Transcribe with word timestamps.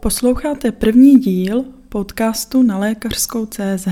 Posloucháte 0.00 0.72
první 0.72 1.18
díl 1.18 1.64
podcastu 1.88 2.62
na 2.62 2.78
lékařskou 2.78 3.46
CZ. 3.46 3.88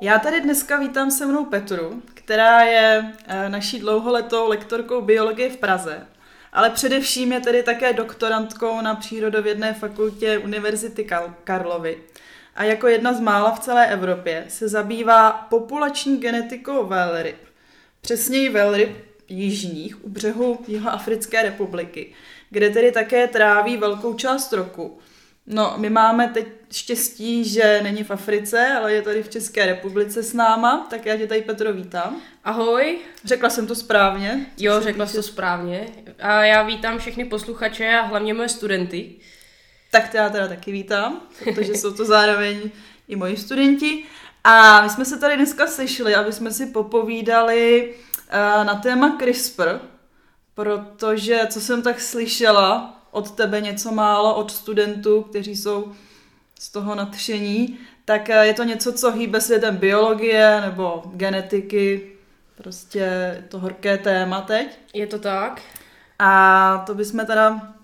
Já 0.00 0.18
tady 0.18 0.40
dneska 0.40 0.78
vítám 0.78 1.10
se 1.10 1.26
mnou 1.26 1.44
Petru, 1.44 2.02
která 2.14 2.60
je 2.60 3.12
eh, 3.26 3.48
naší 3.48 3.78
dlouholetou 3.78 4.48
lektorkou 4.48 5.00
biologie 5.00 5.50
v 5.50 5.56
Praze, 5.56 6.06
ale 6.52 6.70
především 6.70 7.32
je 7.32 7.40
tedy 7.40 7.62
také 7.62 7.92
doktorantkou 7.92 8.80
na 8.80 8.94
Přírodovědné 8.94 9.74
fakultě 9.74 10.38
Univerzity 10.38 11.06
Karlovy 11.44 11.98
a 12.56 12.64
jako 12.64 12.88
jedna 12.88 13.12
z 13.12 13.20
mála 13.20 13.54
v 13.54 13.60
celé 13.60 13.86
Evropě 13.86 14.44
se 14.48 14.68
zabývá 14.68 15.32
populační 15.32 16.16
genetikou 16.16 16.86
velryb. 16.86 17.36
Přesněji 18.00 18.48
velryb 18.48 18.96
jižních 19.28 20.04
u 20.04 20.08
břehu 20.08 20.58
Jihoafrické 20.68 21.42
republiky, 21.42 22.12
kde 22.50 22.70
tedy 22.70 22.92
také 22.92 23.26
tráví 23.26 23.76
velkou 23.76 24.14
část 24.14 24.52
roku. 24.52 24.98
No, 25.50 25.74
my 25.76 25.90
máme 25.90 26.28
teď 26.28 26.46
štěstí, 26.72 27.44
že 27.44 27.80
není 27.82 28.04
v 28.04 28.10
Africe, 28.10 28.66
ale 28.66 28.92
je 28.92 29.02
tady 29.02 29.22
v 29.22 29.28
České 29.28 29.66
republice 29.66 30.22
s 30.22 30.34
náma, 30.34 30.86
tak 30.90 31.06
já 31.06 31.16
tě 31.16 31.26
tady 31.26 31.42
Petro 31.42 31.72
vítám. 31.72 32.20
Ahoj. 32.44 32.98
Řekla 33.24 33.50
jsem 33.50 33.66
to 33.66 33.74
správně? 33.74 34.46
Jo, 34.58 34.80
řekla 34.80 35.06
jsi 35.06 35.16
to 35.16 35.22
správně. 35.22 35.88
A 36.18 36.44
já 36.44 36.62
vítám 36.62 36.98
všechny 36.98 37.24
posluchače 37.24 37.98
a 37.98 38.02
hlavně 38.02 38.34
moje 38.34 38.48
studenty. 38.48 39.14
Tak 39.90 40.08
to 40.08 40.16
já 40.16 40.30
teda 40.30 40.48
taky 40.48 40.72
vítám, 40.72 41.20
protože 41.44 41.74
jsou 41.74 41.92
to 41.92 42.04
zároveň 42.04 42.70
i 43.08 43.16
moji 43.16 43.36
studenti. 43.36 44.04
A 44.44 44.82
my 44.82 44.90
jsme 44.90 45.04
se 45.04 45.18
tady 45.18 45.36
dneska 45.36 45.66
sešli, 45.66 46.14
aby 46.14 46.32
jsme 46.32 46.50
si 46.50 46.66
popovídali 46.66 47.94
uh, 47.94 48.64
na 48.64 48.74
téma 48.74 49.16
CRISPR, 49.18 49.80
protože, 50.54 51.40
co 51.50 51.60
jsem 51.60 51.82
tak 51.82 52.00
slyšela 52.00 52.97
od 53.10 53.30
tebe 53.30 53.60
něco 53.60 53.92
málo, 53.92 54.34
od 54.34 54.50
studentů, 54.50 55.22
kteří 55.22 55.56
jsou 55.56 55.92
z 56.58 56.68
toho 56.68 56.94
nadšení, 56.94 57.78
tak 58.04 58.30
eh, 58.30 58.46
je 58.46 58.54
to 58.54 58.64
něco, 58.64 58.92
co 58.92 59.12
hýbe 59.12 59.40
světem 59.40 59.76
biologie 59.76 60.60
nebo 60.60 61.02
genetiky, 61.14 62.12
prostě 62.56 63.36
to 63.48 63.58
horké 63.58 63.98
téma 63.98 64.40
teď. 64.40 64.78
Je 64.94 65.06
to 65.06 65.18
tak. 65.18 65.62
A 66.18 66.84
to 66.86 66.94
bychom 66.94 67.26
teda 67.26 67.74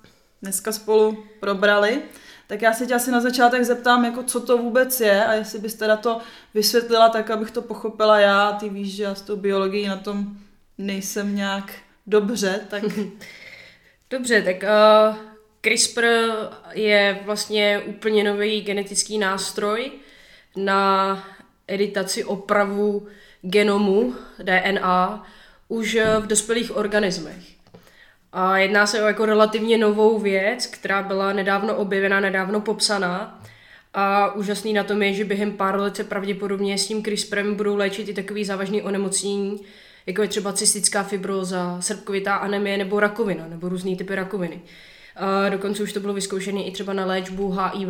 dneska 0.42 0.72
spolu 0.72 1.24
probrali. 1.40 2.02
Tak 2.46 2.62
já 2.62 2.72
se 2.72 2.86
tě 2.86 2.94
asi 2.94 3.10
na 3.10 3.20
začátek 3.20 3.64
zeptám, 3.64 4.04
jako 4.04 4.22
co 4.22 4.40
to 4.40 4.58
vůbec 4.58 5.00
je 5.00 5.24
a 5.24 5.32
jestli 5.32 5.58
bys 5.58 5.74
teda 5.74 5.96
to 5.96 6.20
vysvětlila 6.54 7.08
tak, 7.08 7.30
abych 7.30 7.50
to 7.50 7.62
pochopila 7.62 8.20
já. 8.20 8.52
Ty 8.52 8.68
víš, 8.68 8.94
že 8.94 9.02
já 9.02 9.14
s 9.14 9.22
tou 9.22 9.36
biologií 9.36 9.88
na 9.88 9.96
tom 9.96 10.36
nejsem 10.78 11.36
nějak 11.36 11.72
dobře, 12.06 12.60
tak... 12.68 12.82
Dobře, 14.10 14.42
tak 14.42 14.56
uh, 14.62 15.16
CRISPR 15.60 16.04
je 16.72 17.20
vlastně 17.24 17.82
úplně 17.86 18.24
nový 18.24 18.60
genetický 18.60 19.18
nástroj 19.18 19.92
na 20.56 21.24
editaci 21.68 22.24
opravu 22.24 23.06
genomu 23.42 24.14
DNA 24.42 25.26
už 25.68 25.98
v 26.20 26.26
dospělých 26.26 26.76
organismech. 26.76 27.44
A 28.32 28.58
jedná 28.58 28.86
se 28.86 29.02
o 29.02 29.06
jako 29.06 29.26
relativně 29.26 29.78
novou 29.78 30.18
věc, 30.18 30.66
která 30.66 31.02
byla 31.02 31.32
nedávno 31.32 31.76
objevena, 31.76 32.20
nedávno 32.20 32.60
popsaná. 32.60 33.42
A 33.94 34.34
úžasný 34.34 34.72
na 34.72 34.84
tom 34.84 35.02
je, 35.02 35.12
že 35.12 35.24
během 35.24 35.52
pár 35.52 35.80
let 35.80 35.96
se 35.96 36.04
pravděpodobně 36.04 36.78
s 36.78 36.86
tím 36.86 37.02
CRISPRem 37.02 37.54
budou 37.54 37.76
léčit 37.76 38.08
i 38.08 38.14
takový 38.14 38.44
závažný 38.44 38.82
onemocnění, 38.82 39.60
jako 40.06 40.22
je 40.22 40.28
třeba 40.28 40.52
cystická 40.52 41.02
fibroza, 41.02 41.80
srpkovitá 41.80 42.34
anemie 42.34 42.78
nebo 42.78 43.00
rakovina, 43.00 43.46
nebo 43.48 43.68
různý 43.68 43.96
typy 43.96 44.14
rakoviny. 44.14 44.62
A 45.16 45.48
dokonce 45.48 45.82
už 45.82 45.92
to 45.92 46.00
bylo 46.00 46.14
vyzkoušené 46.14 46.64
i 46.64 46.72
třeba 46.72 46.92
na 46.92 47.06
léčbu 47.06 47.50
HIV 47.50 47.88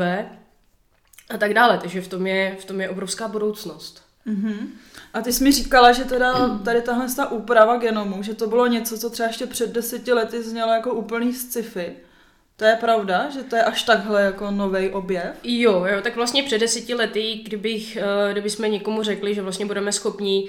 a 1.30 1.38
tak 1.38 1.54
dále, 1.54 1.78
takže 1.78 2.00
v 2.00 2.08
tom 2.08 2.26
je, 2.26 2.56
v 2.60 2.64
tom 2.64 2.80
je 2.80 2.88
obrovská 2.90 3.28
budoucnost. 3.28 4.04
Mm-hmm. 4.26 4.66
A 5.14 5.20
ty 5.20 5.32
jsi 5.32 5.44
mi 5.44 5.52
říkala, 5.52 5.92
že 5.92 6.04
teda 6.04 6.58
tady 6.64 6.82
tahle 6.82 7.14
ta 7.16 7.30
úprava 7.30 7.76
genomu, 7.76 8.22
že 8.22 8.34
to 8.34 8.46
bylo 8.46 8.66
něco, 8.66 8.98
co 8.98 9.10
třeba 9.10 9.26
ještě 9.26 9.46
před 9.46 9.72
deseti 9.72 10.12
lety 10.12 10.42
znělo 10.42 10.72
jako 10.72 10.94
úplný 10.94 11.32
sci-fi. 11.32 11.92
To 12.56 12.64
je 12.64 12.76
pravda, 12.76 13.30
že 13.30 13.42
to 13.42 13.56
je 13.56 13.62
až 13.62 13.82
takhle 13.82 14.22
jako 14.22 14.50
nový 14.50 14.88
objev? 14.88 15.36
Jo, 15.42 15.84
jo, 15.84 16.00
tak 16.02 16.16
vlastně 16.16 16.42
před 16.42 16.58
deseti 16.58 16.94
lety, 16.94 17.40
kdybych, 17.44 17.96
eh, 17.96 18.32
kdybychom 18.32 18.70
někomu 18.70 19.02
řekli, 19.02 19.34
že 19.34 19.42
vlastně 19.42 19.66
budeme 19.66 19.92
schopni 19.92 20.48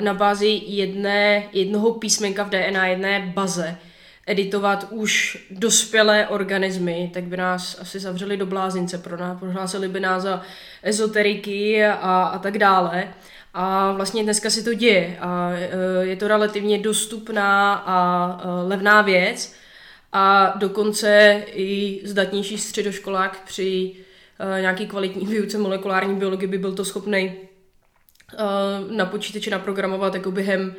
na 0.00 0.14
bázi 0.14 0.62
jedné, 0.66 1.44
jednoho 1.52 1.94
písmenka 1.94 2.44
v 2.44 2.50
DNA, 2.50 2.86
jedné 2.86 3.32
baze, 3.34 3.78
editovat 4.26 4.86
už 4.90 5.38
dospělé 5.50 6.28
organismy, 6.28 7.10
tak 7.14 7.24
by 7.24 7.36
nás 7.36 7.78
asi 7.80 8.00
zavřeli 8.00 8.36
do 8.36 8.46
blázince, 8.46 8.98
pro 8.98 9.16
nás, 9.16 9.38
prohlásili 9.38 9.88
by 9.88 10.00
nás 10.00 10.22
za 10.22 10.42
ezoteriky 10.82 11.84
a, 11.84 12.22
a 12.22 12.38
tak 12.38 12.58
dále. 12.58 13.08
A 13.54 13.92
vlastně 13.92 14.22
dneska 14.22 14.50
si 14.50 14.64
to 14.64 14.74
děje 14.74 15.16
a 15.20 15.50
e, 15.52 15.68
je 16.06 16.16
to 16.16 16.28
relativně 16.28 16.78
dostupná 16.78 17.74
a 17.74 18.40
e, 18.44 18.68
levná 18.68 19.02
věc 19.02 19.54
a 20.12 20.54
dokonce 20.58 21.42
i 21.46 22.00
zdatnější 22.04 22.58
středoškolák 22.58 23.42
při 23.46 23.92
e, 24.56 24.60
nějaký 24.60 24.86
kvalitní 24.86 25.26
výuce 25.26 25.58
molekulární 25.58 26.14
biologie 26.16 26.48
by 26.48 26.58
byl 26.58 26.72
to 26.72 26.84
schopný 26.84 27.32
na 28.90 29.06
počítači 29.06 29.50
naprogramovat 29.50 30.14
jako 30.14 30.30
během, 30.30 30.74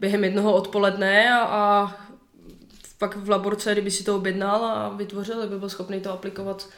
během 0.00 0.24
jednoho 0.24 0.54
odpoledne 0.54 1.34
a, 1.34 1.40
a 1.40 1.94
pak 2.98 3.16
v 3.16 3.30
laborce, 3.30 3.72
kdyby 3.72 3.90
si 3.90 4.04
to 4.04 4.16
objednal 4.16 4.64
a 4.64 4.88
vytvořil, 4.88 5.48
by 5.48 5.58
byl 5.58 5.68
schopný 5.68 6.00
to 6.00 6.12
aplikovat 6.12 6.68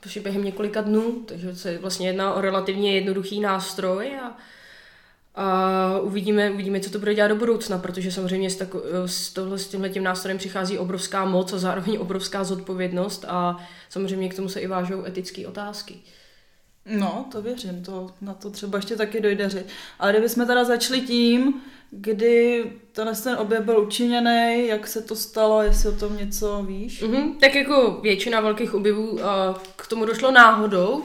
prostě 0.00 0.20
během 0.20 0.44
několika 0.44 0.80
dnů, 0.80 1.22
takže 1.26 1.56
se 1.56 1.78
vlastně 1.78 2.08
jedná 2.08 2.34
o 2.34 2.40
relativně 2.40 2.94
jednoduchý 2.94 3.40
nástroj 3.40 4.12
a, 4.22 4.36
a 5.34 5.98
uvidíme, 5.98 6.50
uvidíme, 6.50 6.80
co 6.80 6.90
to 6.90 6.98
bude 6.98 7.14
dělat 7.14 7.28
do 7.28 7.36
budoucna, 7.36 7.78
protože 7.78 8.12
samozřejmě 8.12 8.50
s, 8.50 8.56
tako, 8.56 8.82
s, 9.06 9.32
tohle, 9.32 9.58
s 9.58 9.68
tímhle 9.68 9.88
tím 9.88 10.02
nástrojem 10.02 10.38
přichází 10.38 10.78
obrovská 10.78 11.24
moc 11.24 11.52
a 11.52 11.58
zároveň 11.58 11.98
obrovská 12.00 12.44
zodpovědnost 12.44 13.24
a 13.28 13.56
samozřejmě 13.88 14.28
k 14.28 14.36
tomu 14.36 14.48
se 14.48 14.60
i 14.60 14.66
vážou 14.66 15.04
etické 15.04 15.46
otázky. 15.46 15.94
No, 16.86 17.26
to 17.32 17.42
věřím, 17.42 17.82
to, 17.82 18.10
na 18.20 18.34
to 18.34 18.50
třeba 18.50 18.78
ještě 18.78 18.96
taky 18.96 19.20
dojde 19.20 19.48
řeč. 19.48 19.66
Ale 19.98 20.12
kdybychom 20.12 20.46
teda 20.46 20.64
začali 20.64 21.00
tím, 21.00 21.62
kdy 21.90 22.64
tenhle 22.92 23.14
ten 23.14 23.36
objev 23.38 23.64
byl 23.64 23.80
učiněný, 23.80 24.66
jak 24.66 24.86
se 24.86 25.02
to 25.02 25.16
stalo, 25.16 25.62
jestli 25.62 25.88
o 25.88 25.92
tom 25.92 26.16
něco 26.16 26.62
víš? 26.62 27.02
Mm-hmm, 27.02 27.34
tak 27.40 27.54
jako 27.54 27.98
většina 28.02 28.40
velkých 28.40 28.74
objevů 28.74 29.10
uh, 29.10 29.20
k 29.76 29.86
tomu 29.86 30.04
došlo 30.04 30.30
náhodou. 30.30 30.92
Uh, 30.92 31.04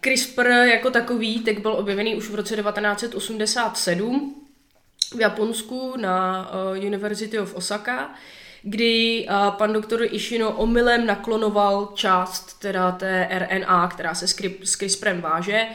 CRISPR 0.00 0.46
jako 0.46 0.90
takový 0.90 1.40
tak 1.40 1.58
byl 1.58 1.72
objevený 1.72 2.16
už 2.16 2.30
v 2.30 2.34
roce 2.34 2.56
1987 2.56 4.34
v 5.16 5.20
Japonsku 5.20 5.94
na 5.96 6.48
uh, 6.72 6.84
University 6.84 7.38
of 7.38 7.54
Osaka, 7.54 8.14
kdy 8.62 9.26
uh, 9.30 9.50
pan 9.50 9.72
doktor 9.72 10.02
Ishino 10.02 10.50
omylem 10.50 11.06
naklonoval 11.06 11.92
část 11.94 12.60
teda 12.60 12.92
té 12.92 13.28
RNA, 13.30 13.88
která 13.88 14.14
se 14.14 14.28
s 14.28 14.34
CRISPRem 14.76 15.20
váže, 15.20 15.66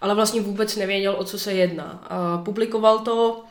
ale 0.00 0.14
vlastně 0.14 0.40
vůbec 0.40 0.76
nevěděl, 0.76 1.14
o 1.18 1.24
co 1.24 1.38
se 1.38 1.52
jedná. 1.52 2.08
Uh, 2.10 2.44
publikoval 2.44 2.98
to, 2.98 3.44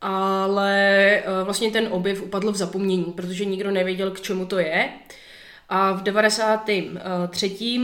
ale 0.00 1.22
uh, 1.26 1.44
vlastně 1.44 1.70
ten 1.70 1.88
objev 1.90 2.22
upadl 2.22 2.52
v 2.52 2.56
zapomnění, 2.56 3.04
protože 3.04 3.44
nikdo 3.44 3.70
nevěděl, 3.70 4.10
k 4.10 4.20
čemu 4.20 4.46
to 4.46 4.58
je. 4.58 4.88
A 5.68 5.92
v 5.92 6.02
93. 6.02 7.80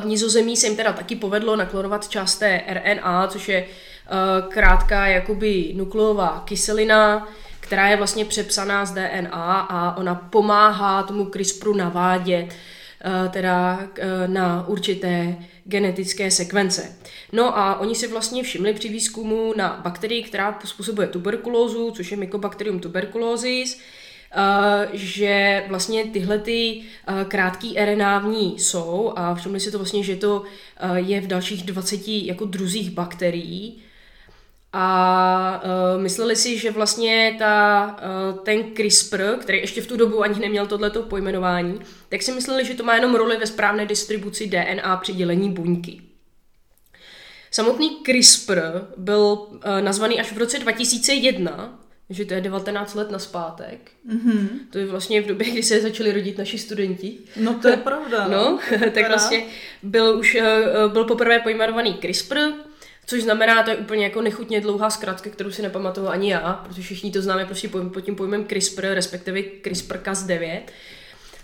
v 0.00 0.04
Nizozemí 0.04 0.56
se 0.56 0.66
jim 0.66 0.76
teda 0.76 0.92
taky 0.92 1.16
povedlo 1.16 1.56
naklonovat 1.56 2.08
část 2.08 2.38
té 2.38 2.62
RNA, 2.68 3.26
což 3.26 3.48
je 3.48 3.66
krátká 4.48 5.06
jakoby 5.06 5.72
nukleová 5.76 6.42
kyselina, 6.46 7.28
která 7.66 7.88
je 7.88 7.96
vlastně 7.96 8.24
přepsaná 8.24 8.84
z 8.84 8.92
DNA 8.92 9.60
a 9.60 9.96
ona 9.96 10.14
pomáhá 10.14 11.02
tomu 11.02 11.24
CRISPRu 11.24 11.74
navádět 11.74 12.44
uh, 12.46 13.32
teda 13.32 13.78
uh, 13.78 14.32
na 14.32 14.68
určité 14.68 15.36
genetické 15.64 16.30
sekvence. 16.30 16.96
No 17.32 17.58
a 17.58 17.80
oni 17.80 17.94
si 17.94 18.06
vlastně 18.06 18.42
všimli 18.42 18.74
při 18.74 18.88
výzkumu 18.88 19.54
na 19.56 19.80
bakterii, 19.84 20.22
která 20.22 20.58
způsobuje 20.64 21.08
tuberkulózu, 21.08 21.90
což 21.90 22.10
je 22.10 22.16
Mycobacterium 22.16 22.80
tuberculosis, 22.80 23.80
že 24.92 25.64
vlastně 25.68 26.04
tyhle 26.04 26.38
ty 26.38 26.82
krátký 27.28 27.76
RNA 27.84 28.18
v 28.18 28.26
ní 28.26 28.58
jsou 28.58 29.12
a 29.16 29.34
všimli 29.34 29.60
si 29.60 29.70
to 29.70 29.78
vlastně, 29.78 30.02
že 30.02 30.16
to 30.16 30.42
je 30.94 31.20
v 31.20 31.26
dalších 31.26 31.62
20 31.62 32.08
jako 32.08 32.44
druzích 32.44 32.90
bakterií, 32.90 33.82
a 34.78 35.62
uh, 35.64 36.02
mysleli 36.02 36.36
si, 36.36 36.58
že 36.58 36.70
vlastně 36.70 37.36
ta, 37.38 37.96
uh, 38.32 38.38
ten 38.38 38.64
CRISPR, 38.74 39.22
který 39.40 39.58
ještě 39.58 39.82
v 39.82 39.86
tu 39.86 39.96
dobu 39.96 40.22
ani 40.22 40.40
neměl 40.40 40.66
tohleto 40.66 41.02
pojmenování, 41.02 41.80
tak 42.08 42.22
si 42.22 42.32
mysleli, 42.32 42.64
že 42.64 42.74
to 42.74 42.84
má 42.84 42.94
jenom 42.94 43.14
roli 43.14 43.36
ve 43.36 43.46
správné 43.46 43.86
distribuci 43.86 44.46
DNA 44.46 44.96
při 44.96 45.12
dělení 45.12 45.50
buňky. 45.50 46.00
Samotný 47.50 47.96
CRISPR 48.06 48.60
byl 48.96 49.22
uh, 49.22 49.58
nazvaný 49.80 50.20
až 50.20 50.32
v 50.32 50.38
roce 50.38 50.58
2001, 50.58 51.80
že 52.10 52.24
to 52.24 52.34
je 52.34 52.40
19 52.40 52.94
let 52.94 53.10
naspátek. 53.10 53.90
Mm-hmm. 54.14 54.48
To 54.70 54.78
je 54.78 54.86
vlastně 54.86 55.22
v 55.22 55.26
době, 55.26 55.50
kdy 55.50 55.62
se 55.62 55.80
začali 55.80 56.12
rodit 56.12 56.38
naši 56.38 56.58
studenti. 56.58 57.18
No 57.36 57.54
to 57.54 57.68
je 57.68 57.76
pravda. 57.76 58.28
No, 58.28 58.58
no 58.80 58.90
tak 58.94 59.08
vlastně 59.08 59.44
byl 59.82 60.18
už 60.18 60.36
byl 60.88 61.04
poprvé 61.04 61.38
pojmenovaný 61.38 61.94
CRISPR, 62.00 62.38
Což 63.06 63.22
znamená, 63.22 63.62
to 63.62 63.70
je 63.70 63.76
úplně 63.76 64.04
jako 64.04 64.22
nechutně 64.22 64.60
dlouhá 64.60 64.90
zkratka, 64.90 65.30
kterou 65.30 65.50
si 65.50 65.62
nepamatuju 65.62 66.08
ani 66.08 66.30
já, 66.30 66.52
protože 66.52 66.82
všichni 66.82 67.10
to 67.10 67.22
známe 67.22 67.44
prostě 67.44 67.68
pod 67.68 68.00
tím 68.00 68.16
pojmem 68.16 68.46
CRISPR, 68.46 68.82
respektive 68.82 69.40
CRISPR-Cas9. 69.40 70.60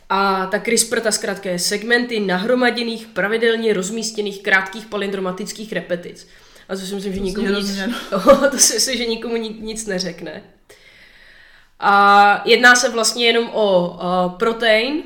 A 0.09 0.47
ta 0.47 0.59
CRISPR, 0.59 1.00
ta 1.00 1.12
zkrátka 1.12 1.50
je 1.50 1.59
segmenty 1.59 2.20
nahromaděných, 2.20 3.06
pravidelně 3.06 3.73
rozmístěných 3.73 4.43
krátkých 4.43 4.87
palindromatických 4.87 5.73
repetic. 5.73 6.29
A 6.69 6.76
to 6.76 6.81
si 6.81 6.94
myslím, 6.94 7.14
že 7.14 7.20
nikomu 7.20 7.49
nic, 7.49 7.81
to 8.50 8.58
si 8.58 8.75
myslím, 8.75 8.97
že 8.97 9.06
nikomu 9.06 9.37
nic 9.37 9.87
neřekne. 9.87 10.43
A 11.81 12.43
jedná 12.44 12.75
se 12.75 12.88
vlastně 12.88 13.26
jenom 13.26 13.50
o 13.53 13.88
uh, 13.88 14.38
protein, 14.38 15.03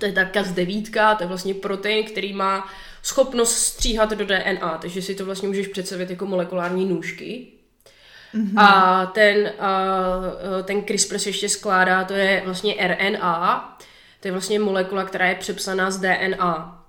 to 0.00 0.06
je 0.06 0.12
ta 0.12 0.24
Cas9, 0.24 1.16
to 1.16 1.24
je 1.24 1.28
vlastně 1.28 1.54
protein, 1.54 2.04
který 2.04 2.32
má 2.32 2.68
schopnost 3.02 3.56
stříhat 3.56 4.10
do 4.10 4.26
DNA, 4.26 4.78
takže 4.80 5.02
si 5.02 5.14
to 5.14 5.24
vlastně 5.24 5.48
můžeš 5.48 5.68
představit 5.68 6.10
jako 6.10 6.26
molekulární 6.26 6.84
nůžky. 6.84 7.46
Mm-hmm. 8.34 8.60
A 8.60 9.06
ten, 9.06 9.52
uh, 9.58 10.62
ten 10.64 10.84
CRISPR 10.84 11.18
se 11.18 11.28
ještě 11.28 11.48
skládá, 11.48 12.04
to 12.04 12.14
je 12.14 12.42
vlastně 12.44 12.74
RNA, 12.80 13.78
to 14.20 14.28
je 14.28 14.32
vlastně 14.32 14.58
molekula, 14.58 15.04
která 15.04 15.26
je 15.26 15.34
přepsaná 15.34 15.90
z 15.90 15.98
DNA. 15.98 16.84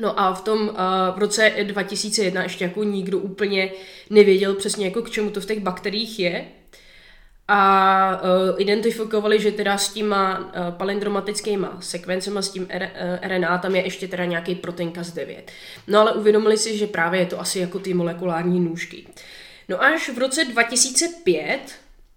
No 0.00 0.20
a 0.20 0.34
v 0.34 0.40
tom 0.40 0.60
uh, 0.60 0.74
v 1.14 1.18
roce 1.18 1.52
2001 1.62 2.42
ještě 2.42 2.64
jako 2.64 2.84
nikdo 2.84 3.18
úplně 3.18 3.72
nevěděl 4.10 4.54
přesně 4.54 4.86
jako 4.86 5.02
k 5.02 5.10
čemu 5.10 5.30
to 5.30 5.40
v 5.40 5.46
těch 5.46 5.60
bakteriích 5.60 6.18
je 6.18 6.44
a 7.54 8.20
uh, 8.22 8.60
identifikovali, 8.60 9.40
že 9.40 9.52
teda 9.52 9.78
s 9.78 9.92
těma 9.92 10.38
uh, 10.38 10.46
palindromatickýma 10.70 11.76
sekvencema, 11.80 12.42
s 12.42 12.50
tím 12.50 12.66
R, 12.68 12.90
uh, 13.22 13.28
RNA, 13.28 13.58
tam 13.58 13.76
je 13.76 13.84
ještě 13.84 14.08
teda 14.08 14.24
nějaký 14.24 14.54
protein 14.54 14.90
Cas9. 14.90 15.42
No 15.86 16.00
ale 16.00 16.12
uvědomili 16.12 16.58
si, 16.58 16.78
že 16.78 16.86
právě 16.86 17.20
je 17.20 17.26
to 17.26 17.40
asi 17.40 17.58
jako 17.58 17.78
ty 17.78 17.94
molekulární 17.94 18.60
nůžky. 18.60 19.06
No 19.68 19.82
až 19.82 20.08
v 20.08 20.18
roce 20.18 20.44
2005 20.44 21.60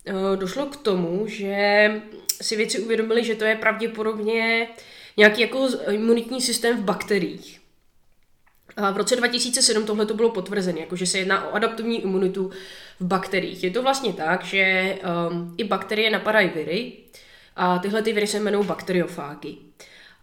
uh, 0.08 0.36
došlo 0.36 0.66
k 0.66 0.76
tomu, 0.76 1.28
že 1.28 1.92
si 2.42 2.56
věci 2.56 2.80
uvědomili, 2.80 3.24
že 3.24 3.36
to 3.36 3.46
je 3.46 3.56
pravděpodobně 3.56 4.68
nějaký 5.18 5.42
jako 5.42 5.68
imunitní 5.90 6.42
systém 6.42 6.78
v 6.78 6.84
bakteriích. 6.84 7.64
V 8.92 8.98
roce 8.98 9.16
2007 9.16 9.86
tohle 9.86 10.06
to 10.06 10.13
bylo 10.13 10.30
potvrzené, 10.30 10.80
jako 10.80 10.95
že 10.95 11.06
se 11.06 11.18
jedná 11.18 11.48
o 11.48 11.54
adaptivní 11.54 12.01
imunitu 12.01 12.51
v 13.00 13.06
bakteriích. 13.06 13.63
Je 13.63 13.72
to 13.72 13.83
vlastně 13.83 14.13
tak, 14.13 14.44
že 14.44 14.95
um, 15.30 15.56
i 15.57 15.63
bakterie 15.63 16.10
napadají 16.10 16.50
viry 16.56 16.94
a 17.56 17.80
tyhle 17.80 18.01
ty 18.01 18.13
viry 18.13 18.27
se 18.27 18.38
jmenují 18.38 18.66
bakteriofágy. 18.66 19.56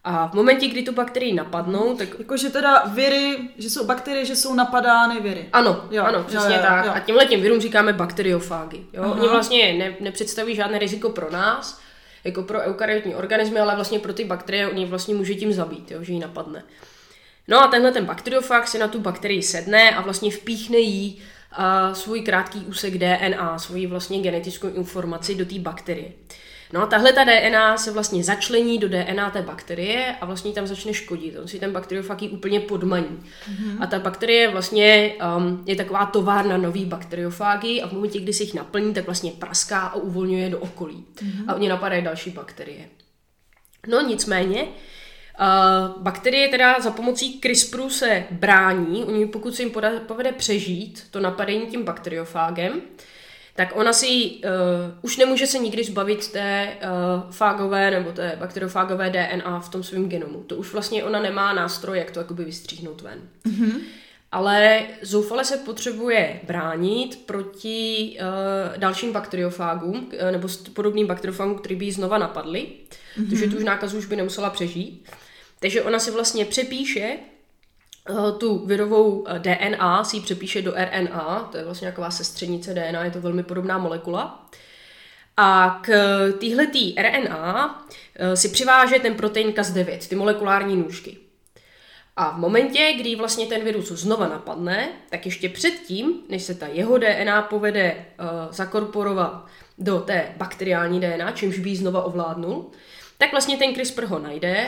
A 0.04 0.28
v 0.28 0.34
momentě, 0.34 0.68
kdy 0.68 0.82
tu 0.82 0.92
bakterii 0.92 1.34
napadnou, 1.34 1.96
tak... 1.96 2.08
Jakože 2.18 2.50
teda 2.50 2.82
viry, 2.86 3.38
že 3.58 3.70
jsou 3.70 3.86
bakterie, 3.86 4.24
že 4.24 4.36
jsou 4.36 4.54
napadány 4.54 5.20
viry. 5.20 5.48
Ano, 5.52 5.88
jo, 5.90 6.04
ano, 6.04 6.24
přesně 6.24 6.54
jo, 6.54 6.60
jo, 6.60 6.66
tak. 6.68 6.84
Jo. 6.84 6.92
A 6.94 7.00
těmhle 7.00 7.26
těm 7.26 7.40
virům 7.40 7.60
říkáme 7.60 7.92
bakteriofágy. 7.92 8.80
Jo? 8.92 9.12
Oni 9.18 9.28
vlastně 9.28 9.72
ne, 9.72 9.96
nepředstavují 10.00 10.56
žádné 10.56 10.78
riziko 10.78 11.10
pro 11.10 11.30
nás, 11.30 11.80
jako 12.24 12.42
pro 12.42 12.60
eukaryotní 12.60 13.14
organismy, 13.14 13.60
ale 13.60 13.74
vlastně 13.74 13.98
pro 13.98 14.12
ty 14.12 14.24
bakterie 14.24 14.68
oni 14.68 14.86
vlastně 14.86 15.14
může 15.14 15.34
tím 15.34 15.52
zabít, 15.52 15.90
jo? 15.90 16.02
že 16.02 16.12
ji 16.12 16.18
napadne. 16.18 16.62
No 17.48 17.64
a 17.64 17.68
tenhle 17.68 17.92
ten 17.92 18.04
bakteriofag 18.04 18.68
si 18.68 18.78
na 18.78 18.88
tu 18.88 19.00
bakterii 19.00 19.42
sedne 19.42 19.90
a 19.90 20.00
vlastně 20.00 20.30
vpíchne 20.30 20.78
jí 20.78 21.22
a 21.52 21.94
svůj 21.94 22.20
krátký 22.20 22.58
úsek 22.58 22.98
DNA, 22.98 23.58
svoji 23.58 23.86
vlastně 23.86 24.20
genetickou 24.20 24.68
informaci 24.68 25.34
do 25.34 25.44
té 25.44 25.58
bakterie. 25.58 26.12
No 26.72 26.82
a 26.82 26.86
tahle 26.86 27.12
ta 27.12 27.24
DNA 27.24 27.76
se 27.76 27.90
vlastně 27.92 28.24
začlení 28.24 28.78
do 28.78 28.88
DNA 28.88 29.30
té 29.30 29.42
bakterie 29.42 30.16
a 30.20 30.26
vlastně 30.26 30.52
tam 30.52 30.66
začne 30.66 30.94
škodit. 30.94 31.38
On 31.38 31.48
si 31.48 31.58
ten 31.58 31.72
bakteriofag 31.72 32.22
úplně 32.30 32.60
podmaní. 32.60 33.06
Mm-hmm. 33.06 33.76
A 33.80 33.86
ta 33.86 33.98
bakterie 33.98 34.50
vlastně 34.50 35.14
um, 35.36 35.62
je 35.66 35.76
taková 35.76 36.06
továrna 36.06 36.56
nový 36.56 36.84
bakteriofágy 36.84 37.82
a 37.82 37.88
v 37.88 37.92
momentě, 37.92 38.20
kdy 38.20 38.32
si 38.32 38.42
jich 38.42 38.54
naplní, 38.54 38.94
tak 38.94 39.04
vlastně 39.04 39.30
praská 39.30 39.80
a 39.80 39.94
uvolňuje 39.94 40.50
do 40.50 40.58
okolí. 40.58 41.04
Mm-hmm. 41.14 41.44
A 41.48 41.54
oni 41.54 41.68
napadají 41.68 42.04
další 42.04 42.30
bakterie. 42.30 42.84
No 43.86 44.00
nicméně, 44.00 44.68
Uh, 45.40 46.02
bakterie 46.02 46.48
teda 46.48 46.80
za 46.80 46.90
pomocí 46.90 47.40
CRISPRu 47.40 47.90
se 47.90 48.24
brání, 48.30 49.04
oni 49.04 49.26
pokud 49.26 49.54
se 49.54 49.62
jim 49.62 49.70
poda, 49.70 49.90
povede 50.06 50.32
přežít 50.32 51.04
to 51.10 51.20
napadení 51.20 51.66
tím 51.66 51.84
bakteriofágem, 51.84 52.80
tak 53.54 53.76
ona 53.76 53.92
si 53.92 54.30
uh, 54.30 54.40
už 55.02 55.16
nemůže 55.16 55.46
se 55.46 55.58
nikdy 55.58 55.84
zbavit 55.84 56.32
té 56.32 56.76
uh, 56.82 57.30
fágové 57.30 57.90
nebo 57.90 58.12
té 58.12 58.36
bakteriofágové 58.40 59.10
DNA 59.10 59.60
v 59.60 59.68
tom 59.68 59.82
svém 59.82 60.08
genomu. 60.08 60.42
To 60.42 60.56
už 60.56 60.72
vlastně 60.72 61.04
ona 61.04 61.20
nemá 61.20 61.52
nástroj, 61.52 61.98
jak 61.98 62.10
to 62.10 62.20
jakoby 62.20 62.44
vystříhnout 62.44 63.00
ven. 63.00 63.18
Mm-hmm. 63.46 63.80
Ale 64.32 64.82
zoufale 65.02 65.44
se 65.44 65.56
potřebuje 65.56 66.40
bránit 66.46 67.26
proti 67.26 68.16
uh, 68.20 68.78
dalším 68.78 69.12
bakteriofágům, 69.12 69.96
uh, 70.22 70.30
nebo 70.30 70.48
podobným 70.72 71.06
bakteriofágům, 71.06 71.58
který 71.58 71.76
by 71.76 71.84
ji 71.84 71.92
znova 71.92 72.18
napadly, 72.18 72.66
mm-hmm. 72.66 73.30
protože 73.30 73.46
tu 73.46 73.56
už 73.56 73.64
nákazu 73.64 73.98
už 73.98 74.06
by 74.06 74.16
nemusela 74.16 74.50
přežít. 74.50 75.08
Takže 75.62 75.82
ona 75.82 75.98
si 75.98 76.10
vlastně 76.10 76.44
přepíše 76.44 77.16
uh, 78.10 78.38
tu 78.38 78.66
virovou 78.66 79.26
DNA, 79.38 80.04
si 80.04 80.16
ji 80.16 80.22
přepíše 80.22 80.62
do 80.62 80.72
RNA, 80.72 81.48
to 81.52 81.58
je 81.58 81.64
vlastně 81.64 81.84
nějaká 81.84 82.10
sestřenice 82.10 82.74
DNA, 82.74 83.04
je 83.04 83.10
to 83.10 83.20
velmi 83.20 83.42
podobná 83.42 83.78
molekula. 83.78 84.50
A 85.36 85.80
k 85.82 85.92
téhletý 86.40 86.94
RNA 86.94 87.86
si 88.34 88.48
přiváže 88.48 88.98
ten 88.98 89.14
protein 89.14 89.48
Cas9, 89.50 90.08
ty 90.08 90.14
molekulární 90.14 90.76
nůžky. 90.76 91.16
A 92.16 92.30
v 92.30 92.38
momentě, 92.38 92.94
kdy 93.00 93.16
vlastně 93.16 93.46
ten 93.46 93.64
virus 93.64 93.88
znova 93.88 94.28
napadne, 94.28 94.88
tak 95.10 95.26
ještě 95.26 95.48
předtím, 95.48 96.14
než 96.28 96.42
se 96.42 96.54
ta 96.54 96.66
jeho 96.66 96.98
DNA 96.98 97.42
povede 97.42 97.94
uh, 97.94 98.26
zakorporovat 98.52 99.46
do 99.78 100.00
té 100.00 100.34
bakteriální 100.36 101.00
DNA, 101.00 101.32
čímž 101.32 101.58
by 101.58 101.70
ji 101.70 101.76
znova 101.76 102.02
ovládnul, 102.02 102.70
tak 103.18 103.30
vlastně 103.30 103.56
ten 103.56 103.74
CRISPR 103.74 104.04
ho 104.04 104.18
najde, 104.18 104.66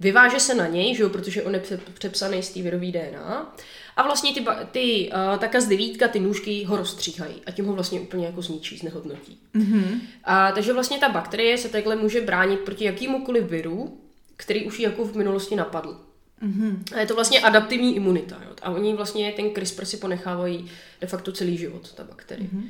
vyváže 0.00 0.40
se 0.40 0.54
na 0.54 0.66
něj, 0.66 0.94
že 0.94 1.02
jo, 1.02 1.08
protože 1.08 1.42
on 1.42 1.54
je 1.54 1.62
přepsaný 1.94 2.42
z 2.42 2.50
té 2.50 2.62
virový 2.62 2.92
DNA, 2.92 3.54
a 3.96 4.02
vlastně 4.02 4.34
ty, 4.34 4.44
ty 4.70 5.10
uh, 5.12 5.38
taka 5.38 5.60
z 5.60 5.68
devítka, 5.68 6.08
ty 6.08 6.20
nůžky 6.20 6.64
ho 6.64 6.76
rozstříhají 6.76 7.34
a 7.46 7.50
tím 7.50 7.64
ho 7.64 7.74
vlastně 7.74 8.00
úplně 8.00 8.26
jako 8.26 8.42
zničí, 8.42 8.78
znehodnotí. 8.78 9.38
Mm-hmm. 9.54 10.00
A, 10.24 10.52
takže 10.52 10.72
vlastně 10.72 10.98
ta 10.98 11.08
bakterie 11.08 11.58
se 11.58 11.68
takhle 11.68 11.96
může 11.96 12.20
bránit 12.20 12.60
proti 12.60 12.84
jakýmukoliv 12.84 13.44
viru, 13.44 14.00
který 14.36 14.66
už 14.66 14.78
ji 14.78 14.84
jako 14.84 15.04
v 15.04 15.16
minulosti 15.16 15.56
napadl. 15.56 16.00
Mm-hmm. 16.42 16.82
A 16.94 17.00
je 17.00 17.06
to 17.06 17.14
vlastně 17.14 17.40
adaptivní 17.40 17.96
imunita. 17.96 18.40
Jo? 18.44 18.54
A 18.62 18.70
oni 18.70 18.94
vlastně 18.94 19.32
ten 19.32 19.50
CRISPR 19.54 19.84
si 19.84 19.96
ponechávají 19.96 20.70
de 21.00 21.06
facto 21.06 21.32
celý 21.32 21.56
život, 21.56 21.92
ta 21.92 22.04
bakterie. 22.04 22.48
Mm-hmm. 22.48 22.68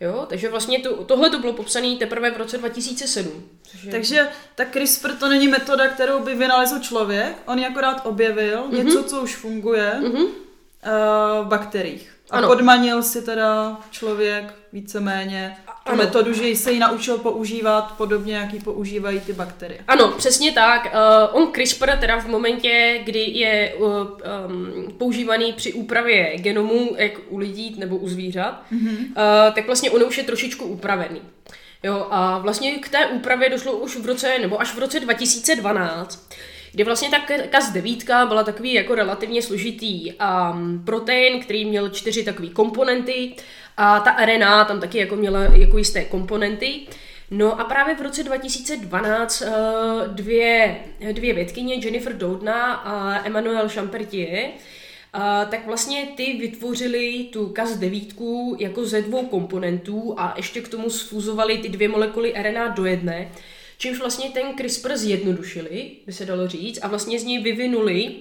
Jo, 0.00 0.26
takže 0.28 0.48
vlastně 0.48 0.78
to, 0.78 1.04
tohle 1.04 1.30
to 1.30 1.38
bylo 1.38 1.52
popsané 1.52 1.96
teprve 1.96 2.30
v 2.30 2.36
roce 2.36 2.58
2007. 2.58 3.48
Je... 3.84 3.90
Takže 3.90 4.28
ta 4.54 4.64
CRISPR 4.64 5.12
to 5.12 5.28
není 5.28 5.48
metoda, 5.48 5.88
kterou 5.88 6.20
by 6.20 6.34
vynalezl 6.34 6.78
člověk, 6.78 7.36
on 7.46 7.58
ji 7.58 7.66
akorát 7.66 8.06
objevil, 8.06 8.62
mm-hmm. 8.62 8.84
něco, 8.84 9.04
co 9.04 9.22
už 9.22 9.36
funguje 9.36 9.94
mm-hmm. 10.00 10.24
uh, 10.24 11.44
v 11.44 11.48
bakteriích. 11.48 12.17
A 12.30 12.38
ano. 12.38 12.48
podmanil 12.48 13.02
si 13.02 13.22
teda 13.22 13.76
člověk 13.90 14.54
víceméně 14.72 15.56
tu 15.66 15.92
ano. 15.92 16.04
metodu, 16.04 16.32
že 16.32 16.56
se 16.56 16.72
ji 16.72 16.78
naučil 16.78 17.18
používat 17.18 17.94
podobně, 17.96 18.34
jak 18.34 18.54
ji 18.54 18.60
používají 18.60 19.20
ty 19.20 19.32
bakterie. 19.32 19.80
Ano, 19.88 20.08
přesně 20.08 20.52
tak. 20.52 20.94
Uh, 21.32 21.42
on 21.42 21.52
CRISPR 21.52 21.90
teda 22.00 22.20
v 22.20 22.26
momentě, 22.26 23.00
kdy 23.04 23.20
je 23.20 23.74
uh, 23.74 23.88
um, 23.88 24.92
používaný 24.98 25.52
při 25.52 25.72
úpravě 25.72 26.36
genomu, 26.36 26.94
jak 26.96 27.12
u 27.28 27.38
lidí 27.38 27.74
nebo 27.78 27.96
u 27.96 28.08
zvířat, 28.08 28.62
mm-hmm. 28.72 28.98
uh, 28.98 29.54
tak 29.54 29.66
vlastně 29.66 29.90
on 29.90 30.02
už 30.02 30.18
je 30.18 30.24
trošičku 30.24 30.64
upravený. 30.64 31.20
Jo, 31.82 32.06
a 32.10 32.38
vlastně 32.38 32.78
k 32.78 32.88
té 32.88 33.06
úpravě 33.06 33.50
došlo 33.50 33.72
už 33.72 33.96
v 33.96 34.06
roce, 34.06 34.38
nebo 34.38 34.60
až 34.60 34.74
v 34.74 34.78
roce 34.78 35.00
2012, 35.00 36.28
kdy 36.72 36.84
vlastně 36.84 37.08
ta 37.10 37.18
Cas9 37.58 38.28
byla 38.28 38.44
takový 38.44 38.74
jako 38.74 38.94
relativně 38.94 39.42
složitý 39.42 40.12
um, 40.12 40.82
protein, 40.84 41.40
který 41.40 41.64
měl 41.64 41.88
čtyři 41.88 42.24
takové 42.24 42.48
komponenty 42.48 43.34
a 43.76 44.00
ta 44.00 44.16
RNA 44.24 44.64
tam 44.64 44.80
taky 44.80 44.98
jako 44.98 45.16
měla 45.16 45.42
jako 45.42 45.78
jisté 45.78 46.04
komponenty. 46.04 46.80
No 47.30 47.60
a 47.60 47.64
právě 47.64 47.94
v 47.94 48.00
roce 48.00 48.22
2012 48.22 49.42
eh, 49.42 49.52
dvě, 50.06 50.76
dvě 51.12 51.34
vědkyně, 51.34 51.74
Jennifer 51.74 52.16
Doudna 52.16 52.72
a 52.74 53.26
Emmanuel 53.26 53.68
Champertier, 53.68 54.50
a 55.12 55.44
tak 55.44 55.66
vlastně 55.66 56.08
ty 56.16 56.36
vytvořili 56.40 57.28
tu 57.32 57.46
Cas9 57.46 58.56
jako 58.58 58.84
ze 58.84 59.02
dvou 59.02 59.26
komponentů 59.26 60.14
a 60.16 60.34
ještě 60.36 60.60
k 60.60 60.68
tomu 60.68 60.90
sfuzovali 60.90 61.58
ty 61.58 61.68
dvě 61.68 61.88
molekuly 61.88 62.34
RNA 62.42 62.68
do 62.68 62.84
jedné, 62.84 63.32
čímž 63.78 63.98
vlastně 63.98 64.30
ten 64.30 64.56
CRISPR 64.56 64.96
zjednodušili, 64.96 65.90
by 66.06 66.12
se 66.12 66.26
dalo 66.26 66.48
říct, 66.48 66.78
a 66.82 66.88
vlastně 66.88 67.20
z 67.20 67.24
něj 67.24 67.42
vyvinuli 67.42 68.14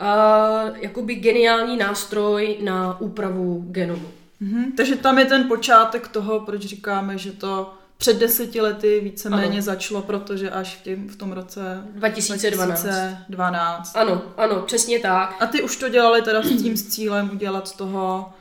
uh, 0.00 0.76
jakoby 0.76 1.14
geniální 1.14 1.76
nástroj 1.76 2.56
na 2.62 3.00
úpravu 3.00 3.64
genomu. 3.68 4.08
Mm-hmm. 4.42 4.64
Takže 4.76 4.96
tam 4.96 5.18
je 5.18 5.24
ten 5.24 5.48
počátek 5.48 6.08
toho, 6.08 6.40
proč 6.40 6.62
říkáme, 6.62 7.18
že 7.18 7.32
to 7.32 7.74
před 7.96 8.18
deseti 8.18 8.60
lety 8.60 9.00
víceméně 9.00 9.52
ano. 9.52 9.62
začalo, 9.62 10.02
protože 10.02 10.50
až 10.50 10.76
v, 10.76 10.82
tím, 10.82 11.08
v 11.08 11.16
tom 11.16 11.32
roce 11.32 11.84
2012. 11.94 12.82
2012. 12.82 13.96
Ano, 13.96 14.22
ano, 14.36 14.62
přesně 14.66 15.00
tak. 15.00 15.36
A 15.40 15.46
ty 15.46 15.62
už 15.62 15.76
to 15.76 15.88
dělali 15.88 16.22
teda 16.22 16.42
s 16.42 16.62
tím 16.62 16.76
s 16.76 16.88
cílem 16.88 17.30
udělat 17.32 17.68
z 17.68 17.72
toho 17.72 18.32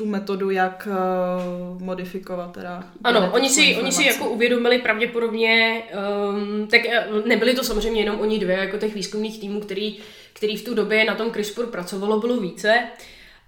tu 0.00 0.06
metodu, 0.06 0.50
jak 0.50 0.88
uh, 0.90 1.82
modifikovat 1.82 2.52
teda. 2.52 2.84
Ano, 3.04 3.30
oni 3.32 3.48
si, 3.48 3.76
oni 3.76 3.92
si 3.92 4.04
jako 4.04 4.30
uvědomili 4.30 4.78
pravděpodobně, 4.78 5.82
um, 6.28 6.66
tak 6.66 6.80
eh, 6.86 7.06
nebyli 7.26 7.54
to 7.54 7.64
samozřejmě 7.64 8.00
jenom 8.00 8.20
oni 8.20 8.38
dvě, 8.38 8.56
jako 8.56 8.78
těch 8.78 8.94
výzkumných 8.94 9.40
týmů, 9.40 9.60
který, 9.60 9.98
který 10.32 10.56
v 10.56 10.64
tu 10.64 10.74
době 10.74 11.04
na 11.04 11.14
tom 11.14 11.30
CRISPR 11.30 11.66
pracovalo, 11.66 12.20
bylo 12.20 12.40
více. 12.40 12.74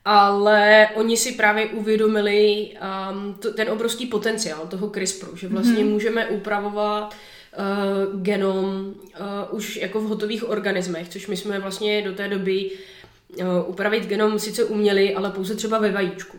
Ale 0.04 0.88
oni 0.94 1.16
si 1.16 1.32
právě 1.32 1.66
uvědomili 1.66 2.68
um, 3.12 3.35
to, 3.35 3.52
ten 3.52 3.71
obrovský 3.71 4.06
potenciál 4.06 4.66
toho 4.66 4.90
CRISPRu, 4.90 5.37
že 5.37 5.49
vlastně 5.49 5.85
mm-hmm. 5.85 5.90
můžeme 5.90 6.26
upravovat 6.26 7.14
uh, 7.14 8.21
genom 8.21 8.64
uh, 8.66 9.56
už 9.56 9.76
jako 9.76 10.00
v 10.00 10.09
hotových 10.09 10.49
organismech, 10.49 11.09
což 11.09 11.26
my 11.26 11.37
jsme 11.37 11.59
vlastně 11.59 12.02
do 12.02 12.12
té 12.12 12.28
doby 12.28 12.71
uh, 12.71 12.78
upravit 13.66 14.06
genom 14.06 14.38
sice 14.38 14.64
uměli, 14.64 15.14
ale 15.14 15.30
pouze 15.30 15.54
třeba 15.54 15.78
ve 15.78 15.92
vajíčku. 15.92 16.38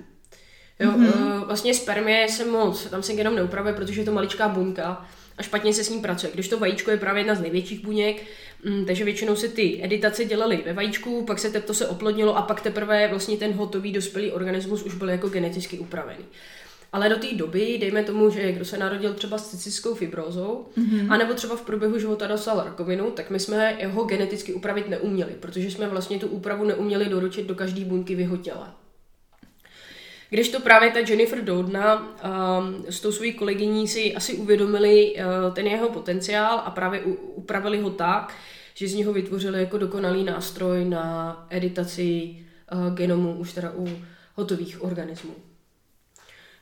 Jo, 0.80 0.92
mm-hmm. 0.92 1.46
vlastně 1.46 1.74
spermie 1.74 2.30
se 2.30 2.46
moc, 2.46 2.86
tam 2.86 3.04
se 3.04 3.14
genom 3.14 3.36
neupravuje, 3.36 3.74
protože 3.74 4.02
je 4.02 4.06
to 4.06 4.12
maličká 4.12 4.48
buňka 4.48 5.06
a 5.38 5.44
špatně 5.44 5.74
se 5.74 5.84
s 5.84 5.90
ním 5.90 6.02
pracuje. 6.02 6.32
Když 6.34 6.48
to 6.48 6.60
vajíčko 6.60 6.92
je 6.92 6.98
právě 6.98 7.20
jedna 7.20 7.36
z 7.36 7.42
největších 7.42 7.84
buněk, 7.84 8.24
Mm, 8.66 8.86
takže 8.86 9.04
většinou 9.04 9.36
se 9.36 9.48
ty 9.48 9.80
editace 9.84 10.26
dělaly 10.26 10.64
ve 10.66 10.74
vajíčku, 10.74 11.24
pak 11.26 11.40
se 11.40 11.62
to 11.62 11.74
se 11.74 11.88
oplodnilo 11.88 12.38
a 12.38 12.42
pak 12.42 12.62
teprve 12.62 13.08
vlastně 13.08 13.38
ten 13.38 13.52
hotový 13.54 13.92
dospělý 13.92 14.32
organismus 14.32 14.84
už 14.84 14.96
byl 14.96 15.10
jako 15.10 15.30
geneticky 15.30 15.80
upravený. 15.80 16.26
Ale 16.94 17.10
do 17.10 17.16
té 17.16 17.28
doby, 17.34 17.78
dejme 17.82 18.04
tomu, 18.04 18.30
že 18.30 18.52
kdo 18.52 18.66
se 18.66 18.78
narodil 18.78 19.14
třeba 19.14 19.38
s 19.38 19.50
cystickou 19.50 19.96
fibrózou, 19.96 20.66
mm-hmm. 20.78 21.08
anebo 21.10 21.34
třeba 21.34 21.56
v 21.56 21.62
průběhu 21.62 22.00
života 22.00 22.28
dostal 22.28 22.64
rakovinu, 22.66 23.12
tak 23.12 23.30
my 23.30 23.40
jsme 23.40 23.76
jeho 23.80 24.04
geneticky 24.04 24.54
upravit 24.54 24.90
neuměli, 24.90 25.32
protože 25.40 25.72
jsme 25.72 25.88
vlastně 25.88 26.20
tu 26.20 26.28
úpravu 26.28 26.66
neuměli 26.66 27.06
doručit 27.06 27.48
do 27.48 27.56
každé 27.56 27.86
buňky 27.86 28.16
v 28.16 28.20
jeho 28.20 28.38
těle. 28.38 28.68
Když 30.30 30.50
to 30.50 30.60
právě 30.60 30.92
ta 30.92 31.00
Jennifer 31.00 31.44
Doudna 31.44 32.00
um, 32.00 32.86
s 32.90 33.00
tou 33.00 33.12
svojí 33.12 33.34
kolegyní 33.34 33.88
si 33.88 34.16
asi 34.16 34.34
uvědomili 34.34 35.16
uh, 35.16 35.54
ten 35.54 35.68
jeho 35.68 35.90
potenciál 35.90 36.62
a 36.66 36.72
právě 36.72 37.02
u, 37.02 37.14
upravili 37.14 37.82
ho 37.82 37.90
tak, 37.90 38.34
že 38.74 38.88
z 38.88 38.94
něho 38.94 39.14
vytvořili 39.14 39.60
jako 39.60 39.78
dokonalý 39.78 40.24
nástroj 40.24 40.86
na 40.86 41.48
editaci 41.50 42.38
uh, 42.74 42.96
genomu 42.96 43.34
už 43.34 43.54
teda 43.54 43.72
u 43.78 43.90
hotových 44.36 44.84
organismů. 44.84 45.34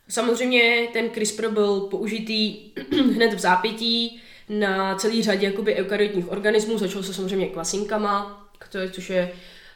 Samozřejmě 0.09 0.87
ten 0.93 1.09
CRISPR 1.09 1.49
byl 1.49 1.79
použitý 1.79 2.71
hned 3.15 3.33
v 3.33 3.39
zápětí 3.39 4.21
na 4.49 4.95
celý 4.95 5.23
řadě 5.23 5.47
jakoby 5.47 5.75
eukaryotních 5.75 6.31
organismů. 6.31 6.77
Začalo 6.77 7.03
se 7.03 7.13
samozřejmě 7.13 7.47
kvasinkama, 7.47 8.47
což 8.91 9.09
je 9.09 9.31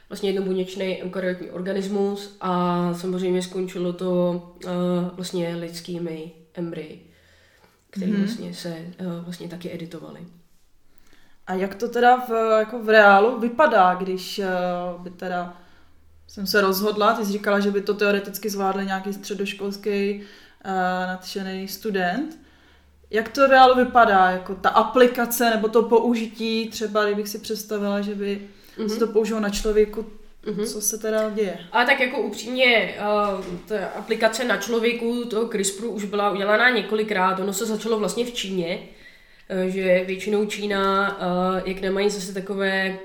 vlastně 0.09 0.29
jednobuněčný 0.29 1.03
eukaryotní 1.03 1.51
organismus 1.51 2.37
a 2.41 2.93
samozřejmě 2.93 3.41
skončilo 3.41 3.93
to 3.93 4.41
uh, 4.65 4.71
vlastně 5.13 5.55
lidskými 5.55 6.31
embryi, 6.53 7.01
které 7.89 8.11
mm-hmm. 8.11 8.17
vlastně 8.17 8.53
se 8.53 8.85
uh, 9.01 9.23
vlastně 9.23 9.47
taky 9.47 9.73
editovaly. 9.73 10.19
A 11.47 11.53
jak 11.53 11.75
to 11.75 11.89
teda 11.89 12.17
v, 12.17 12.59
jako 12.59 12.83
v 12.83 12.89
reálu 12.89 13.39
vypadá, 13.39 13.95
když 13.95 14.39
uh, 14.39 15.03
by 15.03 15.09
teda 15.09 15.61
jsem 16.27 16.47
se 16.47 16.61
rozhodla, 16.61 17.13
ty 17.13 17.25
jsi 17.25 17.31
říkala, 17.31 17.59
že 17.59 17.71
by 17.71 17.81
to 17.81 17.93
teoreticky 17.93 18.49
zvládl 18.49 18.83
nějaký 18.83 19.13
středoškolský 19.13 20.21
uh, 20.21 20.71
nadšený 21.07 21.67
student. 21.67 22.39
Jak 23.11 23.29
to 23.29 23.47
reálu 23.47 23.75
vypadá, 23.75 24.29
jako 24.31 24.55
ta 24.55 24.69
aplikace 24.69 25.49
nebo 25.49 25.67
to 25.67 25.83
použití, 25.83 26.69
třeba 26.69 27.05
kdybych 27.05 27.29
si 27.29 27.39
představila, 27.39 28.01
že 28.01 28.15
by 28.15 28.41
mm-hmm. 28.77 28.87
se 28.87 28.99
to 28.99 29.07
použilo 29.07 29.39
na 29.39 29.49
člověku, 29.49 30.05
Mm-hmm. 30.45 30.65
Co 30.65 30.81
se 30.81 30.97
teda 30.97 31.29
děje? 31.29 31.59
A 31.71 31.85
tak 31.85 31.99
jako 31.99 32.21
upřímně, 32.21 32.95
uh, 32.99 33.45
ta 33.67 33.87
aplikace 33.87 34.43
na 34.43 34.57
člověku 34.57 35.25
toho 35.25 35.47
CRISPRu 35.47 35.89
už 35.89 36.05
byla 36.05 36.31
udělaná 36.31 36.69
několikrát. 36.69 37.39
Ono 37.39 37.53
se 37.53 37.65
začalo 37.65 37.99
vlastně 37.99 38.25
v 38.25 38.33
Číně, 38.33 38.79
uh, 39.63 39.71
že 39.71 40.03
většinou 40.07 40.45
Čína, 40.45 41.17
uh, 41.17 41.67
jak 41.67 41.81
nemají 41.81 42.09
zase 42.09 42.33
takové 42.33 42.97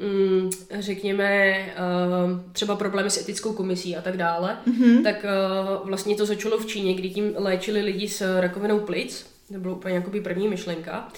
mm, 0.00 0.50
řekněme, 0.78 1.58
uh, 1.58 2.40
třeba 2.52 2.76
problémy 2.76 3.10
s 3.10 3.18
etickou 3.18 3.52
komisí 3.52 3.96
a 3.96 4.02
tak 4.02 4.16
dále, 4.16 4.56
mm-hmm. 4.68 5.02
tak 5.02 5.24
uh, 5.24 5.88
vlastně 5.88 6.16
to 6.16 6.26
začalo 6.26 6.58
v 6.58 6.66
Číně, 6.66 6.94
kdy 6.94 7.10
tím 7.10 7.32
léčili 7.36 7.82
lidi 7.82 8.08
s 8.08 8.40
rakovinou 8.40 8.80
plic. 8.80 9.26
To 9.52 9.58
byla 9.58 9.74
úplně 9.74 9.94
jakoby 9.94 10.20
první 10.20 10.48
myšlenka. 10.48 11.08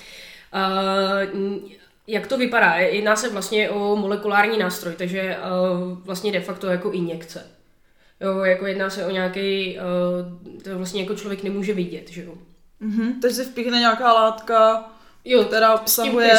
Uh, 0.54 1.58
jak 2.06 2.26
to 2.26 2.38
vypadá? 2.38 2.74
Jedná 2.74 3.16
se 3.16 3.28
vlastně 3.28 3.70
o 3.70 3.96
molekulární 3.96 4.58
nástroj, 4.58 4.94
takže 4.98 5.36
uh, 5.36 5.98
vlastně 5.98 6.32
de 6.32 6.40
facto 6.40 6.66
jako 6.66 6.90
injekce. 6.90 7.46
Jo, 8.20 8.38
jako 8.38 8.66
jedná 8.66 8.90
se 8.90 9.06
o 9.06 9.10
nějaký, 9.10 9.78
uh, 9.78 10.62
to 10.62 10.78
vlastně 10.78 11.02
jako 11.02 11.14
člověk 11.14 11.42
nemůže 11.42 11.74
vidět, 11.74 12.10
že 12.10 12.24
jo. 12.24 12.34
Mm-hmm, 12.82 13.12
takže 13.22 13.36
se 13.36 13.44
vpíchne 13.44 13.78
nějaká 13.78 14.12
látka, 14.12 14.90
Jo, 15.24 15.44
teda 15.44 15.74
obsahuje... 15.74 16.30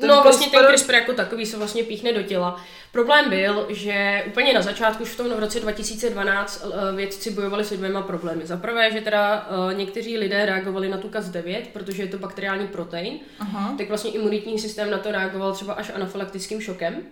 Ten 0.00 0.08
no 0.08 0.22
vlastně 0.22 0.46
ten 0.46 0.66
CRISPR 0.66 0.94
jako 0.94 1.12
takový 1.12 1.46
se 1.46 1.56
vlastně 1.56 1.82
píchne 1.82 2.12
do 2.12 2.22
těla. 2.22 2.64
Problém 2.92 3.30
byl, 3.30 3.66
že 3.70 4.24
úplně 4.26 4.52
na 4.52 4.62
začátku, 4.62 5.02
už 5.02 5.08
v 5.08 5.16
tom 5.16 5.32
roce 5.32 5.60
2012, 5.60 6.64
eh, 6.64 6.96
vědci 6.96 7.30
bojovali 7.30 7.64
se 7.64 7.76
dvěma 7.76 8.02
problémy. 8.02 8.46
Za 8.46 8.56
prvé, 8.56 8.90
že 8.90 9.00
teda 9.00 9.48
uh, 9.48 9.78
někteří 9.78 10.18
lidé 10.18 10.46
reagovali 10.46 10.88
na 10.88 10.98
tu 10.98 11.08
Cas9, 11.08 11.62
protože 11.72 12.02
je 12.02 12.08
to 12.08 12.18
bakteriální 12.18 12.66
protein, 12.66 13.20
Aha. 13.38 13.74
tak 13.78 13.88
vlastně 13.88 14.10
imunitní 14.10 14.58
systém 14.58 14.90
na 14.90 14.98
to 14.98 15.12
reagoval 15.12 15.52
třeba 15.52 15.72
až 15.72 15.90
anafylaktickým 15.94 16.60
šokem. 16.60 17.02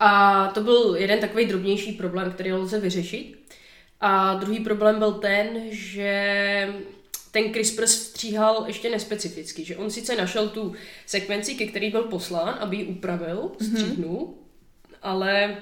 A 0.00 0.46
to 0.54 0.60
byl 0.60 0.96
jeden 0.98 1.18
takový 1.18 1.44
drobnější 1.44 1.92
problém, 1.92 2.32
který 2.32 2.52
lze 2.52 2.80
vyřešit. 2.80 3.34
A 4.00 4.34
druhý 4.34 4.60
problém 4.60 4.98
byl 4.98 5.12
ten, 5.12 5.46
že 5.70 6.74
ten 7.32 7.52
CRISPR 7.52 7.86
stříhal 7.86 8.64
ještě 8.66 8.90
nespecificky, 8.90 9.64
že 9.64 9.76
on 9.76 9.90
sice 9.90 10.16
našel 10.16 10.48
tu 10.48 10.72
sekvenci, 11.06 11.54
ke 11.54 11.66
který 11.66 11.90
byl 11.90 12.02
poslán, 12.02 12.56
aby 12.60 12.76
ji 12.76 12.84
upravil, 12.84 13.50
mhm. 13.60 13.70
stříhnul, 13.70 14.26
mm-hmm. 14.26 14.96
ale 15.02 15.56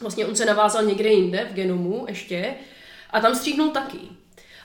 vlastně 0.00 0.26
on 0.26 0.36
se 0.36 0.44
navázal 0.44 0.84
někde 0.84 1.08
jinde 1.08 1.48
v 1.50 1.54
genomu 1.54 2.04
ještě 2.08 2.54
a 3.10 3.20
tam 3.20 3.34
stříhnul 3.34 3.70
taky. 3.70 3.98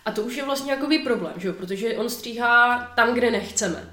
A 0.06 0.12
to 0.12 0.22
už 0.22 0.36
je 0.36 0.46
vlastně 0.46 0.72
jakový 0.72 1.00
problém, 1.00 1.34
že 1.38 1.48
jo? 1.48 1.54
protože 1.54 1.98
on 1.98 2.10
stříhá 2.10 2.84
tam, 2.96 3.14
kde 3.14 3.32
nechceme. 3.32 3.90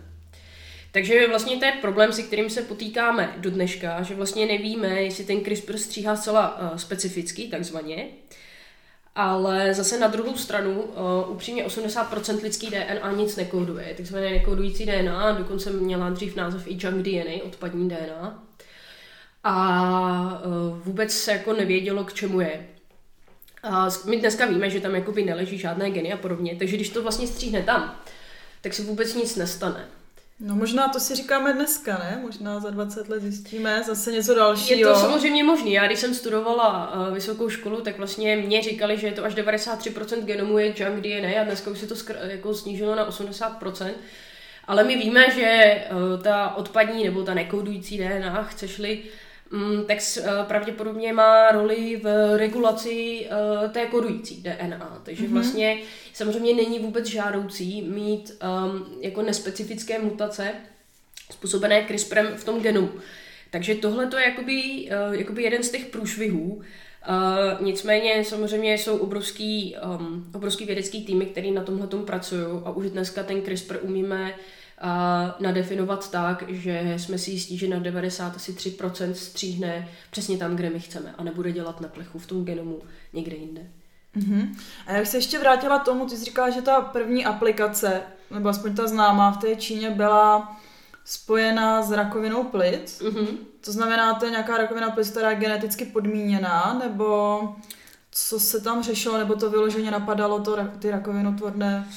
Takže 0.93 1.29
vlastně 1.29 1.57
to 1.57 1.65
je 1.65 1.73
problém, 1.73 2.13
se 2.13 2.23
kterým 2.23 2.51
se 2.51 2.63
potýkáme 2.63 3.35
do 3.37 3.51
dneška, 3.51 4.03
že 4.03 4.15
vlastně 4.15 4.47
nevíme, 4.47 5.03
jestli 5.03 5.25
ten 5.25 5.45
CRISPR 5.45 5.79
stříhá 5.79 6.17
zcela 6.17 6.61
uh, 6.61 6.77
specificky, 6.77 7.49
takzvaně, 7.49 8.09
ale 9.15 9.75
zase 9.75 9.99
na 9.99 10.07
druhou 10.07 10.37
stranu, 10.37 10.83
uh, 10.83 11.31
upřímně 11.31 11.67
80% 11.67 12.43
lidský 12.43 12.71
DNA 12.71 13.13
nic 13.13 13.37
nekóduje, 13.37 13.95
takzvané 13.97 14.31
nekódující 14.31 14.87
DNA, 14.87 15.33
dokonce 15.33 15.71
měla 15.71 16.11
dřív 16.11 16.37
název 16.37 16.67
i 16.67 16.79
junk 16.81 17.03
DNA, 17.03 17.45
odpadní 17.45 17.89
DNA. 17.89 18.43
A 19.45 20.43
uh, 20.45 20.79
vůbec 20.79 21.13
se 21.13 21.33
jako 21.33 21.53
nevědělo, 21.53 22.05
k 22.05 22.13
čemu 22.13 22.41
je. 22.41 22.67
A 23.63 23.89
my 24.07 24.17
dneska 24.17 24.47
víme, 24.47 24.71
že 24.71 24.81
tam 24.81 24.95
jakoby 24.95 25.25
neleží 25.25 25.59
žádné 25.59 25.91
geny 25.91 26.13
a 26.13 26.17
podobně, 26.17 26.57
takže 26.59 26.77
když 26.77 26.89
to 26.89 27.03
vlastně 27.03 27.27
stříhne 27.27 27.63
tam, 27.63 28.01
tak 28.61 28.75
se 28.75 28.83
vůbec 28.83 29.15
nic 29.15 29.37
nestane. 29.37 29.89
No 30.41 30.57
možná 30.57 30.89
to 30.89 31.01
si 31.01 31.15
říkáme 31.15 31.53
dneska, 31.53 31.99
ne? 31.99 32.21
Možná 32.23 32.61
za 32.61 32.71
20 32.71 33.09
let 33.09 33.23
zjistíme 33.23 33.83
zase 33.87 34.13
něco 34.13 34.35
dalšího. 34.35 34.79
Je 34.79 34.87
to 34.87 35.01
samozřejmě 35.01 35.45
možné. 35.45 35.71
Já 35.71 35.87
když 35.87 35.99
jsem 35.99 36.15
studovala 36.15 36.95
uh, 36.95 37.15
vysokou 37.15 37.49
školu, 37.49 37.81
tak 37.81 37.99
vlastně 37.99 38.37
mě 38.37 38.63
říkali, 38.63 38.99
že 38.99 39.07
je 39.07 39.13
to 39.13 39.25
až 39.25 39.35
93% 39.35 40.25
genomu 40.25 40.59
je 40.59 40.67
junk 40.67 41.01
DNA 41.01 41.41
a 41.41 41.45
dneska 41.45 41.71
už 41.71 41.79
se 41.79 41.87
to 41.87 41.95
skr- 41.95 42.29
jako 42.29 42.55
snížilo 42.55 42.95
na 42.95 43.11
80%. 43.11 43.91
Ale 44.65 44.85
my 44.85 44.97
víme, 44.97 45.31
že 45.31 45.83
uh, 45.91 46.23
ta 46.23 46.55
odpadní 46.57 47.05
nebo 47.05 47.23
ta 47.23 47.35
nekoudující 47.35 47.99
DNA, 47.99 48.43
chceš-li, 48.43 49.03
tak 49.87 49.99
pravděpodobně 50.49 51.13
má 51.13 51.51
roli 51.51 52.01
v 52.03 52.37
regulaci 52.37 53.27
té 53.73 53.87
kodující 53.87 54.43
DNA. 54.43 55.01
Takže 55.03 55.25
mm-hmm. 55.25 55.33
vlastně 55.33 55.79
samozřejmě 56.13 56.55
není 56.55 56.79
vůbec 56.79 57.07
žádoucí 57.07 57.83
mít 57.83 58.33
um, 58.43 58.87
jako 59.01 59.23
nespecifické 59.23 59.99
mutace 59.99 60.53
způsobené 61.31 61.85
CRISPRem 61.87 62.27
v 62.37 62.45
tom 62.45 62.61
genu. 62.61 62.91
Takže 63.51 63.75
tohle 63.75 64.07
to 64.07 64.19
je 64.19 64.25
jakoby, 64.25 64.89
uh, 65.09 65.15
jakoby 65.15 65.43
jeden 65.43 65.63
z 65.63 65.71
těch 65.71 65.87
průšvihů. 65.87 66.41
Uh, 66.51 66.63
nicméně 67.67 68.25
samozřejmě 68.25 68.75
jsou 68.75 68.97
obrovský, 68.97 69.77
um, 69.99 70.31
obrovský 70.35 70.65
vědecký 70.65 71.05
týmy, 71.05 71.27
který 71.27 71.51
na 71.51 71.65
tomhle 71.65 71.87
pracují 71.87 72.63
a 72.65 72.71
už 72.71 72.91
dneska 72.91 73.23
ten 73.23 73.43
CRISPR 73.43 73.79
umíme 73.83 74.35
uh, 74.35 74.41
nadefinovat 75.41 76.11
tak, 76.11 76.45
že 76.49 76.95
jsme 76.97 77.19
si 77.19 77.31
jistí, 77.31 77.59
že 77.59 77.69
na 77.69 77.81
93% 77.81 79.13
stříhne 79.13 79.89
přesně 80.11 80.39
tam, 80.39 80.57
kde 80.57 80.71
my 80.71 80.81
chceme 80.81 81.15
a 81.19 81.25
nebude 81.25 81.53
dělat 81.53 81.81
na 81.81 81.89
plechu 81.89 82.19
v 82.19 82.27
tom 82.27 82.45
genomu 82.45 82.79
někde 83.13 83.37
jinde. 83.37 83.61
Uh-huh. 84.17 84.49
A 84.87 84.93
jak 84.93 85.07
se 85.07 85.17
ještě 85.17 85.39
vrátila 85.39 85.79
tomu, 85.79 86.07
ty 86.07 86.17
jsi 86.17 86.25
říkala, 86.25 86.51
že 86.51 86.63
ta 86.63 86.81
první 86.81 87.25
aplikace, 87.25 88.01
nebo 88.31 88.49
aspoň 88.49 88.75
ta 88.75 88.87
známá 88.87 89.31
v 89.31 89.39
té 89.39 89.57
Číně 89.57 89.91
byla 89.91 90.57
spojená 91.05 91.83
s 91.83 91.93
rakovinou 91.93 92.45
plic. 92.45 93.03
Mm-hmm. 93.03 93.27
To 93.61 93.73
znamená, 93.73 94.15
to 94.15 94.25
je 94.25 94.31
nějaká 94.31 94.57
rakovina 94.59 94.91
plic, 94.91 95.11
která 95.11 95.31
je 95.31 95.37
geneticky 95.37 95.85
podmíněná, 95.85 96.81
nebo 96.85 97.41
co 98.11 98.41
se 98.41 98.61
tam 98.61 98.83
řešilo, 98.83 99.19
nebo 99.19 99.35
to 99.35 99.51
vyloženě 99.51 99.91
napadalo 99.91 100.41
to, 100.41 100.57
ty 100.79 100.91
rakovinotvorné 100.91 101.89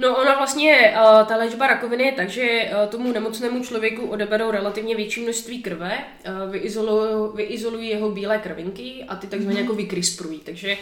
No 0.00 0.16
ona 0.16 0.34
vlastně, 0.34 0.94
uh, 0.94 1.26
ta 1.26 1.36
léčba 1.36 1.66
rakoviny 1.66 2.04
je 2.04 2.12
tak, 2.12 2.28
že 2.28 2.42
uh, 2.42 2.90
tomu 2.90 3.12
nemocnému 3.12 3.64
člověku 3.64 4.06
odeberou 4.06 4.50
relativně 4.50 4.96
větší 4.96 5.20
množství 5.20 5.62
krve, 5.62 5.98
uh, 5.98 6.50
vyizolují, 6.52 7.30
vyizolují 7.34 7.88
jeho 7.88 8.10
bílé 8.10 8.38
krvinky 8.38 9.04
a 9.08 9.16
ty 9.16 9.26
takzvaně 9.26 9.56
mm-hmm. 9.56 9.62
jako 9.62 9.74
vykrisprují. 9.74 10.38
Takže 10.38 10.76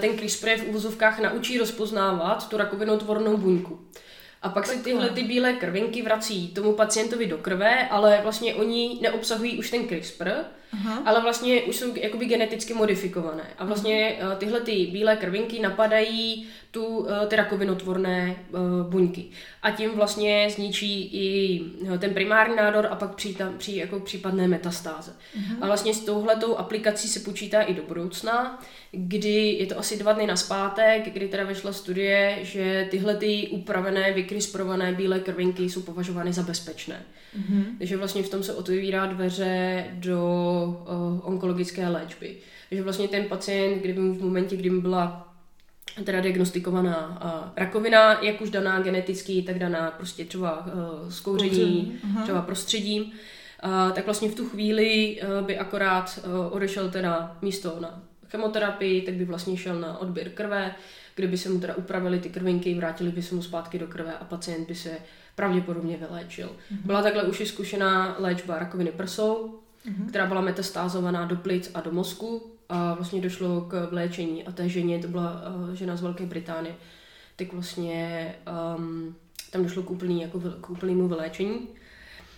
ten 0.00 0.18
CRISPR 0.18 0.48
je 0.48 0.56
v 0.56 0.68
uvozovkách 0.68 1.20
naučí 1.20 1.58
rozpoznávat 1.58 2.48
tu 2.48 2.56
rakovinotvornou 2.56 3.36
buňku. 3.36 3.80
A 4.42 4.48
pak 4.48 4.66
se 4.66 4.76
tyhle 4.76 5.10
ty 5.10 5.22
bílé 5.22 5.52
krvinky 5.52 6.02
vrací 6.02 6.48
tomu 6.48 6.72
pacientovi 6.72 7.26
do 7.26 7.38
krve, 7.38 7.88
ale 7.88 8.20
vlastně 8.22 8.54
oni 8.54 8.98
neobsahují 9.02 9.58
už 9.58 9.70
ten 9.70 9.88
CRISPR, 9.88 10.30
Aha. 10.72 11.02
ale 11.04 11.22
vlastně 11.22 11.62
už 11.62 11.76
jsou 11.76 11.96
jakoby 11.96 12.26
geneticky 12.26 12.74
modifikované. 12.74 13.44
A 13.58 13.64
vlastně 13.64 14.18
uh, 14.22 14.38
tyhle 14.38 14.60
ty 14.60 14.86
bílé 14.92 15.16
krvinky 15.16 15.60
napadají 15.60 16.46
tu, 16.70 16.86
uh, 16.86 17.08
ty 17.28 17.36
rakovinotvorné 17.36 18.36
uh, 18.50 18.90
buňky. 18.90 19.24
A 19.62 19.70
tím 19.70 19.90
vlastně 19.90 20.48
zničí 20.50 21.10
i 21.12 21.60
ten 21.98 22.14
primární 22.14 22.56
nádor 22.56 22.88
a 22.90 22.96
pak 22.96 23.14
při, 23.14 23.34
tam, 23.34 23.58
při 23.58 23.76
jako 23.76 24.00
případné 24.00 24.48
metastáze. 24.48 25.12
Aha. 25.36 25.56
A 25.60 25.66
vlastně 25.66 25.94
s 25.94 26.04
touhletou 26.04 26.56
aplikací 26.56 27.08
se 27.08 27.20
počítá 27.20 27.62
i 27.62 27.74
do 27.74 27.82
budoucna, 27.82 28.62
kdy 28.92 29.56
je 29.60 29.66
to 29.66 29.78
asi 29.78 29.98
dva 29.98 30.12
dny 30.12 30.26
na 30.26 30.36
zpátek, 30.36 31.12
kdy 31.12 31.28
teda 31.28 31.44
vyšla 31.44 31.72
studie, 31.72 32.38
že 32.42 32.88
tyhle 32.90 33.16
ty 33.16 33.48
upravené, 33.50 34.12
vykrisprované 34.12 34.92
bílé 34.92 35.20
krvinky 35.20 35.62
jsou 35.62 35.82
považovány 35.82 36.32
za 36.32 36.42
bezpečné. 36.42 37.02
Mm-hmm. 37.38 37.64
Takže 37.78 37.96
vlastně 37.96 38.22
v 38.22 38.28
tom 38.28 38.42
se 38.42 38.54
otevírá 38.54 39.06
dveře 39.06 39.84
do 39.92 40.59
uh, 40.64 41.28
onkologické 41.28 41.88
léčby. 41.88 42.36
Takže 42.68 42.82
vlastně 42.82 43.08
ten 43.08 43.24
pacient, 43.24 43.78
kdyby 43.78 44.00
mu 44.00 44.14
v 44.14 44.22
momentě, 44.22 44.56
kdy 44.56 44.70
mu 44.70 44.80
byla 44.80 45.26
teda 46.04 46.20
diagnostikovaná 46.20 47.20
uh, 47.24 47.50
rakovina, 47.56 48.22
jak 48.22 48.40
už 48.40 48.50
daná 48.50 48.80
geneticky, 48.80 49.42
tak 49.42 49.58
daná 49.58 49.90
prostě 49.90 50.24
třeba 50.24 50.66
uh, 50.66 51.10
z 51.10 51.20
kouření, 51.20 51.98
třeba 52.22 52.42
prostředím, 52.42 53.02
uh, 53.02 53.92
tak 53.92 54.04
vlastně 54.04 54.28
v 54.28 54.34
tu 54.34 54.48
chvíli 54.48 55.20
uh, 55.22 55.46
by 55.46 55.58
akorát 55.58 56.18
uh, 56.24 56.56
odešel 56.56 56.90
teda 56.90 57.36
místo 57.42 57.76
na 57.80 58.02
chemoterapii, 58.28 59.02
tak 59.02 59.14
by 59.14 59.24
vlastně 59.24 59.56
šel 59.56 59.80
na 59.80 59.98
odběr 59.98 60.30
krve, 60.30 60.74
kde 61.14 61.26
by 61.26 61.38
se 61.38 61.48
mu 61.48 61.60
teda 61.60 61.74
upravili 61.74 62.20
ty 62.20 62.28
krvinky, 62.28 62.74
vrátili 62.74 63.10
by 63.10 63.22
se 63.22 63.34
mu 63.34 63.42
zpátky 63.42 63.78
do 63.78 63.86
krve 63.86 64.12
a 64.18 64.24
pacient 64.24 64.68
by 64.68 64.74
se 64.74 64.90
pravděpodobně 65.34 65.96
vyléčil. 65.96 66.46
Mm-hmm. 66.46 66.78
Byla 66.84 67.02
takhle 67.02 67.22
už 67.22 67.40
i 67.40 67.46
zkušená 67.46 68.16
léčba 68.18 68.58
rakoviny 68.58 68.92
prsou, 68.92 69.58
mm-hmm. 69.86 70.08
která 70.08 70.26
byla 70.26 70.40
metastázovaná 70.40 71.24
do 71.24 71.36
plic 71.36 71.70
a 71.74 71.80
do 71.80 71.92
mozku 71.92 72.52
a 72.68 72.94
vlastně 72.94 73.20
došlo 73.20 73.60
k 73.60 73.88
vléčení 73.90 74.44
a 74.44 74.52
té 74.52 74.68
ženě, 74.68 74.98
to 74.98 75.08
byla 75.08 75.42
uh, 75.48 75.74
žena 75.74 75.96
z 75.96 76.02
Velké 76.02 76.26
Británie, 76.26 76.74
tak 77.36 77.52
vlastně 77.52 78.34
um, 78.76 79.16
tam 79.50 79.62
došlo 79.62 79.82
k, 79.82 79.90
úplný, 79.90 80.22
jako, 80.22 80.40
k 80.60 80.70
úplnému 80.70 81.08
vyléčení. 81.08 81.68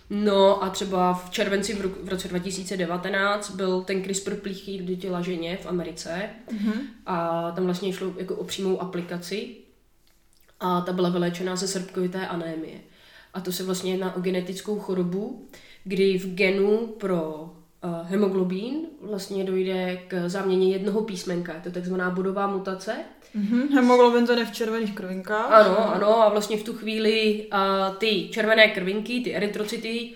No 0.09 0.63
a 0.63 0.69
třeba 0.69 1.13
v 1.13 1.29
červenci 1.29 1.73
v, 1.73 1.81
roku, 1.81 2.05
v 2.05 2.09
roce 2.09 2.27
2019 2.27 3.49
byl 3.49 3.81
ten 3.81 4.03
CRISPR 4.03 4.35
plíchý 4.35 4.79
do 4.79 4.95
těla 4.95 5.21
ženě 5.21 5.57
v 5.57 5.65
Americe 5.65 6.29
mm-hmm. 6.49 6.81
a 7.05 7.51
tam 7.51 7.65
vlastně 7.65 7.93
šlo 7.93 8.13
jako 8.17 8.35
o 8.35 8.43
přímou 8.43 8.81
aplikaci 8.81 9.55
a 10.59 10.81
ta 10.81 10.93
byla 10.93 11.09
vyléčená 11.09 11.55
ze 11.55 11.67
srpkovité 11.67 12.27
anémie. 12.27 12.79
A 13.33 13.41
to 13.41 13.51
se 13.51 13.63
vlastně 13.63 13.91
jedná 13.91 14.15
o 14.15 14.21
genetickou 14.21 14.79
chorobu, 14.79 15.47
kdy 15.83 16.17
v 16.17 16.35
genu 16.35 16.87
pro 16.87 17.49
uh, 17.83 18.07
hemoglobín 18.07 18.75
vlastně 19.01 19.43
dojde 19.43 19.99
k 20.07 20.29
záměně 20.29 20.71
jednoho 20.71 21.01
písmenka. 21.01 21.53
Je 21.53 21.61
to 21.61 21.71
takzvaná 21.71 22.09
bodová 22.09 22.47
mutace. 22.47 22.95
Mm-hmm. 23.35 23.73
Hemoglobin 23.73 24.25
to 24.25 24.31
je 24.31 24.45
v 24.45 24.51
červených 24.51 24.95
krvinkách. 24.95 25.51
Ano, 25.51 25.95
ano, 25.95 26.21
a 26.21 26.29
vlastně 26.29 26.57
v 26.57 26.63
tu 26.63 26.73
chvíli 26.73 27.47
uh, 27.53 27.95
ty 27.95 28.29
červené 28.31 28.67
krvinky, 28.67 29.19
ty 29.19 29.35
erytrocity, 29.35 30.13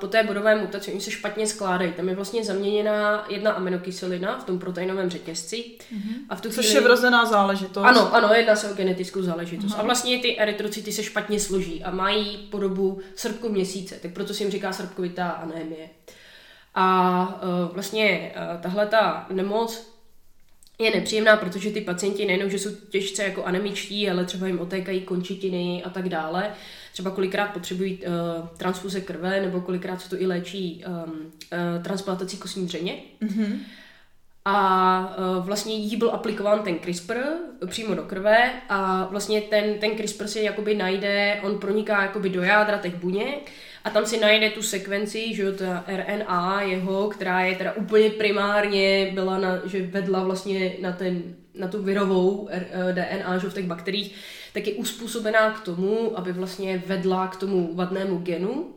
po 0.00 0.06
té 0.06 0.22
bodové 0.22 0.56
mutaci 0.56 0.92
oni 0.92 1.00
se 1.00 1.10
špatně 1.10 1.46
skládají. 1.46 1.92
Tam 1.92 2.08
je 2.08 2.14
vlastně 2.14 2.44
zaměněná 2.44 3.26
jedna 3.28 3.50
aminokyselina 3.50 4.38
v 4.38 4.44
tom 4.44 4.58
proteinovém 4.58 5.10
řetězci. 5.10 5.56
Mm-hmm. 5.56 6.14
A 6.28 6.36
v 6.36 6.40
tu 6.40 6.48
chvíli... 6.48 6.64
Což 6.64 6.74
je 6.74 6.80
vrozená 6.80 7.24
záležitost. 7.24 7.84
Ano, 7.84 8.14
ano, 8.14 8.34
jedná 8.34 8.56
se 8.56 8.70
o 8.70 8.74
genetickou 8.74 9.22
záležitost. 9.22 9.72
Mm-hmm. 9.72 9.80
A 9.80 9.82
vlastně 9.82 10.18
ty 10.18 10.38
erytrocity 10.38 10.92
se 10.92 11.02
špatně 11.02 11.40
složí 11.40 11.84
a 11.84 11.90
mají 11.90 12.36
podobu 12.36 13.00
srpku 13.14 13.48
měsíce, 13.48 13.94
tak 14.02 14.12
proto 14.12 14.34
se 14.34 14.42
jim 14.42 14.52
říká 14.52 14.72
srpkovitá 14.72 15.28
anémie. 15.28 15.88
A 16.74 17.40
uh, 17.42 17.74
vlastně 17.74 18.34
uh, 18.36 18.60
tahle 18.60 18.86
ta 18.86 19.26
nemoc 19.30 19.97
je 20.80 20.90
nepříjemná, 20.90 21.36
protože 21.36 21.70
ty 21.70 21.80
pacienti 21.80 22.26
nejenom, 22.26 22.50
že 22.50 22.58
jsou 22.58 22.70
těžce 22.90 23.24
jako 23.24 23.44
anemičtí, 23.44 24.10
ale 24.10 24.24
třeba 24.24 24.46
jim 24.46 24.60
otékají 24.60 25.00
končitiny 25.00 25.82
a 25.84 25.90
tak 25.90 26.08
dále. 26.08 26.50
Třeba 26.92 27.10
kolikrát 27.10 27.46
potřebují 27.46 27.98
uh, 27.98 28.48
transfuze 28.56 29.00
krve, 29.00 29.40
nebo 29.40 29.60
kolikrát 29.60 30.00
se 30.00 30.10
to 30.10 30.22
i 30.22 30.26
léčí 30.26 30.84
um, 30.86 30.94
uh, 30.94 31.82
transplantací 31.82 32.36
kostní 32.36 32.66
dřeně. 32.66 32.96
Mm-hmm. 33.22 33.58
A 34.44 35.16
uh, 35.18 35.46
vlastně 35.46 35.74
jí 35.74 35.96
byl 35.96 36.10
aplikován 36.10 36.62
ten 36.62 36.78
CRISPR 36.78 37.18
přímo 37.66 37.94
do 37.94 38.02
krve 38.02 38.52
a 38.68 39.08
vlastně 39.10 39.40
ten, 39.40 39.78
ten 39.78 39.96
CRISPR 39.96 40.26
si 40.26 40.40
jakoby 40.40 40.74
najde, 40.74 41.40
on 41.42 41.58
proniká 41.58 42.02
jakoby 42.02 42.28
do 42.28 42.42
jádra 42.42 42.78
těch 42.78 42.94
buněk 42.94 43.50
a 43.88 43.90
tam 43.90 44.06
si 44.06 44.20
najde 44.20 44.50
tu 44.50 44.62
sekvenci, 44.62 45.34
že 45.34 45.42
jo, 45.42 45.52
ta 45.52 45.84
RNA 45.86 46.62
jeho, 46.62 47.08
která 47.08 47.40
je 47.40 47.56
teda 47.56 47.72
úplně 47.72 48.10
primárně 48.10 49.10
byla 49.14 49.38
na, 49.38 49.60
že 49.66 49.86
vedla 49.86 50.24
vlastně 50.24 50.72
na 50.80 50.92
ten, 50.92 51.22
na 51.54 51.68
tu 51.68 51.82
virovou 51.82 52.48
eh, 52.50 52.92
DNA, 52.92 53.38
že 53.38 53.50
v 53.50 53.54
těch 53.54 53.66
bakteriích, 53.66 54.14
tak 54.52 54.66
je 54.66 54.74
uspůsobená 54.74 55.50
k 55.50 55.60
tomu, 55.60 56.18
aby 56.18 56.32
vlastně 56.32 56.82
vedla 56.86 57.28
k 57.28 57.36
tomu 57.36 57.74
vadnému 57.74 58.18
genu. 58.18 58.74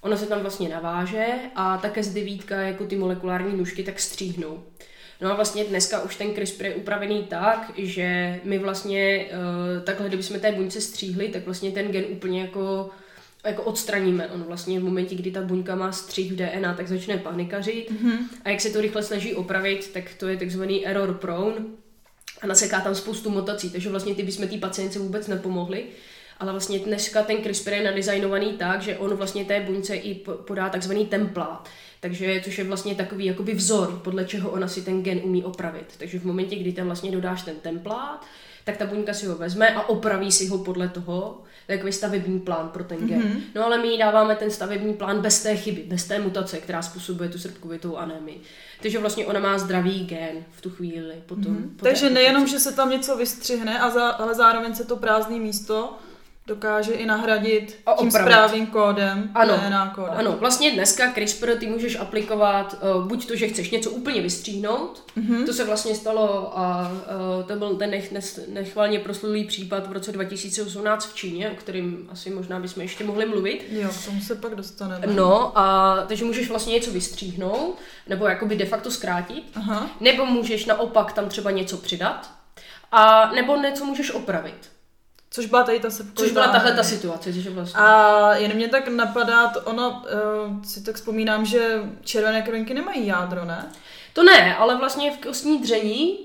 Ona 0.00 0.16
se 0.16 0.26
tam 0.26 0.40
vlastně 0.40 0.68
naváže 0.68 1.26
a 1.54 1.78
také 1.78 2.02
z 2.02 2.14
devítka 2.14 2.56
jako 2.56 2.86
ty 2.86 2.96
molekulární 2.96 3.56
nůžky 3.56 3.82
tak 3.82 4.00
stříhnou. 4.00 4.62
No 5.20 5.30
a 5.32 5.34
vlastně 5.34 5.64
dneska 5.64 6.00
už 6.02 6.16
ten 6.16 6.34
CRISPR 6.34 6.64
je 6.64 6.74
upravený 6.74 7.22
tak, 7.22 7.72
že 7.76 8.40
my 8.44 8.58
vlastně 8.58 9.26
uh, 9.26 9.84
takhle, 9.84 10.08
kdybychom 10.08 10.40
té 10.40 10.52
buňce 10.52 10.80
stříhli, 10.80 11.28
tak 11.28 11.44
vlastně 11.44 11.70
ten 11.70 11.92
gen 11.92 12.04
úplně 12.10 12.40
jako 12.40 12.90
jako 13.46 13.62
odstraníme. 13.62 14.28
On 14.28 14.42
vlastně 14.42 14.80
v 14.80 14.84
momentě, 14.84 15.14
kdy 15.14 15.30
ta 15.30 15.42
buňka 15.42 15.74
má 15.74 15.92
střih 15.92 16.32
v 16.32 16.36
DNA, 16.36 16.74
tak 16.74 16.88
začne 16.88 17.18
panikařit 17.18 17.90
mm-hmm. 17.90 18.18
a 18.44 18.50
jak 18.50 18.60
se 18.60 18.70
to 18.70 18.80
rychle 18.80 19.02
snaží 19.02 19.34
opravit, 19.34 19.90
tak 19.92 20.14
to 20.14 20.28
je 20.28 20.36
takzvaný 20.36 20.86
error 20.86 21.14
prone 21.14 21.56
a 22.40 22.46
naseká 22.46 22.80
tam 22.80 22.94
spoustu 22.94 23.30
mutací, 23.30 23.70
takže 23.70 23.90
vlastně 23.90 24.14
ty 24.14 24.22
bychom 24.22 24.48
té 24.48 24.58
pacientce 24.58 24.98
vůbec 24.98 25.26
nepomohli. 25.26 25.84
Ale 26.40 26.52
vlastně 26.52 26.78
dneska 26.78 27.22
ten 27.22 27.42
CRISPR 27.42 27.72
je 27.72 27.84
nadizajnovaný 27.84 28.52
tak, 28.52 28.82
že 28.82 28.98
on 28.98 29.14
vlastně 29.14 29.44
té 29.44 29.60
buňce 29.60 29.96
i 29.96 30.14
podá 30.46 30.68
takzvaný 30.68 31.06
templát. 31.06 31.68
Takže, 32.00 32.40
což 32.44 32.58
je 32.58 32.64
vlastně 32.64 32.94
takový 32.94 33.24
jakoby 33.24 33.54
vzor, 33.54 34.00
podle 34.04 34.24
čeho 34.24 34.50
ona 34.50 34.68
si 34.68 34.82
ten 34.82 35.02
gen 35.02 35.20
umí 35.22 35.44
opravit. 35.44 35.94
Takže 35.98 36.18
v 36.18 36.24
momentě, 36.24 36.56
kdy 36.56 36.72
tam 36.72 36.86
vlastně 36.86 37.10
dodáš 37.10 37.42
ten 37.42 37.56
templát, 37.56 38.26
tak 38.64 38.76
ta 38.76 38.86
buňka 38.86 39.14
si 39.14 39.26
ho 39.26 39.36
vezme 39.36 39.74
a 39.74 39.88
opraví 39.88 40.32
si 40.32 40.46
ho 40.46 40.58
podle 40.58 40.88
toho, 40.88 41.42
takový 41.68 41.92
stavební 41.92 42.40
plán 42.40 42.68
pro 42.68 42.84
ten 42.84 43.08
gen. 43.08 43.22
Mm-hmm. 43.22 43.40
No 43.54 43.66
ale 43.66 43.78
my 43.78 43.88
jí 43.88 43.98
dáváme 43.98 44.36
ten 44.36 44.50
stavební 44.50 44.94
plán 44.94 45.20
bez 45.20 45.42
té 45.42 45.56
chyby, 45.56 45.82
bez 45.82 46.04
té 46.04 46.18
mutace, 46.18 46.58
která 46.58 46.82
způsobuje 46.82 47.28
tu 47.28 47.38
srpkovitou 47.38 47.96
anémii. 47.96 48.40
Takže 48.82 48.98
vlastně 48.98 49.26
ona 49.26 49.40
má 49.40 49.58
zdravý 49.58 50.06
gen 50.06 50.44
v 50.50 50.60
tu 50.60 50.70
chvíli. 50.70 51.14
Potom, 51.26 51.56
mm-hmm. 51.56 51.76
po 51.76 51.84
Takže 51.84 52.10
nejenom, 52.10 52.46
že 52.46 52.60
se 52.60 52.72
tam 52.72 52.90
něco 52.90 53.16
vystřihne, 53.16 53.80
a 53.80 53.90
za, 53.90 54.08
ale 54.08 54.34
zároveň 54.34 54.74
se 54.74 54.84
to 54.84 54.96
prázdné 54.96 55.38
místo 55.38 55.98
dokáže 56.48 56.92
i 56.92 57.06
nahradit 57.06 57.76
A 57.86 57.92
tím 57.92 58.08
opravit. 58.08 58.32
správným 58.32 58.66
kódem, 58.66 59.30
Ano. 59.34 59.56
DNA 59.56 59.92
kódem. 59.94 60.14
Ano, 60.16 60.36
vlastně 60.40 60.70
dneska 60.70 61.12
CRISPR 61.12 61.54
ty 61.58 61.66
můžeš 61.66 61.98
aplikovat 61.98 62.76
uh, 62.96 63.04
buď 63.08 63.26
to, 63.28 63.36
že 63.36 63.48
chceš 63.48 63.70
něco 63.70 63.90
úplně 63.90 64.20
vystříhnout, 64.22 65.02
mm-hmm. 65.18 65.46
to 65.46 65.52
se 65.52 65.64
vlastně 65.64 65.94
stalo 65.94 66.58
a 66.58 66.90
uh, 67.40 67.46
to 67.46 67.56
byl 67.56 67.76
ten 67.76 67.90
nech, 67.90 68.12
nechvalně 68.48 68.98
proslulý 68.98 69.44
případ 69.44 69.86
v 69.86 69.92
roce 69.92 70.12
2018 70.12 71.06
v 71.06 71.14
Číně, 71.14 71.50
o 71.50 71.54
kterým 71.54 72.08
asi 72.12 72.30
možná 72.30 72.60
bychom 72.60 72.82
ještě 72.82 73.04
mohli 73.04 73.26
mluvit. 73.26 73.66
Jo, 73.70 73.88
k 74.02 74.04
tomu 74.04 74.20
se 74.20 74.34
pak 74.34 74.54
dostaneme. 74.54 75.06
No, 75.06 75.58
a 75.58 75.96
takže 76.08 76.24
můžeš 76.24 76.48
vlastně 76.48 76.72
něco 76.72 76.90
vystříhnout, 76.90 77.78
nebo 78.08 78.26
jakoby 78.26 78.56
de 78.56 78.64
facto 78.64 78.90
zkrátit, 78.90 79.44
Aha. 79.54 79.90
nebo 80.00 80.26
můžeš 80.26 80.66
naopak 80.66 81.12
tam 81.12 81.28
třeba 81.28 81.50
něco 81.50 81.76
přidat, 81.76 82.30
a 82.92 83.30
nebo 83.34 83.56
něco 83.56 83.84
můžeš 83.84 84.10
opravit. 84.10 84.70
Což 85.30 85.46
byla 85.46 85.62
tady 85.62 85.80
ta 85.80 85.90
sepkovitá. 85.90 86.22
Což 86.22 86.32
byla 86.32 86.48
tahle 86.48 86.72
ta 86.72 86.82
situace, 86.82 87.32
že 87.32 87.50
vlastně... 87.50 87.80
A 87.80 88.34
jen 88.36 88.54
mě 88.54 88.68
tak 88.68 88.88
napadá, 88.88 89.46
to 89.48 89.60
ono, 89.60 90.02
uh, 90.48 90.62
si 90.62 90.82
tak 90.84 90.94
vzpomínám, 90.96 91.44
že 91.46 91.82
červené 92.04 92.42
krvinky 92.42 92.74
nemají 92.74 93.06
jádro, 93.06 93.44
ne? 93.44 93.72
To 94.12 94.22
ne, 94.22 94.56
ale 94.56 94.76
vlastně 94.76 95.10
v 95.10 95.18
kostní 95.18 95.58
dření 95.58 96.18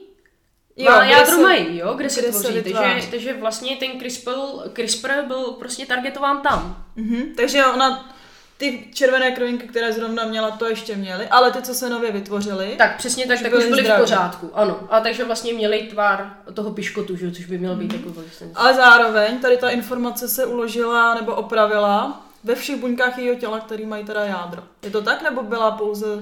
Jo, 0.77 0.91
má 0.91 1.05
jádro 1.05 1.35
se- 1.35 1.41
mají, 1.41 1.77
jo, 1.77 1.93
kde, 1.93 2.09
se 2.09 2.21
kde 2.21 2.33
se 2.33 2.39
tvoří. 2.39 2.73
takže, 2.73 3.07
takže 3.11 3.33
vlastně 3.33 3.75
ten 3.75 3.99
CRISPR, 3.99 4.31
CRISPR 4.73 5.11
byl 5.27 5.43
prostě 5.43 5.85
targetován 5.85 6.41
tam. 6.41 6.85
Mhm. 6.95 7.33
Takže 7.37 7.65
ona, 7.65 8.15
ty 8.57 8.87
červené 8.93 9.31
krvinky, 9.31 9.67
které 9.67 9.93
zrovna 9.93 10.25
měla, 10.25 10.51
to 10.51 10.65
ještě 10.65 10.95
měly, 10.95 11.27
ale 11.27 11.51
ty, 11.51 11.61
co 11.61 11.73
se 11.73 11.89
nově 11.89 12.11
vytvořily, 12.11 12.75
Tak 12.77 12.97
přesně 12.97 13.27
tak, 13.27 13.41
tak 13.41 13.51
byli 13.51 13.65
už 13.65 13.69
byli 13.69 13.83
v 13.83 13.99
pořádku, 13.99 14.51
ano. 14.53 14.79
A 14.89 14.99
takže 14.99 15.23
vlastně 15.23 15.53
měli 15.53 15.83
tvar 15.83 16.37
toho 16.53 16.71
piškotu, 16.71 17.15
že? 17.15 17.31
což 17.31 17.45
by 17.45 17.57
mělo 17.57 17.75
být 17.75 17.93
jako 17.93 18.09
vlastně. 18.09 18.47
ale 18.55 18.73
zároveň 18.73 19.39
tady 19.39 19.57
ta 19.57 19.69
informace 19.69 20.29
se 20.29 20.45
uložila 20.45 21.15
nebo 21.15 21.35
opravila 21.35 22.25
ve 22.43 22.55
všech 22.55 22.75
buňkách 22.75 23.17
jejího 23.17 23.35
těla, 23.35 23.59
který 23.59 23.85
mají 23.85 24.03
teda 24.03 24.25
jádro. 24.25 24.63
Je 24.83 24.89
to 24.89 25.01
tak, 25.01 25.21
nebo 25.21 25.43
byla 25.43 25.71
pouze... 25.71 26.21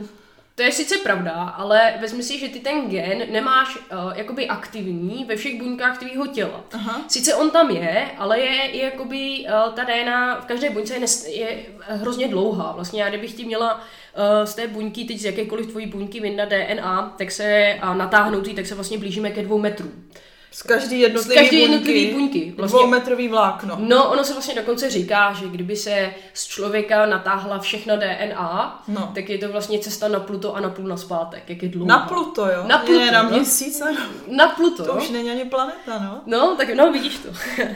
To 0.55 0.63
je 0.63 0.71
sice 0.71 0.97
pravda, 0.97 1.33
ale 1.33 1.93
vezmi 2.01 2.23
si, 2.23 2.39
že 2.39 2.49
ty 2.49 2.59
ten 2.59 2.89
gen 2.89 3.23
nemáš 3.31 3.75
uh, 3.75 3.81
jakoby 4.15 4.47
aktivní 4.47 5.25
ve 5.25 5.35
všech 5.35 5.61
buňkách 5.61 5.97
tvýho 5.97 6.27
těla. 6.27 6.63
Aha. 6.73 7.01
Sice 7.07 7.35
on 7.35 7.51
tam 7.51 7.69
je, 7.69 8.11
ale 8.17 8.39
je, 8.39 8.77
je 8.77 8.83
jakoby 8.83 9.45
uh, 9.45 9.73
ta 9.73 9.83
DNA 9.83 10.39
v 10.39 10.45
každé 10.45 10.69
buňce 10.69 10.93
je, 10.93 10.99
nes, 10.99 11.27
je 11.27 11.57
hrozně 11.79 12.27
dlouhá. 12.27 12.71
Vlastně 12.71 13.01
já 13.03 13.09
kdybych 13.09 13.33
ti 13.33 13.45
měla 13.45 13.75
uh, 13.75 14.45
z 14.45 14.55
té 14.55 14.67
buňky, 14.67 15.05
teď 15.05 15.19
z 15.19 15.25
jakékoliv 15.25 15.67
tvojí 15.67 15.85
buňky 15.85 16.19
vyndat 16.19 16.49
DNA, 16.49 17.15
tak 17.17 17.31
se 17.31 17.77
a 17.81 17.93
natáhnout 17.93 18.55
tak 18.55 18.65
se 18.65 18.75
vlastně 18.75 18.97
blížíme 18.97 19.31
ke 19.31 19.43
dvou 19.43 19.57
metrům. 19.57 20.09
Z 20.53 20.63
každý 20.63 20.97
Z 20.97 21.01
jednotlivý 21.01 21.35
každé 21.35 21.49
buňky, 21.57 21.61
jednotlivé 21.71 22.11
buňky. 22.13 22.53
Vlastně, 22.57 22.77
dvoumetrový 22.79 23.27
vlákno. 23.27 23.75
No, 23.79 24.09
ono 24.09 24.23
se 24.23 24.33
vlastně 24.33 24.55
dokonce 24.55 24.89
říká, 24.89 25.33
že 25.33 25.47
kdyby 25.47 25.75
se 25.75 26.13
z 26.33 26.47
člověka 26.47 27.05
natáhla 27.05 27.59
všechna 27.59 27.95
DNA, 27.95 28.83
No. 28.87 29.11
tak 29.15 29.29
je 29.29 29.37
to 29.37 29.49
vlastně 29.51 29.79
cesta 29.79 30.07
na 30.07 30.19
Pluto 30.19 30.55
a 30.55 30.59
na 30.59 30.69
půl 30.69 30.87
na 30.87 30.97
zpátek, 30.97 31.43
jak 31.49 31.63
je 31.63 31.69
dlouhá. 31.69 31.87
Na 31.87 31.99
Pluto, 32.05 32.45
jo? 32.47 32.63
Na 32.67 32.77
Pluto, 32.77 32.99
Je 32.99 33.11
na 33.11 33.23
no. 33.23 33.29
měsíc, 33.29 33.81
ano. 33.81 33.99
Na 34.27 34.47
Pluto. 34.47 34.85
To 34.85 34.93
už 34.93 35.09
není 35.09 35.31
ani 35.31 35.45
planeta, 35.45 35.99
no. 35.99 36.21
No, 36.25 36.55
tak 36.55 36.69
no, 36.75 36.91
vidíš 36.91 37.17
to. 37.17 37.29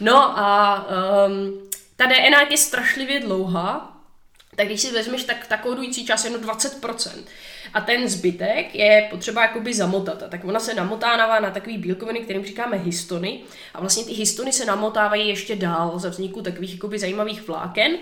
no 0.00 0.38
a 0.38 0.76
um, 1.26 1.52
ta 1.96 2.06
DNA 2.06 2.40
je 2.50 2.56
strašlivě 2.56 3.20
dlouhá, 3.20 3.97
tak 4.58 4.66
když 4.66 4.80
si 4.80 4.92
vezmeš, 4.92 5.24
tak 5.24 5.46
ta 5.46 5.56
kódující 5.56 6.06
část 6.06 6.24
je 6.24 6.30
jenom 6.30 6.48
20%. 6.50 7.10
A 7.74 7.80
ten 7.80 8.08
zbytek 8.08 8.74
je 8.74 9.08
potřeba 9.10 9.42
jakoby 9.42 9.74
zamotat. 9.74 10.22
A 10.22 10.28
tak 10.28 10.44
ona 10.44 10.60
se 10.60 10.74
namotává 10.74 11.40
na 11.40 11.50
takový 11.50 11.78
bílkoviny, 11.78 12.20
kterým 12.20 12.44
říkáme 12.44 12.76
histony. 12.76 13.40
A 13.74 13.80
vlastně 13.80 14.04
ty 14.04 14.12
histony 14.12 14.52
se 14.52 14.64
namotávají 14.64 15.28
ještě 15.28 15.56
dál 15.56 15.98
za 15.98 16.08
vzniku 16.08 16.42
takových 16.42 16.72
jakoby 16.72 16.98
zajímavých 16.98 17.48
vláken. 17.48 17.96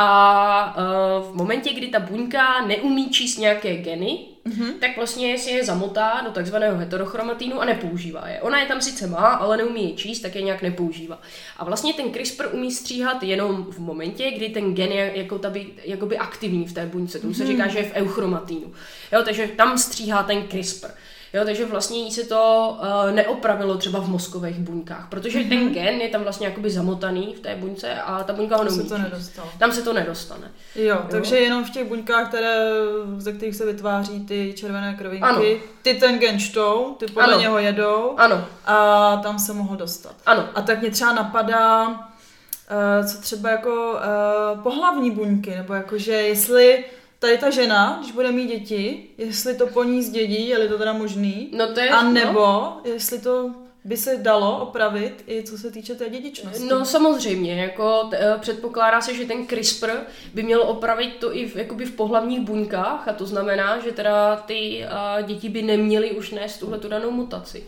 A 0.00 0.76
uh, 0.76 1.32
v 1.32 1.34
momentě, 1.34 1.72
kdy 1.72 1.86
ta 1.86 1.98
buňka 1.98 2.66
neumí 2.66 3.10
číst 3.10 3.38
nějaké 3.38 3.76
geny, 3.76 4.18
mm-hmm. 4.46 4.72
tak 4.80 4.96
vlastně 4.96 5.38
si 5.38 5.50
je 5.50 5.64
zamotá 5.64 6.20
do 6.24 6.30
takzvaného 6.30 6.76
heterochromatínu 6.76 7.60
a 7.60 7.64
nepoužívá 7.64 8.28
je. 8.28 8.40
Ona 8.40 8.60
je 8.60 8.66
tam 8.66 8.80
sice 8.80 9.06
má, 9.06 9.26
ale 9.26 9.56
neumí 9.56 9.90
je 9.90 9.96
číst, 9.96 10.20
tak 10.20 10.34
je 10.34 10.42
nějak 10.42 10.62
nepoužívá. 10.62 11.20
A 11.56 11.64
vlastně 11.64 11.94
ten 11.94 12.12
CRISPR 12.12 12.48
umí 12.52 12.70
stříhat 12.72 13.22
jenom 13.22 13.64
v 13.64 13.78
momentě, 13.78 14.30
kdy 14.30 14.48
ten 14.48 14.74
gen 14.74 14.92
je 14.92 15.12
jako 15.14 15.38
taby, 15.38 15.66
jakoby 15.84 16.18
aktivní 16.18 16.66
v 16.66 16.72
té 16.72 16.86
buňce. 16.86 17.18
Tomu 17.18 17.34
se 17.34 17.46
říká, 17.46 17.68
že 17.68 17.78
je 17.78 17.84
v 17.84 17.94
euchromatínu. 17.94 18.72
Jo, 19.12 19.22
takže 19.24 19.48
tam 19.48 19.78
stříhá 19.78 20.22
ten 20.22 20.48
CRISPR. 20.48 20.88
Jo, 21.32 21.44
takže 21.44 21.66
vlastně 21.66 21.98
jí 21.98 22.10
se 22.12 22.24
to 22.24 22.76
uh, 22.80 23.14
neopravilo 23.14 23.76
třeba 23.76 24.00
v 24.00 24.08
mozkových 24.08 24.58
buňkách, 24.58 25.06
protože 25.08 25.38
mm-hmm. 25.38 25.48
ten 25.48 25.74
gen 25.74 26.00
je 26.00 26.08
tam 26.08 26.22
vlastně 26.22 26.46
jakoby 26.46 26.70
zamotaný 26.70 27.34
v 27.38 27.40
té 27.40 27.54
buňce 27.54 27.94
a 27.94 28.24
ta 28.24 28.32
buňka 28.32 28.56
ho 28.56 28.64
To 28.64 28.70
se 28.70 28.76
neumí 28.76 28.88
to 28.88 28.98
nedostalo. 28.98 29.48
Tam 29.58 29.72
se 29.72 29.82
to 29.82 29.92
nedostane. 29.92 30.50
Jo, 30.74 30.98
takže 31.10 31.36
jenom 31.38 31.64
v 31.64 31.70
těch 31.70 31.88
buňkách, 31.88 32.28
které, 32.28 32.70
ze 33.16 33.32
kterých 33.32 33.56
se 33.56 33.66
vytváří 33.66 34.26
ty 34.26 34.54
červené 34.56 34.94
krvinky, 34.94 35.24
Ano. 35.24 35.42
ty 35.82 35.94
ten 35.94 36.18
gen 36.18 36.38
čtou, 36.40 36.96
ty 36.98 37.06
podle 37.06 37.32
Ano. 37.32 37.40
něho 37.40 37.58
jedou 37.58 38.14
Ano, 38.16 38.44
a 38.66 39.16
tam 39.16 39.38
se 39.38 39.52
mohl 39.52 39.76
dostat. 39.76 40.14
ano. 40.26 40.48
A 40.54 40.62
tak 40.62 40.80
mě 40.80 40.90
třeba 40.90 41.12
napadá, 41.12 41.88
uh, 41.88 43.06
co 43.06 43.20
třeba 43.20 43.50
jako 43.50 43.92
uh, 43.92 44.62
pohlavní 44.62 45.10
buňky, 45.10 45.56
nebo 45.56 45.74
jakože 45.74 46.12
jestli 46.12 46.84
tady 47.18 47.38
ta 47.38 47.50
žena, 47.50 47.96
když 48.00 48.12
bude 48.12 48.32
mít 48.32 48.46
děti, 48.46 49.04
jestli 49.18 49.54
to 49.56 49.66
po 49.66 49.84
ní 49.84 50.02
zdědí, 50.02 50.48
je-li 50.48 50.68
to 50.68 50.78
teda 50.78 50.92
možný, 50.92 51.48
No 51.52 51.66
to 51.74 51.80
je, 51.80 51.88
a 51.90 52.02
no. 52.02 52.12
nebo 52.12 52.72
jestli 52.84 53.18
to 53.18 53.50
by 53.84 53.96
se 53.96 54.16
dalo 54.16 54.58
opravit 54.58 55.24
i 55.28 55.42
co 55.42 55.58
se 55.58 55.70
týče 55.70 55.94
té 55.94 56.08
dědičnosti. 56.10 56.64
No 56.64 56.84
samozřejmě, 56.84 57.62
jako 57.62 58.04
t- 58.10 58.18
eh, 58.20 58.38
předpokládá 58.40 59.00
se, 59.00 59.14
že 59.14 59.24
ten 59.24 59.46
CRISPR 59.46 59.90
by 60.34 60.42
měl 60.42 60.62
opravit 60.62 61.16
to 61.20 61.36
i 61.36 61.48
v, 61.48 61.56
jakoby 61.56 61.84
v 61.86 61.92
pohlavních 61.96 62.40
buňkách 62.40 63.08
a 63.08 63.12
to 63.12 63.26
znamená, 63.26 63.78
že 63.80 63.92
teda 63.92 64.36
ty 64.36 64.84
uh, 65.20 65.26
děti 65.26 65.48
by 65.48 65.62
neměly 65.62 66.10
už 66.10 66.30
nést 66.30 66.58
tuhle 66.58 66.78
tu 66.78 66.88
danou 66.88 67.10
mutaci. 67.10 67.64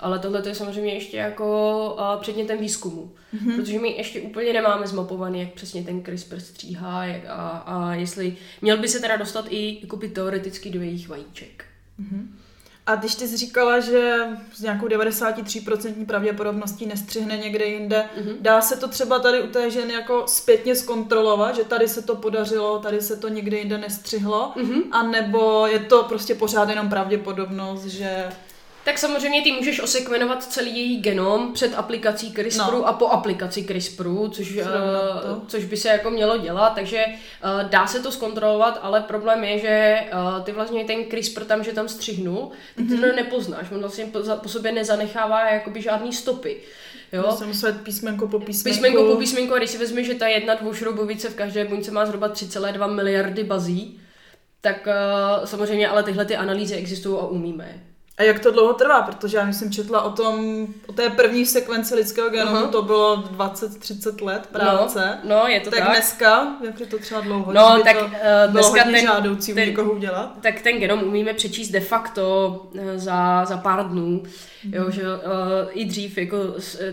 Ale 0.00 0.18
tohle 0.18 0.42
je 0.46 0.54
samozřejmě 0.54 0.94
ještě 0.94 1.16
jako 1.16 1.96
předmětem 2.20 2.58
výzkumu, 2.58 3.12
mm-hmm. 3.34 3.56
protože 3.56 3.78
my 3.78 3.88
ještě 3.96 4.20
úplně 4.20 4.52
nemáme 4.52 4.86
zmapovaný, 4.86 5.40
jak 5.40 5.52
přesně 5.52 5.82
ten 5.84 6.02
CRISPR 6.04 6.40
stříhá 6.40 7.04
jak 7.04 7.22
a, 7.28 7.34
a 7.66 7.94
jestli 7.94 8.36
měl 8.62 8.76
by 8.76 8.88
se 8.88 9.00
teda 9.00 9.16
dostat 9.16 9.44
i 9.48 9.78
jakoby 9.82 10.08
teoreticky 10.08 10.70
do 10.70 10.80
jejich 10.82 11.08
vajíček. 11.08 11.64
A 12.88 12.94
když 12.96 13.14
ty 13.14 13.28
jsi 13.28 13.36
říkala, 13.36 13.80
že 13.80 14.18
s 14.54 14.60
nějakou 14.62 14.86
93% 14.86 16.06
pravděpodobností 16.06 16.86
nestřihne 16.86 17.36
někde 17.36 17.64
jinde, 17.64 18.04
Mhm. 18.16 18.26
mm-hmm. 18.28 18.36
dá 18.40 18.60
se 18.60 18.76
to 18.76 18.88
třeba 18.88 19.18
tady 19.18 19.42
u 19.42 19.46
té 19.46 19.70
ženy 19.70 19.92
jako 19.92 20.24
zpětně 20.26 20.76
zkontrolovat, 20.76 21.56
že 21.56 21.64
tady 21.64 21.88
se 21.88 22.02
to 22.02 22.16
podařilo, 22.16 22.78
tady 22.78 23.00
se 23.00 23.16
to 23.16 23.28
někde 23.28 23.58
jinde 23.58 23.78
nestřihlo, 23.78 24.52
Mhm. 24.56 24.66
mm-hmm. 24.70 24.82
a 24.90 25.02
nebo 25.02 25.66
je 25.66 25.78
to 25.78 26.02
prostě 26.02 26.34
pořád 26.34 26.68
jenom 26.68 26.88
pravděpodobnost, 26.88 27.84
že... 27.84 28.24
Tak 28.86 28.98
samozřejmě 28.98 29.42
ty 29.42 29.52
můžeš 29.52 29.80
osekvenovat 29.80 30.44
celý 30.44 30.76
její 30.78 31.00
genom 31.00 31.52
před 31.52 31.74
aplikací 31.74 32.32
CRISPRu 32.32 32.78
No. 32.78 32.88
a 32.88 32.92
po 32.92 33.08
aplikaci 33.08 33.62
CRISPRu, 33.64 34.28
což, 34.28 34.56
uh, 34.56 34.62
což 35.46 35.64
by 35.64 35.76
se 35.76 35.88
jako 35.88 36.10
mělo 36.10 36.38
dělat, 36.38 36.70
takže 36.74 37.04
uh, 37.06 37.68
dá 37.70 37.86
se 37.86 38.00
to 38.00 38.12
zkontrolovat, 38.12 38.78
ale 38.82 39.00
problém 39.00 39.44
je, 39.44 39.58
že 39.58 40.00
uh, 40.12 40.44
ty 40.44 40.52
vlastně 40.52 40.84
ten 40.84 41.04
CRISPR 41.10 41.44
tam, 41.44 41.64
že 41.64 41.72
tam 41.72 41.88
střihnul, 41.88 42.50
ty 42.76 42.82
Mhm. 42.82 42.92
mm-hmm. 42.96 43.10
to 43.10 43.16
nepoznáš, 43.16 43.70
on 43.70 43.80
vlastně 43.80 44.04
po, 44.06 44.18
po 44.42 44.48
sobě 44.48 44.72
nezanechává 44.72 45.50
jakoby 45.50 45.82
žádný 45.82 46.12
stopy. 46.12 46.56
Jo? 47.12 47.32
Jsem 47.32 47.48
muset 47.48 47.80
písmenko 47.80 48.28
po 48.28 48.40
písmenku. 48.40 48.74
Písmenko 48.76 49.12
po 49.12 49.16
písmenko, 49.18 49.54
a 49.54 49.58
když 49.58 49.70
si 49.70 49.78
vezme, 49.78 50.04
že 50.04 50.14
ta 50.14 50.26
jedna 50.28 50.54
dvoušroubovice 50.54 51.28
v 51.28 51.34
každé 51.34 51.64
buňce 51.64 51.90
má 51.90 52.06
zhruba 52.06 52.28
3,2 52.28 52.94
miliardy 52.94 53.44
bazí, 53.44 54.00
tak 54.60 54.86
uh, 54.86 55.44
samozřejmě 55.44 55.88
ale 55.88 56.02
tyhle 56.02 56.24
ty 56.24 56.36
analýzy 56.36 56.74
existují 56.74 57.18
a 57.20 57.26
umíme. 57.26 57.80
A 58.18 58.22
jak 58.22 58.38
to 58.38 58.50
dlouho 58.50 58.72
trvá? 58.72 59.02
Protože 59.02 59.36
já 59.36 59.52
jsem 59.52 59.72
četla 59.72 60.02
o 60.02 60.10
tom, 60.10 60.66
o 60.86 60.92
té 60.92 61.10
první 61.10 61.46
sekvenci 61.46 61.94
lidského 61.94 62.30
genomu, 62.30 62.56
Aha. 62.56 62.66
to 62.66 62.82
bylo 62.82 63.16
20-30 63.16 64.24
let 64.24 64.46
práce. 64.52 65.18
No, 65.24 65.28
no 65.40 65.46
je 65.48 65.60
to 65.60 65.70
tak, 65.70 65.78
tak. 65.78 65.88
dneska, 65.88 66.56
jak 66.64 66.80
je 66.80 66.86
to 66.86 66.98
třeba 66.98 67.20
dlouho, 67.20 67.52
No, 67.52 67.82
tak, 67.84 67.96
to 67.98 68.04
eh, 68.14 68.48
bylo 68.48 68.62
dneska 68.62 68.84
hodně 68.84 68.98
ten- 68.98 69.06
žádoucí 69.06 69.54
ten- 69.54 69.62
u 69.62 69.66
někoho 69.66 69.92
udělat? 69.92 70.32
tak 70.42 70.60
ten 70.60 70.78
genom 70.78 71.02
umíme 71.02 71.34
přečíst 71.34 71.68
de 71.70 71.80
facto 71.80 72.66
eh, 72.78 72.98
za, 72.98 73.44
za 73.44 73.56
pár 73.56 73.88
dnů. 73.88 74.22
Jo, 74.72 74.90
že 74.90 75.02
uh, 75.02 75.20
i 75.70 75.84
dřív 75.84 76.18
jako 76.18 76.36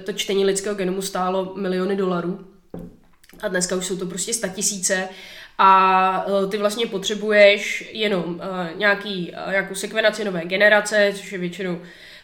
to 0.05 0.13
čtení 0.13 0.45
lidského 0.45 0.75
genomu 0.75 1.01
stálo 1.01 1.53
miliony 1.55 1.95
dolarů. 1.95 2.39
A 3.41 3.47
dneska 3.47 3.75
už 3.75 3.85
jsou 3.85 3.97
to 3.97 4.05
prostě 4.05 4.33
statisíce. 4.33 5.09
A 5.57 6.25
uh, 6.27 6.49
ty 6.49 6.57
vlastně 6.57 6.85
potřebuješ 6.85 7.89
jenom 7.93 8.23
uh, 8.25 8.39
nějaký, 8.77 9.33
nějakou 9.49 9.75
sekvenaci 9.75 10.25
nové 10.25 10.41
generace, 10.45 11.13
což 11.15 11.31
je 11.31 11.37
většinou 11.37 11.79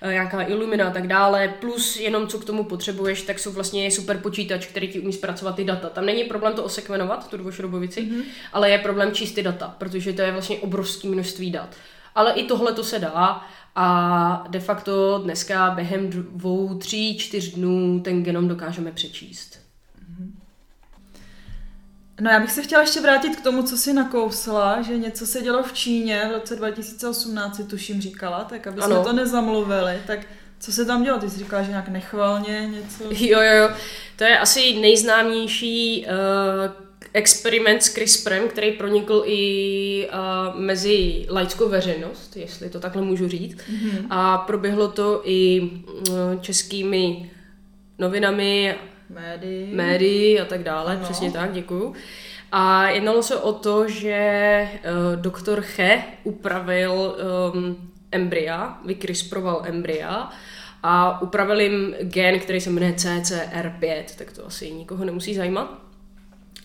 nějaká 0.10 0.42
ilumina 0.42 0.88
a 0.88 0.92
tak 0.92 1.08
dále, 1.08 1.54
plus 1.60 1.98
jenom 1.98 2.28
co 2.28 2.40
k 2.40 2.46
tomu 2.46 2.64
potřebuješ, 2.64 3.22
tak 3.22 3.40
jsou 3.40 3.52
vlastně 3.52 3.92
super 3.92 4.18
počítač, 4.18 4.66
který 4.66 4.88
ti 4.88 5.00
umí 5.00 5.14
zpracovat 5.14 5.56
ty 5.56 5.64
data. 5.64 5.90
Tam 5.90 6.06
není 6.06 6.24
problém 6.24 6.54
to 6.54 6.64
osekvenovat, 6.64 7.30
tu 7.30 7.38
dvošrobovici, 7.38 8.02
mm-hmm. 8.02 8.24
ale 8.54 8.70
je 8.70 8.78
problém 8.78 9.12
číst 9.12 9.32
ty 9.32 9.44
data, 9.44 9.76
protože 9.78 10.14
to 10.14 10.22
je 10.22 10.32
vlastně 10.32 10.58
obrovské 10.58 11.08
množství 11.08 11.52
dat. 11.52 11.76
Ale 12.16 12.34
i 12.34 12.44
tohle 12.44 12.74
to 12.74 12.84
se 12.84 13.00
dá 13.00 13.48
A 13.76 14.48
de 14.50 14.60
facto 14.60 15.20
dneska 15.24 15.70
během 15.70 16.10
dvou, 16.10 16.78
tří, 16.78 17.18
čtyř 17.18 17.54
dnů 17.54 18.00
ten 18.00 18.24
genom 18.24 18.48
dokážeme 18.48 18.92
přečíst. 18.92 19.59
No 22.22 22.32
já 22.32 22.40
bych 22.40 22.52
se 22.52 22.62
chtěla 22.62 22.82
ještě 22.82 23.02
vrátit 23.02 23.36
k 23.36 23.42
tomu, 23.42 23.64
co 23.64 23.78
si 23.78 23.94
nakousla, 23.94 24.82
že 24.82 24.98
něco 24.98 25.28
se 25.28 25.42
dělo 25.42 25.64
v 25.64 25.74
Číně 25.74 26.26
v 26.30 26.32
roce 26.32 26.56
2018, 26.56 27.62
tuším 27.70 28.02
říkala, 28.02 28.44
tak 28.44 28.68
aby 28.68 28.82
jsme 28.82 28.96
to 28.96 29.14
nezamluvili, 29.14 30.02
tak 30.08 30.20
co 30.60 30.72
se 30.72 30.86
tam 30.86 31.04
dělo? 31.04 31.20
Ty 31.20 31.30
jsi 31.30 31.38
říkala, 31.40 31.64
že 31.64 31.70
nějak 31.70 31.90
nechvalně 31.90 32.70
něco... 32.74 33.04
Jo, 33.26 33.42
jo, 33.42 33.56
jo. 33.56 33.70
To 34.16 34.24
je 34.24 34.40
asi 34.40 34.80
nejznámější 34.80 36.06
uh, 36.06 36.86
experiment 37.14 37.84
s 37.84 37.94
CRISPRem, 37.94 38.48
který 38.48 38.72
pronikl 38.72 39.24
i 39.26 40.10
uh, 40.14 40.60
mezi 40.60 41.26
laickou 41.30 41.70
veřejnost, 41.70 42.38
jestli 42.38 42.70
to 42.70 42.80
takhle 42.80 43.02
můžu 43.02 43.28
říct. 43.28 43.58
Mm-hmm. 43.58 44.06
A 44.10 44.38
proběhlo 44.38 44.88
to 44.88 45.22
i 45.24 45.62
uh, 45.62 46.42
českými 46.42 47.32
novinami, 48.00 48.76
Médii. 49.10 49.76
médií 49.76 50.40
a 50.40 50.46
tak 50.46 50.64
dále, 50.64 50.92
Ano. 50.94 51.04
přesně 51.04 51.32
tak, 51.32 51.52
děkuju. 51.54 51.94
A 52.52 52.90
jednalo 52.90 53.24
se 53.24 53.38
o 53.38 53.54
to, 53.54 53.88
že 53.90 54.68
uh, 54.74 55.22
doktor 55.22 55.62
Che 55.62 56.04
upravil 56.24 57.16
um, 57.54 57.92
embrya, 58.12 58.78
vykrisproval 58.86 59.62
embrya 59.66 60.30
a 60.84 61.22
upravil 61.22 61.60
jim 61.60 61.96
gen, 62.02 62.40
který 62.40 62.62
se 62.62 62.70
jmenuje 62.70 62.92
CCR5, 62.92 64.04
tak 64.18 64.32
to 64.32 64.46
asi 64.48 64.72
nikoho 64.72 65.06
nemusí 65.06 65.36
zajímat. 65.36 65.89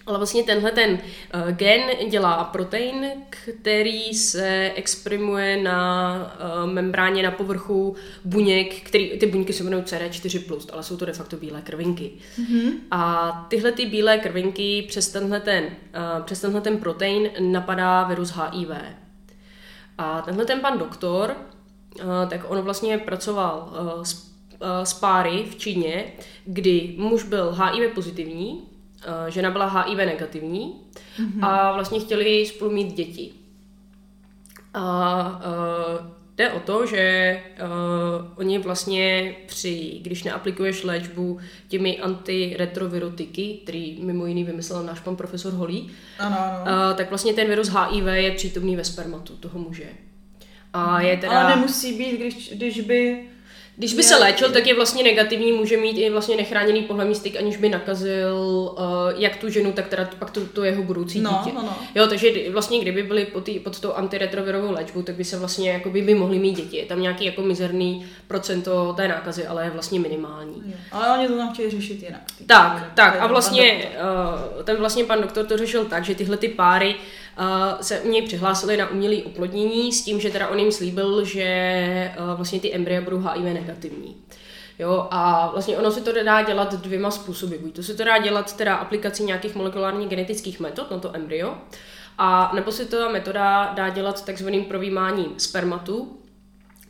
Ale 0.06 0.18
vlastně 0.18 0.42
tenhle 0.42 0.70
ten 0.70 0.90
uh, 0.92 1.50
gen 1.50 1.80
dělá 2.10 2.44
protein, 2.44 3.06
který 3.30 4.14
se 4.14 4.72
exprimuje 4.74 5.62
na 5.62 6.14
uh, 6.64 6.70
membráně 6.72 7.22
na 7.22 7.30
povrchu 7.30 7.96
buněk, 8.24 8.80
který, 8.82 9.18
ty 9.18 9.26
buňky 9.26 9.52
se 9.52 9.62
jmenují 9.62 9.82
CD4+, 9.82 10.66
ale 10.72 10.82
jsou 10.82 10.96
to 10.96 11.04
de 11.04 11.12
facto 11.12 11.36
bílé 11.36 11.62
krvinky. 11.62 12.12
Mm-hmm. 12.38 12.72
A 12.90 13.32
tyhle 13.50 13.72
ty 13.72 13.86
bílé 13.86 14.18
krvinky 14.18 14.84
přes 14.88 15.08
tenhle 15.08 15.40
ten, 15.40 15.64
uh, 15.64 16.24
přes 16.24 16.40
tenhle 16.40 16.60
ten 16.60 16.78
protein 16.78 17.30
napadá 17.38 18.04
virus 18.04 18.30
HIV. 18.30 18.70
A 19.98 20.22
tenhle 20.22 20.44
ten 20.44 20.60
pan 20.60 20.78
doktor, 20.78 21.36
tak 22.30 22.40
on 22.48 22.60
vlastně 22.60 22.98
pracoval 22.98 23.72
s, 24.02 24.30
s 24.84 24.94
páry 24.94 25.44
v 25.50 25.56
Číně, 25.56 26.04
kdy 26.44 26.94
muž 26.98 27.22
byl 27.22 27.52
HIV 27.52 27.94
pozitivní, 27.94 28.62
žena 29.28 29.50
byla 29.50 29.66
HIV 29.66 29.98
negativní 29.98 30.74
mm-hmm. 31.18 31.46
a 31.46 31.72
vlastně 31.72 32.00
chtěli 32.00 32.46
spolu 32.46 32.70
mít 32.70 32.92
děti. 32.92 33.32
A 34.74 35.42
uh, 36.00 36.06
jde 36.36 36.52
o 36.52 36.60
to, 36.60 36.86
že 36.86 37.40
uh, 37.62 38.32
oni 38.36 38.58
vlastně 38.58 39.34
při, 39.46 39.98
když 40.02 40.22
neaplikuješ 40.22 40.84
léčbu 40.84 41.38
těmi 41.68 41.98
antiretrovirotiky, 41.98 43.58
který 43.62 43.98
mimo 44.02 44.26
jiný 44.26 44.44
vymyslel 44.44 44.82
náš 44.82 45.00
pan 45.00 45.16
profesor 45.16 45.52
Holý, 45.52 45.90
Ano, 46.18 46.36
ano. 46.38 46.90
uh, 46.90 46.96
tak 46.96 47.08
vlastně 47.08 47.34
ten 47.34 47.48
virus 47.48 47.68
HIV 47.68 48.06
je 48.12 48.30
přítomný 48.30 48.76
ve 48.76 48.84
spermatu 48.84 49.36
toho 49.36 49.58
muže. 49.58 49.88
A 50.72 51.00
je 51.00 51.16
teda... 51.16 51.40
Ale 51.40 51.56
nemusí 51.56 51.98
být, 51.98 52.16
když, 52.16 52.52
když 52.54 52.80
by... 52.80 53.28
Když 53.76 53.94
by 53.94 54.02
se 54.02 54.16
léčil, 54.16 54.50
tak 54.50 54.66
je 54.66 54.74
vlastně 54.74 55.02
negativní, 55.04 55.52
může 55.52 55.76
mít 55.76 55.98
i 55.98 56.10
vlastně 56.10 56.37
nechráněný 56.37 56.82
pohlavní 56.82 57.14
styk, 57.14 57.37
aniž 57.37 57.56
by 57.56 57.68
nakazil 57.68 58.37
uh, 58.78 58.84
jak 59.16 59.37
tu 59.37 59.48
ženu, 59.48 59.72
tak 59.72 59.88
teda 59.88 60.08
pak 60.18 60.30
to, 60.30 60.46
to 60.46 60.64
jeho 60.64 60.82
budoucí 60.82 61.20
No, 61.20 61.30
dítě. 61.44 61.56
no, 61.56 61.62
no. 61.62 61.76
Jo, 61.94 62.06
takže 62.06 62.30
vlastně 62.50 62.80
kdyby 62.80 63.02
byli 63.02 63.24
pod, 63.24 63.44
tý, 63.44 63.58
pod 63.58 63.80
tou 63.80 63.92
antiretrovirovou 63.92 64.72
léčbou, 64.72 65.02
tak 65.02 65.14
by 65.14 65.24
se 65.24 65.38
vlastně 65.38 65.70
jako 65.70 65.90
by, 65.90 66.02
by 66.02 66.14
mohli 66.14 66.38
mít 66.38 66.56
děti. 66.56 66.76
Je 66.76 66.87
tam 66.87 67.02
nějaký 67.02 67.24
jako 67.24 67.42
mizerný 67.42 68.06
procento 68.28 68.92
té 68.96 69.08
nákazy, 69.08 69.46
ale 69.46 69.64
je 69.64 69.70
vlastně 69.70 70.00
minimální. 70.00 70.62
Jo. 70.66 70.72
Ale 70.92 71.18
oni 71.18 71.28
to 71.28 71.37
tam 71.37 71.52
chtějí 71.54 71.70
řešit 71.70 72.02
jinak. 72.02 72.20
Tak, 72.46 72.92
tak 72.94 73.16
a 73.20 73.26
vlastně 73.26 73.90
uh, 74.56 74.62
ten 74.62 74.76
vlastně 74.76 75.04
pan 75.04 75.20
doktor 75.22 75.46
to 75.46 75.56
řešil 75.58 75.84
tak, 75.84 76.04
že 76.04 76.14
tyhle 76.14 76.37
ty 76.37 76.48
páry 76.48 76.94
uh, 76.94 77.00
se 77.81 78.01
u 78.01 78.11
něj 78.11 78.23
přihlásily 78.23 78.77
na 78.77 78.90
umělé 78.90 79.16
oplodnění 79.16 79.92
s 79.92 80.05
tím, 80.05 80.20
že 80.20 80.31
teda 80.31 80.49
on 80.49 80.59
jim 80.59 80.73
slíbil, 80.73 81.25
že 81.25 82.14
uh, 82.18 82.37
vlastně 82.37 82.61
ty 82.61 82.75
embrya 82.75 83.01
budou 83.01 83.18
HIV 83.18 83.44
negativní. 83.55 84.16
Jo, 84.79 85.09
a 85.11 85.51
vlastně 85.53 85.79
ono 85.79 85.90
se 85.90 86.01
to 86.01 86.12
dá 86.25 86.42
dělat 86.42 86.75
dvěma 86.75 87.11
způsoby. 87.11 87.57
Buď 87.57 87.75
to 87.75 87.83
se 87.83 87.94
to 87.94 88.05
dá 88.05 88.18
dělat 88.18 88.57
teda 88.57 88.75
aplikací 88.75 89.25
nějakých 89.25 89.55
molekulárně 89.55 90.07
genetických 90.07 90.61
metod 90.61 90.90
na 90.90 90.99
to 90.99 91.16
embryo, 91.16 91.55
a 92.18 92.51
nebo 92.55 92.73
se 92.73 92.85
ta 92.85 93.09
metoda 93.09 93.73
dá 93.77 93.88
dělat 93.88 94.25
takzvaným 94.25 94.64
provýmáním 94.64 95.35
spermatu, 95.38 96.18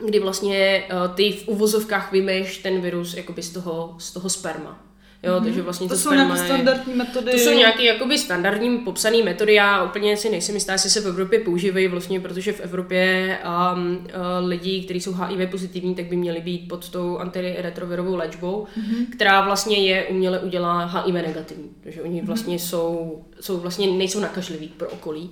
kdy 0.06 0.20
vlastně 0.20 0.84
uh, 0.92 1.14
ty 1.14 1.32
v 1.32 1.48
uvozovkách 1.48 2.12
vymeš 2.12 2.58
ten 2.58 2.80
virus 2.80 3.14
jakoby 3.14 3.42
z 3.42 3.52
toho, 3.52 3.94
z 3.98 4.12
toho 4.12 4.28
sperma. 4.28 4.83
Jo, 5.26 5.40
takže 5.44 5.62
vlastně 5.62 5.88
To 5.88 5.94
to, 5.94 6.00
jsou 6.00 6.12
nějaké 6.12 6.46
standardní 6.46 6.94
metody. 6.94 7.32
to 7.32 7.38
jsou 7.38 7.50
nějaké 7.50 7.82
jakoby 7.82 8.18
standardní 8.18 8.78
popsané 8.78 9.22
metody, 9.22 9.54
já 9.54 9.84
úplně 9.84 10.16
si 10.16 10.30
nejsem 10.30 10.54
jistá, 10.54 10.72
jestli 10.72 10.90
se 10.90 11.00
v 11.00 11.06
Evropě 11.06 11.40
používají 11.40 11.88
vlastně, 11.88 12.20
protože 12.20 12.52
v 12.52 12.60
Evropě 12.60 13.38
um, 13.74 13.96
uh, 13.96 14.48
lidi, 14.48 14.82
kteří 14.84 15.00
jsou 15.00 15.12
HIV 15.12 15.50
pozitivní, 15.50 15.94
tak 15.94 16.04
by 16.04 16.16
měli 16.16 16.40
být 16.40 16.68
pod 16.68 16.88
tou 16.88 17.18
antiretrovirovou 17.18 18.16
léčbou, 18.16 18.66
mm-hmm. 18.78 19.06
která 19.10 19.40
vlastně 19.40 19.76
je 19.76 20.04
uměle 20.04 20.38
udělá 20.38 20.84
HIV 20.84 21.14
negativní, 21.14 21.70
takže 21.80 22.02
oni 22.02 22.22
vlastně 22.22 22.58
jsou, 22.58 23.24
jsou 23.40 23.58
vlastně 23.58 23.86
nejsou 23.86 24.20
nakažliví 24.20 24.68
pro 24.68 24.88
okolí 24.88 25.30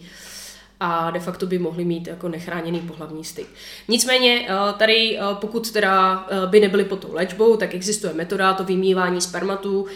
a 0.82 1.10
de 1.10 1.20
facto 1.20 1.46
by 1.46 1.58
mohli 1.58 1.84
mít 1.84 2.06
jako 2.06 2.28
nechráněný 2.28 2.80
pohlavní 2.80 3.24
styk. 3.24 3.46
Nicméně 3.88 4.48
eh, 4.48 4.54
tady, 4.78 5.18
eh, 5.18 5.22
pokud 5.34 5.70
teda 5.70 6.26
eh, 6.30 6.46
by 6.46 6.60
nebyli 6.60 6.84
pod 6.84 6.98
tou 6.98 7.14
léčbou, 7.14 7.56
tak 7.56 7.74
existuje 7.74 8.14
metoda 8.14 8.52
to 8.52 8.64
vymývání 8.64 9.20
spermatu, 9.20 9.86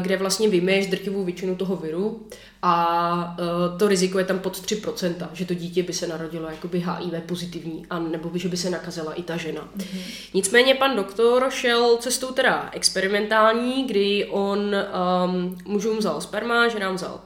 kde 0.00 0.16
vlastně 0.16 0.48
vymeješ 0.48 0.86
drtivou 0.86 1.24
většinu 1.24 1.56
toho 1.56 1.76
viru 1.76 2.26
a 2.62 3.36
to 3.78 3.88
riziko 3.88 4.18
je 4.18 4.24
tam 4.24 4.38
pod 4.38 4.56
3%, 4.56 5.28
že 5.32 5.44
to 5.44 5.54
dítě 5.54 5.82
by 5.82 5.92
se 5.92 6.06
narodilo 6.06 6.50
jakoby 6.50 6.78
HIV 6.78 7.22
pozitivní, 7.26 7.86
a 7.90 7.98
nebo 7.98 8.28
by, 8.30 8.38
že 8.38 8.48
by 8.48 8.56
se 8.56 8.70
nakazila 8.70 9.14
i 9.14 9.22
ta 9.22 9.36
žena. 9.36 9.68
Mm-hmm. 9.76 10.00
Nicméně 10.34 10.74
pan 10.74 10.96
doktor 10.96 11.46
šel 11.50 11.96
cestou 11.96 12.32
teda 12.32 12.70
experimentální, 12.72 13.84
kdy 13.84 14.26
on 14.30 14.58
um, 14.58 15.58
mužům 15.64 15.98
vzal 15.98 16.20
sperma, 16.20 16.68
ženám 16.68 16.94
vzal 16.94 17.20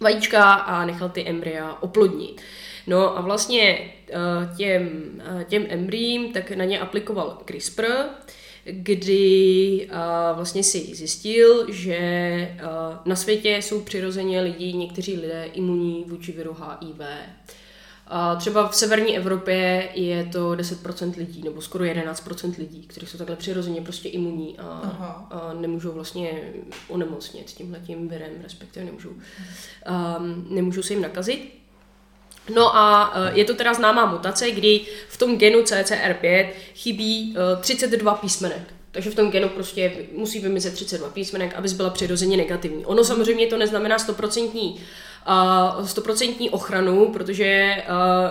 vajíčka 0.00 0.54
a 0.54 0.84
nechal 0.84 1.08
ty 1.08 1.28
embrya 1.28 1.78
oplodnit. 1.80 2.40
No 2.86 3.18
a 3.18 3.20
vlastně 3.20 3.92
eh, 4.10 4.56
těm, 4.56 4.88
eh, 5.40 5.44
těm 5.44 5.66
embryím 5.68 6.32
tak 6.32 6.50
na 6.50 6.64
ně 6.64 6.80
aplikoval 6.80 7.38
CRISPR, 7.46 7.86
kdy 8.64 9.88
eh, 9.90 9.96
vlastně 10.32 10.62
si 10.62 10.78
zjistil, 10.78 11.72
že 11.72 11.98
na 13.04 13.16
světě 13.16 13.56
jsou 13.56 13.80
přirozeně 13.80 14.40
lidi, 14.40 14.72
někteří 14.72 15.16
lidé 15.16 15.48
imunní 15.52 16.04
vůči 16.08 16.32
viru 16.32 16.56
HIV. 16.60 17.00
A 18.08 18.36
třeba 18.36 18.68
v 18.68 18.76
severní 18.76 19.16
Evropě 19.16 19.88
je 19.94 20.24
to 20.24 20.50
10% 20.50 21.16
lidí, 21.16 21.42
nebo 21.42 21.60
skoro 21.60 21.84
11% 21.84 22.58
lidí, 22.58 22.86
kteří 22.86 23.06
jsou 23.06 23.18
takhle 23.18 23.36
přirozeně 23.36 23.80
prostě 23.80 24.08
imunní 24.08 24.58
a, 24.58 24.80
Aha. 24.82 25.28
a 25.30 25.52
nemůžou 25.52 25.92
vlastně 25.92 26.42
onemocnit 26.88 27.46
tímhletím 27.46 28.08
virem, 28.08 28.30
respektive 28.42 28.86
nemůžou, 28.86 29.10
um, 29.10 30.46
nemůžou 30.50 30.82
se 30.82 30.92
jim 30.92 31.02
nakazit. 31.02 31.54
No 32.54 32.76
a 32.76 33.12
eh, 33.14 33.38
je 33.38 33.44
to 33.44 33.54
teda 33.54 33.74
známá 33.74 34.06
mutace, 34.06 34.50
kdy 34.50 34.80
v 35.08 35.16
tom 35.16 35.38
genu 35.38 35.62
CCR5 35.62 36.48
chybí 36.74 37.36
eh, 37.36 37.60
32 37.60 38.14
písmenek. 38.14 38.74
Takže 38.90 39.10
v 39.10 39.14
tom 39.14 39.30
genu 39.30 39.48
prostě 39.48 39.92
musí 40.12 40.40
vymizet 40.40 40.74
32 40.74 41.08
písmenek, 41.08 41.54
abys 41.54 41.72
byla 41.72 41.90
přirozeně 41.90 42.36
negativní. 42.36 42.86
Ono 42.86 43.04
samozřejmě 43.04 43.46
to 43.46 43.58
neznamená 43.58 43.96
100% 43.96 44.72
uh, 44.72 44.78
100% 45.26 46.48
ochranu, 46.50 47.08
protože 47.12 47.76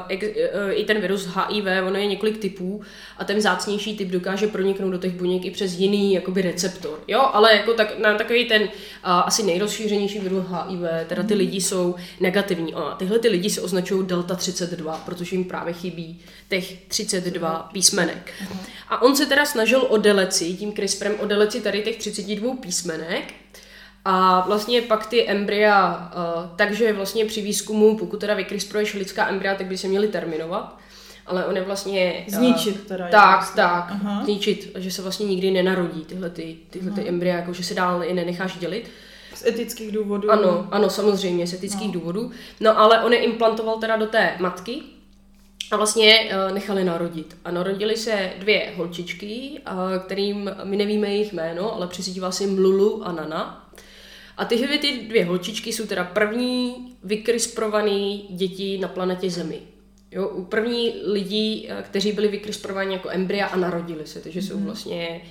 ex, 0.10 0.27
uh, 0.27 0.71
i 0.71 0.84
ten 0.84 1.01
virus 1.01 1.25
HIV, 1.25 1.65
ono 1.88 1.97
je 1.97 2.05
několik 2.05 2.38
typů 2.38 2.81
a 3.17 3.23
ten 3.23 3.41
zácnější 3.41 3.97
typ 3.97 4.10
dokáže 4.10 4.47
proniknout 4.47 4.91
do 4.91 4.97
těch 4.97 5.12
buněk 5.12 5.45
i 5.45 5.51
přes 5.51 5.73
jiný 5.73 6.13
jakoby 6.13 6.41
receptor. 6.41 6.99
Jo, 7.08 7.29
ale 7.34 7.55
jako 7.55 7.73
tak, 7.73 7.99
na 7.99 8.17
takový 8.17 8.45
ten 8.45 8.62
uh, 8.62 8.69
asi 9.03 9.43
nejrozšířenější 9.43 10.19
virus 10.19 10.45
HIV, 10.45 11.08
teda 11.08 11.23
ty 11.23 11.34
lidi 11.34 11.62
jsou 11.62 11.95
negativní. 12.19 12.73
A 12.73 12.95
tyhle 12.95 13.19
ty 13.19 13.29
lidi 13.29 13.49
se 13.49 13.62
označují 13.62 14.08
delta 14.08 14.36
32, 14.36 14.97
protože 15.05 15.36
jim 15.36 15.45
právě 15.45 15.73
chybí 15.73 16.19
těch 16.49 16.77
32 16.88 17.69
písmenek. 17.73 18.34
A 18.89 19.01
on 19.01 19.15
se 19.15 19.25
teda 19.25 19.45
snažil 19.45 19.86
o 19.89 19.97
deleci, 19.97 20.53
tím 20.53 20.73
CRISPRem 20.73 21.15
o 21.19 21.25
deleci 21.25 21.62
tady 21.62 21.81
těch 21.81 21.97
32 21.97 22.55
písmenek, 22.55 23.34
a 24.05 24.43
vlastně 24.47 24.81
pak 24.81 25.05
ty 25.05 25.29
embrya, 25.29 26.11
uh, 26.15 26.49
takže 26.55 26.93
vlastně 26.93 27.25
při 27.25 27.41
výzkumu, 27.41 27.97
pokud 27.97 28.19
teda 28.19 28.33
vykryspruješ 28.33 28.93
lidská 28.93 29.29
embrya, 29.29 29.55
tak 29.55 29.67
by 29.67 29.77
se 29.77 29.87
měly 29.87 30.07
terminovat. 30.07 30.77
Ale 31.25 31.45
on 31.45 31.55
je 31.55 31.61
vlastně... 31.61 32.25
uh, 32.27 32.33
Zničit 32.35 32.87
teda, 32.87 33.07
Tak, 33.09 33.39
jasně. 33.39 33.55
tak. 33.55 33.87
Aha. 33.89 34.23
Zničit, 34.23 34.71
že 34.75 34.91
se 34.91 35.01
vlastně 35.01 35.25
nikdy 35.25 35.51
nenarodí 35.51 36.05
tyhle, 36.05 36.29
ty, 36.29 36.57
tyhle 36.69 36.91
ty 36.91 37.07
embrya, 37.07 37.35
jako 37.35 37.53
že 37.53 37.63
se 37.63 37.73
dál 37.73 38.03
i 38.03 38.13
nenecháš 38.13 38.57
dělit. 38.57 38.89
Z 39.35 39.45
etických 39.45 39.91
důvodů. 39.91 40.31
Ano, 40.31 40.67
ano, 40.71 40.89
samozřejmě, 40.89 41.47
z 41.47 41.53
etických 41.53 41.87
no. 41.87 41.93
důvodů. 41.93 42.31
No 42.59 42.79
ale 42.79 43.03
on 43.03 43.13
je 43.13 43.19
implantoval 43.19 43.77
teda 43.77 43.97
do 43.97 44.05
té 44.07 44.35
matky 44.39 44.81
a 45.71 45.77
vlastně 45.77 46.19
uh, 46.19 46.53
nechali 46.53 46.83
narodit. 46.83 47.37
A 47.45 47.51
narodili 47.51 47.97
se 47.97 48.31
dvě 48.39 48.73
holčičky, 48.75 49.61
kterým 50.05 50.51
my 50.63 50.77
nevíme 50.77 51.07
jejich 51.07 51.33
jméno, 51.33 51.75
ale 51.75 51.87
přizývá 51.87 52.31
se 52.31 52.43
jim 52.43 52.57
Lulu 52.57 53.07
a 53.07 53.11
Nana. 53.11 53.64
A 54.38 54.45
tyhle 54.45 54.78
ty 54.78 55.06
dvě 55.08 55.26
holčičky 55.26 55.74
jsou 55.74 55.86
teda 55.86 56.04
první 56.04 56.76
vykrysprované 57.04 58.17
děti 58.30 58.78
na 58.78 58.88
planetě 58.88 59.30
Zemi. 59.30 59.62
Jo, 60.12 60.45
první 60.50 60.93
lidi, 61.06 61.69
kteří 61.82 62.12
byli 62.12 62.28
vykrysprováni 62.28 62.93
jako 62.93 63.10
embrya 63.10 63.45
a 63.45 63.56
narodili 63.56 64.08
se, 64.08 64.21
takže 64.21 64.41
jsou 64.41 64.56
mhm. 64.56 64.65
vlastně, 64.65 65.21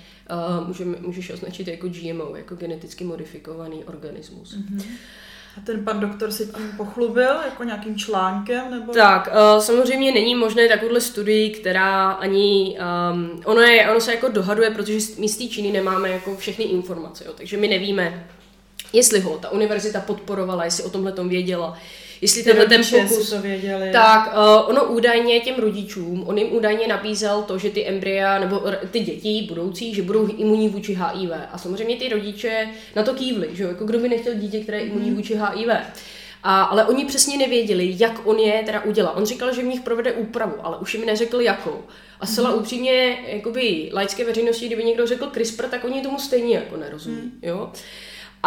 uh, 0.61 0.69
můžeme, 0.69 0.97
můžeš 1.01 1.31
označit 1.31 1.69
jako 1.69 1.88
GMO, 1.88 2.37
jako 2.37 2.55
geneticky 2.55 3.05
modifikovaný 3.05 3.85
organismus. 3.85 4.57
Mm-hmm. 4.57 4.83
A 5.59 5.61
ten 5.61 5.85
pan 5.85 6.01
doktor 6.01 6.31
se 6.31 6.47
tím 6.47 6.73
pochlubil 6.77 7.35
jako 7.45 7.64
nějakým 7.64 7.97
článkem? 7.97 8.71
Nebo... 8.71 8.93
Tak, 8.93 9.27
uh, 9.27 9.62
samozřejmě 9.62 10.12
není 10.12 10.35
možné 10.35 10.69
takovouhle 10.69 11.01
studii, 11.01 11.51
která 11.51 12.11
ani, 12.11 12.79
um, 13.12 13.40
ono, 13.45 13.61
je, 13.61 13.90
ono 13.90 14.01
se 14.01 14.14
jako 14.14 14.29
dohaduje, 14.29 14.71
protože 14.71 14.99
my 15.19 15.29
z 15.29 15.37
té 15.37 15.45
Číny 15.45 15.73
nemáme 15.73 16.11
jako 16.11 16.37
všechny 16.37 16.64
informace, 16.64 17.25
jo, 17.25 17.33
takže 17.37 17.57
my 17.57 17.69
nevíme, 17.69 18.27
jestli 18.94 19.20
ho 19.20 19.38
ta 19.38 19.50
univerzita 19.50 20.00
podporovala, 20.00 20.64
jestli 20.64 20.85
o 20.85 20.90
tomhle 20.90 21.12
tom 21.12 21.28
věděla, 21.28 21.78
jestli 22.20 22.42
tenhle 22.42 22.66
ten 22.66 22.83
pokus... 22.85 23.30
to 23.30 23.40
věděli. 23.40 23.90
Tak, 23.92 24.35
uh, 24.37 24.70
ono 24.70 24.85
údajně 24.85 25.40
těm 25.40 25.54
rodičům, 25.54 26.24
on 26.26 26.38
jim 26.38 26.52
údajně 26.52 26.88
nabízel 26.88 27.42
to, 27.42 27.59
že 27.59 27.70
ty 27.70 27.87
embrya, 27.87 28.38
nebo 28.38 28.62
ty 28.90 29.00
děti 29.00 29.46
budoucí, 29.48 29.94
že 29.94 30.02
budou 30.02 30.28
imunní 30.37 30.68
vůči 30.68 30.94
HIV. 30.94 31.30
A 31.52 31.59
samozřejmě 31.59 31.96
ty 31.96 32.09
rodiče 32.09 32.68
na 32.96 33.02
to 33.02 33.14
kývli, 33.14 33.48
že 33.52 33.62
jo, 33.62 33.68
jako 33.68 33.85
kdo 33.85 33.98
by 33.98 34.09
nechtěl 34.09 34.35
dítě, 34.35 34.61
které 34.61 34.78
je 34.78 34.85
imunní 34.85 35.11
mhm. 35.11 35.16
vůči 35.16 35.35
HIV. 35.35 35.68
A, 36.46 36.62
ale 36.62 36.85
oni 36.85 37.04
přesně 37.04 37.38
nevěděli, 37.38 37.96
jak 37.98 38.26
on 38.26 38.38
je 38.38 38.62
teda 38.66 38.85
udělal. 38.85 39.14
On 39.16 39.26
říkal, 39.26 39.54
že 39.54 39.62
v 39.62 39.66
nich 39.66 39.80
provede 39.80 40.12
úpravu, 40.12 40.54
ale 40.62 40.76
už 40.78 40.94
jim 40.94 41.07
neřekl 41.07 41.40
jakou. 41.40 41.83
A 42.20 42.26
zcela 42.26 42.50
mm. 42.50 42.59
upřímně, 42.59 43.18
jakoby 43.26 43.90
laické 43.92 44.24
veřejnosti, 44.24 44.66
kdyby 44.66 44.85
někdo 44.85 45.07
řekl 45.07 45.30
CRISPR, 45.30 45.66
tak 45.68 45.85
oni 45.85 46.02
tomu 46.02 46.18
stejně 46.18 46.54
jako 46.54 46.76
nerozumí. 46.76 47.16
Mm. 47.16 47.38
Jo? 47.42 47.72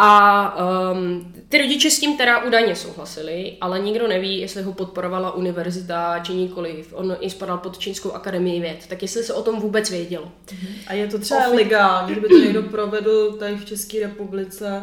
A 0.00 0.56
um, 0.92 1.32
ty 1.48 1.58
rodiče 1.58 1.90
s 1.90 2.00
tím 2.00 2.16
teda 2.16 2.44
údajně 2.44 2.76
souhlasili, 2.76 3.56
ale 3.60 3.78
nikdo 3.78 4.08
neví, 4.08 4.40
jestli 4.40 4.62
ho 4.62 4.72
podporovala 4.72 5.34
univerzita 5.34 6.18
či 6.18 6.34
nikoliv. 6.34 6.94
On 6.96 7.16
i 7.20 7.30
spadal 7.30 7.58
pod 7.58 7.78
Čínskou 7.78 8.12
akademii 8.12 8.60
věd, 8.60 8.86
tak 8.88 9.02
jestli 9.02 9.22
se 9.24 9.34
o 9.34 9.42
tom 9.42 9.60
vůbec 9.60 9.90
vědělo. 9.90 10.32
A 10.86 10.94
je 10.94 11.06
to 11.06 11.18
třeba 11.18 11.48
legální, 11.48 12.12
kdyby 12.12 12.28
to 12.28 12.38
někdo 12.38 12.62
provedl 12.62 13.32
tady 13.32 13.56
v 13.56 13.64
České 13.64 14.00
republice, 14.00 14.82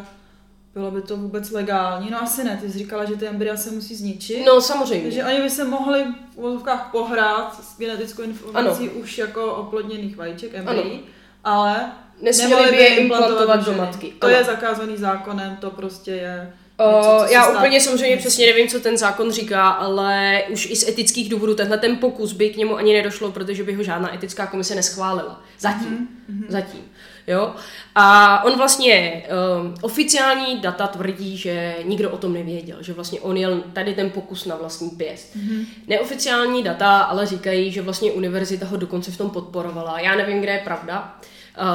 bylo 0.74 0.90
by 0.90 1.02
to 1.02 1.16
vůbec 1.16 1.50
legální? 1.50 2.10
No 2.10 2.22
asi 2.22 2.44
ne, 2.44 2.58
ty 2.62 2.70
jsi 2.70 2.78
říkala, 2.78 3.04
že 3.04 3.16
ty 3.16 3.26
embrya 3.26 3.56
se 3.56 3.70
musí 3.70 3.94
zničit. 3.94 4.46
No 4.46 4.60
samozřejmě. 4.60 5.02
Takže 5.02 5.24
oni 5.24 5.42
by 5.42 5.50
se 5.50 5.64
mohli 5.64 6.04
v 6.34 6.40
vozovkách 6.40 6.88
pohrát 6.92 7.64
s 7.64 7.78
genetickou 7.78 8.22
informací 8.22 8.88
ano. 8.88 9.00
už 9.00 9.18
jako 9.18 9.54
oplodněných 9.54 10.16
vajíček, 10.16 10.54
embryí, 10.54 11.00
ale 11.44 11.92
nesměli 12.22 12.70
by 12.70 12.76
je 12.76 12.96
implantovat 12.96 13.66
do 13.66 13.72
matky. 13.72 14.12
To 14.18 14.26
ano. 14.26 14.36
je 14.36 14.44
zakázaný 14.44 14.96
zákonem, 14.96 15.56
to 15.56 15.70
prostě 15.70 16.10
je... 16.10 16.52
Něco, 16.78 17.18
uh, 17.24 17.32
já 17.32 17.42
stát... 17.42 17.56
úplně 17.56 17.80
samozřejmě 17.80 18.16
přesně 18.16 18.46
nevím, 18.46 18.68
co 18.68 18.80
ten 18.80 18.96
zákon 18.96 19.32
říká, 19.32 19.68
ale 19.68 20.42
už 20.48 20.70
i 20.70 20.76
z 20.76 20.88
etických 20.88 21.28
důvodů 21.28 21.54
tenhle 21.54 21.78
ten 21.78 21.96
pokus 21.96 22.32
by 22.32 22.50
k 22.50 22.56
němu 22.56 22.76
ani 22.76 22.92
nedošlo, 22.92 23.32
protože 23.32 23.64
by 23.64 23.74
ho 23.74 23.82
žádná 23.82 24.14
etická 24.14 24.46
komise 24.46 24.74
neschválila. 24.74 25.42
Zatím. 25.58 26.08
Mm-hmm. 26.30 26.44
Zatím. 26.48 26.80
Jo? 27.26 27.54
A 27.94 28.44
on 28.44 28.56
vlastně, 28.56 29.22
um, 29.60 29.74
oficiální 29.80 30.60
data 30.60 30.86
tvrdí, 30.86 31.36
že 31.36 31.74
nikdo 31.84 32.10
o 32.10 32.18
tom 32.18 32.32
nevěděl, 32.32 32.76
že 32.80 32.92
vlastně 32.92 33.20
on 33.20 33.36
jel 33.36 33.62
tady 33.72 33.94
ten 33.94 34.10
pokus 34.10 34.44
na 34.44 34.56
vlastní 34.56 34.90
pěst. 34.90 35.36
Mm-hmm. 35.36 35.66
Neoficiální 35.86 36.62
data 36.62 36.98
ale 36.98 37.26
říkají, 37.26 37.72
že 37.72 37.82
vlastně 37.82 38.12
univerzita 38.12 38.66
ho 38.66 38.76
dokonce 38.76 39.10
v 39.10 39.16
tom 39.16 39.30
podporovala. 39.30 40.00
Já 40.00 40.16
nevím, 40.16 40.40
kde 40.40 40.52
je 40.52 40.58
pravda. 40.64 41.18
Uh, 41.20 41.26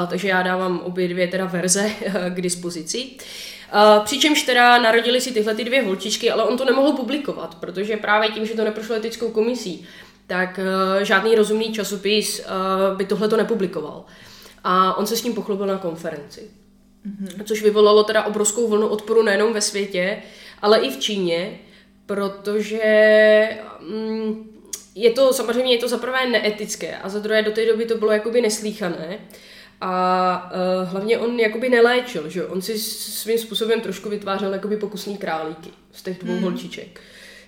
takže 0.10 0.28
já 0.28 0.41
dávám 0.41 0.80
obě 0.84 1.08
dvě 1.08 1.28
teda 1.28 1.46
verze 1.46 1.91
uh, 2.08 2.13
k 2.34 2.41
dispozici. 2.41 3.10
Uh, 3.74 4.06
přičemž 4.06 4.44
teda 4.44 4.82
narodili 4.82 5.22
si 5.22 5.32
tyhle 5.32 5.56
ty 5.56 5.63
dvě 5.63 5.82
holčičky, 5.82 6.32
ale 6.32 6.44
on 6.44 6.58
to 6.58 6.65
nemohl 6.65 6.91
publikovat, 6.91 7.56
protože 7.56 7.98
právě 7.98 8.30
tím, 8.30 8.46
že 8.46 8.54
to 8.54 8.63
neprošlo 8.63 8.96
etickou 8.96 9.30
komisí, 9.30 9.88
tak 10.28 10.60
uh, 10.60 11.04
žádný 11.04 11.36
rozumný 11.36 11.74
časopis 11.74 12.39
uh, 12.39 12.98
by 12.98 13.06
tohle 13.06 13.28
to 13.28 13.38
nepublikoval. 13.38 14.06
A 14.63 14.98
on 14.98 15.08
se 15.08 15.17
s 15.17 15.24
ním 15.24 15.34
pochlubil 15.34 15.67
na 15.67 15.78
konferenci. 15.78 16.41
Mm-hmm. 16.41 17.44
Což 17.44 17.63
vyvolalo 17.63 18.04
teda 18.04 18.24
obrovskou 18.24 18.67
vlnu 18.67 18.88
odporu 18.88 19.24
nejenom 19.24 19.54
ve 19.54 19.62
světě, 19.62 20.22
ale 20.62 20.80
i 20.80 20.89
v 20.89 21.00
Číně, 21.00 21.60
protože 22.06 23.50
mm, 23.80 24.52
je 24.96 25.12
to 25.12 25.34
samozřejmě 25.34 25.74
je 25.74 25.80
to 25.80 25.88
za 25.88 25.98
prvé 25.98 26.30
neetické 26.30 26.98
a 26.98 27.10
za 27.10 27.20
druhé 27.20 27.41
do 27.41 27.52
té 27.52 27.65
doby 27.65 27.86
to 27.86 27.98
bylo 27.98 28.12
jakoby 28.12 28.41
neslíchané. 28.41 29.20
A 29.82 30.52
uh, 30.84 30.89
hlavně 30.89 31.17
on 31.17 31.39
jakoby 31.39 31.70
neléčil, 31.70 32.30
že 32.30 32.46
On 32.46 32.62
si 32.62 32.80
svým 32.80 33.38
způsobem 33.38 33.82
trošku 33.82 34.10
vytvářel 34.10 34.54
jakoby 34.54 34.78
pokusní 34.78 35.17
králíky 35.17 35.70
z 35.91 36.04
těch 36.04 36.24
dvou 36.24 36.34
hmm. 36.34 36.44
holčiček. 36.44 37.02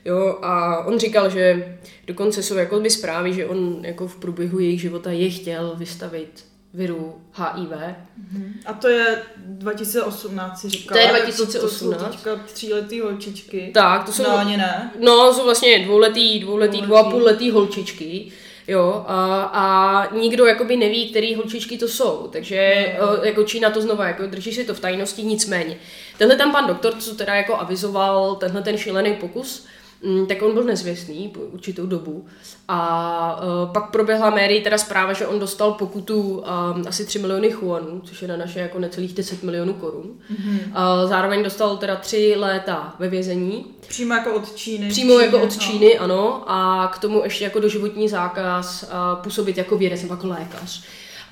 Jo, 0.06 0.39
a 0.41 0.84
on 0.86 1.00
říkal, 1.00 1.30
že 1.30 1.78
dokonce 2.08 2.43
jsou 2.43 2.56
jako 2.56 2.80
by 2.80 2.89
zprávy, 2.89 3.34
že 3.34 3.46
on 3.46 3.86
jako 3.86 4.08
v 4.08 4.15
průběhu 4.15 4.60
jejich 4.60 4.82
života 4.82 5.12
je 5.12 5.30
chtěl 5.30 5.76
vystavit 5.76 6.46
viru 6.74 7.22
HIV. 7.34 7.69
Mm-hmm. 7.69 8.54
A 8.65 8.74
to 8.74 8.88
je 8.88 9.22
2018, 9.38 10.62
si 10.62 10.69
říkala. 10.69 11.02
To 11.02 11.08
je 11.08 11.22
2018. 11.22 11.54
To, 11.54 11.60
to 11.60 12.00
jsou 12.00 12.10
teďka 12.10 12.36
tříletý 12.36 13.00
holčičky. 13.00 13.72
Tak, 13.74 14.06
to 14.06 14.12
jsou... 14.13 14.24
No, 14.24 14.38
ani 14.38 14.58
ne. 14.58 14.91
No, 15.00 15.34
jsou 15.34 15.43
vlastně 15.43 15.80
dvouletý, 15.80 16.39
dvouletý, 16.39 16.82
dvou 16.82 16.96
a 16.96 17.12
půl 17.12 17.24
letý 17.24 17.52
holčičky. 17.52 18.32
Jo, 18.67 19.06
a, 19.08 19.43
a 19.43 20.15
nikdo 20.15 20.45
jakoby 20.45 20.78
neví, 20.78 21.10
který 21.10 21.36
holčičky 21.36 21.78
to 21.78 21.88
jsou, 21.88 22.30
takže 22.32 22.86
no. 23.02 23.23
jako 23.23 23.43
Čína 23.43 23.69
to 23.69 23.82
znova 23.82 24.08
jako 24.08 24.26
drží 24.26 24.54
si 24.54 24.63
to 24.63 24.73
v 24.73 24.80
tajnosti, 24.80 25.23
nicméně. 25.23 25.78
Tenhle 26.17 26.38
tam 26.38 26.52
pan 26.52 26.67
doktor, 26.67 26.95
co 26.95 27.15
teda 27.15 27.36
jako 27.36 27.56
avizoval 27.56 28.36
tenhle 28.36 28.62
ten 28.62 28.78
šílený 28.78 29.13
pokus, 29.13 29.65
Mm, 29.65 29.83
tak 30.28 30.42
on 30.42 30.54
byl 30.54 30.63
nezvěstný 30.63 31.30
po 31.30 31.39
určitou 31.39 31.86
dobu. 31.86 32.26
A 32.68 33.42
uh, 33.44 33.74
pak 33.74 33.92
proběhla 33.92 34.30
Mary 34.30 34.62
teda 34.62 34.78
zpráva, 34.78 35.13
že 35.13 35.28
on 35.28 35.39
dostal 35.39 35.72
pokutu 35.72 36.22
um, 36.22 36.44
asi 36.88 37.06
3 37.06 37.20
miliony 37.20 37.52
chuanů, 37.52 38.02
což 38.04 38.22
je 38.22 38.28
na 38.28 38.38
naše 38.38 38.60
jako 38.60 38.80
necelých 38.80 39.13
10 39.13 39.44
milionů 39.44 39.74
korun. 39.74 40.12
Mm-hmm. 40.32 40.60
Uh, 40.60 41.10
zároveň 41.10 41.44
dostal 41.44 41.78
teda 41.78 41.96
3 41.96 42.34
léta 42.38 42.96
ve 43.00 43.10
vězení. 43.10 43.66
Přímo 43.88 44.13
jako 44.13 44.34
od 44.34 44.56
Číny. 44.56 44.89
Přímo 44.89 45.12
Číny, 45.12 45.26
jako 45.26 45.38
od 45.38 45.54
no. 45.54 45.60
Číny, 45.60 45.98
ano. 45.98 46.44
A 46.48 46.88
k 46.94 47.00
tomu 47.00 47.22
ještě 47.24 47.44
jako 47.44 47.60
doživotní 47.60 48.10
zákaz 48.10 48.84
uh, 48.84 49.24
působit 49.24 49.58
jako 49.58 49.78
vědec 49.78 50.02
nebo 50.02 50.13
jako 50.13 50.28
lékař. 50.28 50.84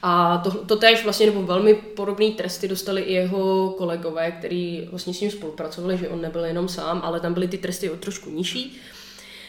A 0.04 0.38
to, 0.38 0.52
to 0.52 0.76
též 0.76 1.04
vlastně, 1.04 1.26
nebo 1.26 1.44
velmi 1.44 1.74
podobné 1.74 2.32
tresty 2.32 2.68
dostali 2.68 3.02
i 3.02 3.14
jeho 3.14 3.70
kolegové, 3.78 4.32
který 4.32 4.88
vlastně 4.92 5.14
s 5.14 5.22
ním 5.22 5.32
spolupracovali, 5.32 5.98
že 5.98 6.10
on 6.10 6.22
nebyl 6.22 6.46
jenom 6.46 6.70
sám, 6.70 7.02
ale 7.04 7.20
tam 7.20 7.34
byly 7.34 7.48
ty 7.48 7.58
tresty 7.58 7.90
o 7.90 7.98
trošku 7.98 8.30
nižší. 8.30 8.80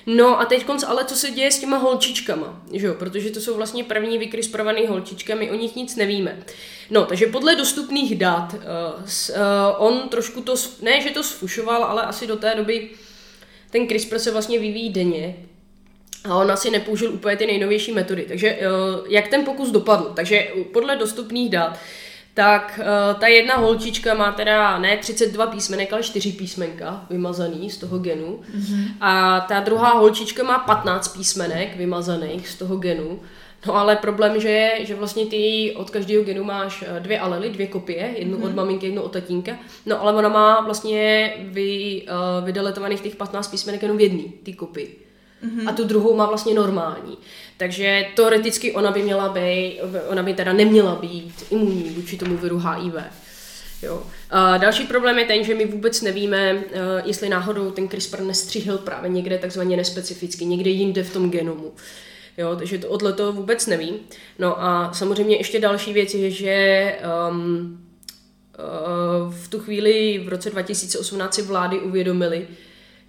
No 0.07 0.41
a 0.41 0.45
teď 0.45 0.65
konc, 0.65 0.83
ale 0.83 1.05
co 1.05 1.17
se 1.17 1.31
děje 1.31 1.51
s 1.51 1.59
těma 1.59 1.77
holčičkama, 1.77 2.63
že 2.73 2.87
jo? 2.87 2.95
protože 2.95 3.31
to 3.31 3.41
jsou 3.41 3.55
vlastně 3.57 3.85
první 3.85 4.19
vykrysprované 4.19 4.89
holčičky, 4.89 5.35
my 5.35 5.51
o 5.51 5.55
nich 5.55 5.77
nic 5.77 5.97
nevíme. 5.97 6.43
No, 6.91 7.07
takže 7.07 7.27
podle 7.27 7.57
dostupných 7.57 8.19
dat, 8.19 8.55
uh, 8.55 8.61
uh, 8.61 9.37
on 9.79 10.09
trošku 10.09 10.41
to, 10.41 10.55
ne 10.83 11.01
že 11.01 11.11
to 11.11 11.23
sfušoval, 11.23 11.85
ale 11.85 12.03
asi 12.03 12.27
do 12.27 12.37
té 12.37 12.55
doby 12.55 12.91
ten 13.71 13.89
CRISPR 13.89 14.19
se 14.19 14.31
vlastně 14.31 14.59
vyvíjí 14.59 14.91
denně, 14.91 15.37
a 16.25 16.37
on 16.37 16.51
asi 16.51 16.71
nepoužil 16.71 17.13
úplně 17.13 17.37
ty 17.37 17.47
nejnovější 17.47 17.93
metody. 17.93 18.25
Takže 18.29 18.49
eh, 18.49 18.61
jak 19.09 19.29
ten 19.29 19.45
pokus 19.45 19.71
dopadl? 19.71 20.13
Takže 20.17 20.49
podle 20.73 20.97
dostupných 20.97 21.51
dat, 21.51 21.79
tak 22.35 22.81
uh, 22.81 23.21
ta 23.21 23.27
jedna 23.27 23.57
holčička 23.57 24.15
má 24.15 24.33
teda 24.33 24.79
ne 24.79 24.97
32 24.97 25.47
písmenek, 25.47 25.93
ale 25.93 26.03
4 26.03 26.33
písmenka 26.33 27.07
vymazaný 27.11 27.71
z 27.71 27.77
toho 27.77 27.99
genu. 27.99 28.41
Mm-hmm. 28.57 28.85
A 29.01 29.41
ta 29.41 29.61
druhá 29.61 29.93
holčička 29.93 30.43
má 30.43 30.59
15 30.59 31.09
písmenek 31.09 31.77
vymazaných 31.77 32.49
z 32.49 32.55
toho 32.57 32.77
genu. 32.77 33.21
No 33.67 33.77
ale 33.77 33.97
problém, 33.97 34.41
že 34.41 34.49
je, 34.49 34.87
že 34.87 34.95
vlastně 34.95 35.27
ty 35.27 35.73
od 35.77 35.91
každého 35.91 36.25
genu 36.25 36.45
máš 36.45 36.85
eh, 36.87 37.01
dvě 37.01 37.21
alely, 37.21 37.51
dvě 37.51 37.67
kopie, 37.67 38.15
jednu 38.17 38.39
mm-hmm. 38.39 38.47
od 38.47 38.55
maminky, 38.55 38.87
jednu 38.87 39.03
od 39.03 39.13
tatínka. 39.13 39.53
No 39.87 40.03
ale 40.03 40.13
ona 40.13 40.29
má 40.29 40.61
vlastně 40.61 41.33
vy, 41.39 42.03
uh, 42.03 42.45
vydeletovaných 42.45 43.01
těch 43.01 43.17
15 43.17 43.49
písmenek 43.49 43.83
jenom 43.83 43.97
v 43.97 44.01
jedný, 44.01 44.33
ty 44.43 44.53
kopii 44.53 45.12
mm-hmm. 45.45 45.69
a 45.69 45.73
tu 45.73 45.85
druhou 45.85 46.17
má 46.17 46.27
vlastně 46.27 46.55
normální. 46.55 47.19
Takže 47.57 48.07
teoreticky 48.17 48.73
ona 48.73 48.91
by 48.91 49.03
měla 49.03 49.29
být, 49.29 49.81
ona 50.09 50.23
by 50.23 50.35
teda 50.35 50.53
neměla 50.53 50.95
být 50.95 51.45
imunní 51.51 51.91
vůči 51.91 52.17
tomu 52.17 52.37
viru 52.37 52.59
HIV. 52.59 52.95
Jo. 53.83 54.03
A 54.31 54.57
další 54.57 54.85
problém 54.85 55.19
je 55.19 55.25
ten, 55.25 55.45
že 55.45 55.55
my 55.55 55.65
vůbec 55.67 56.03
nevíme, 56.03 56.55
uh, 56.55 56.63
jestli 57.05 57.29
náhodou 57.29 57.71
ten 57.71 57.89
CRISPR 57.89 58.21
nestřihl 58.21 58.79
právě 58.79 59.11
někde 59.11 59.39
takzvaně 59.39 59.77
nespecificky, 59.77 60.45
někde 60.45 60.71
jinde 60.71 61.03
v 61.03 61.13
tom 61.13 61.31
genomu. 61.31 61.73
Jo, 62.39 62.57
takže 62.57 62.79
to 62.79 62.89
odle 62.89 63.13
toho 63.13 63.33
vůbec 63.33 63.67
nevím. 63.67 63.95
No 64.39 64.63
a 64.63 64.93
samozřejmě 64.93 65.37
ještě 65.37 65.61
další 65.61 65.93
věc 65.93 66.15
je, 66.15 66.31
že 66.31 66.97
um, 67.31 67.81
uh, 68.59 69.35
v 69.35 69.49
tu 69.49 69.59
chvíli 69.59 70.23
v 70.25 70.29
roce 70.29 70.51
2018 70.51 71.35
si 71.35 71.43
vlády 71.43 71.81
uvědomili, 71.81 72.49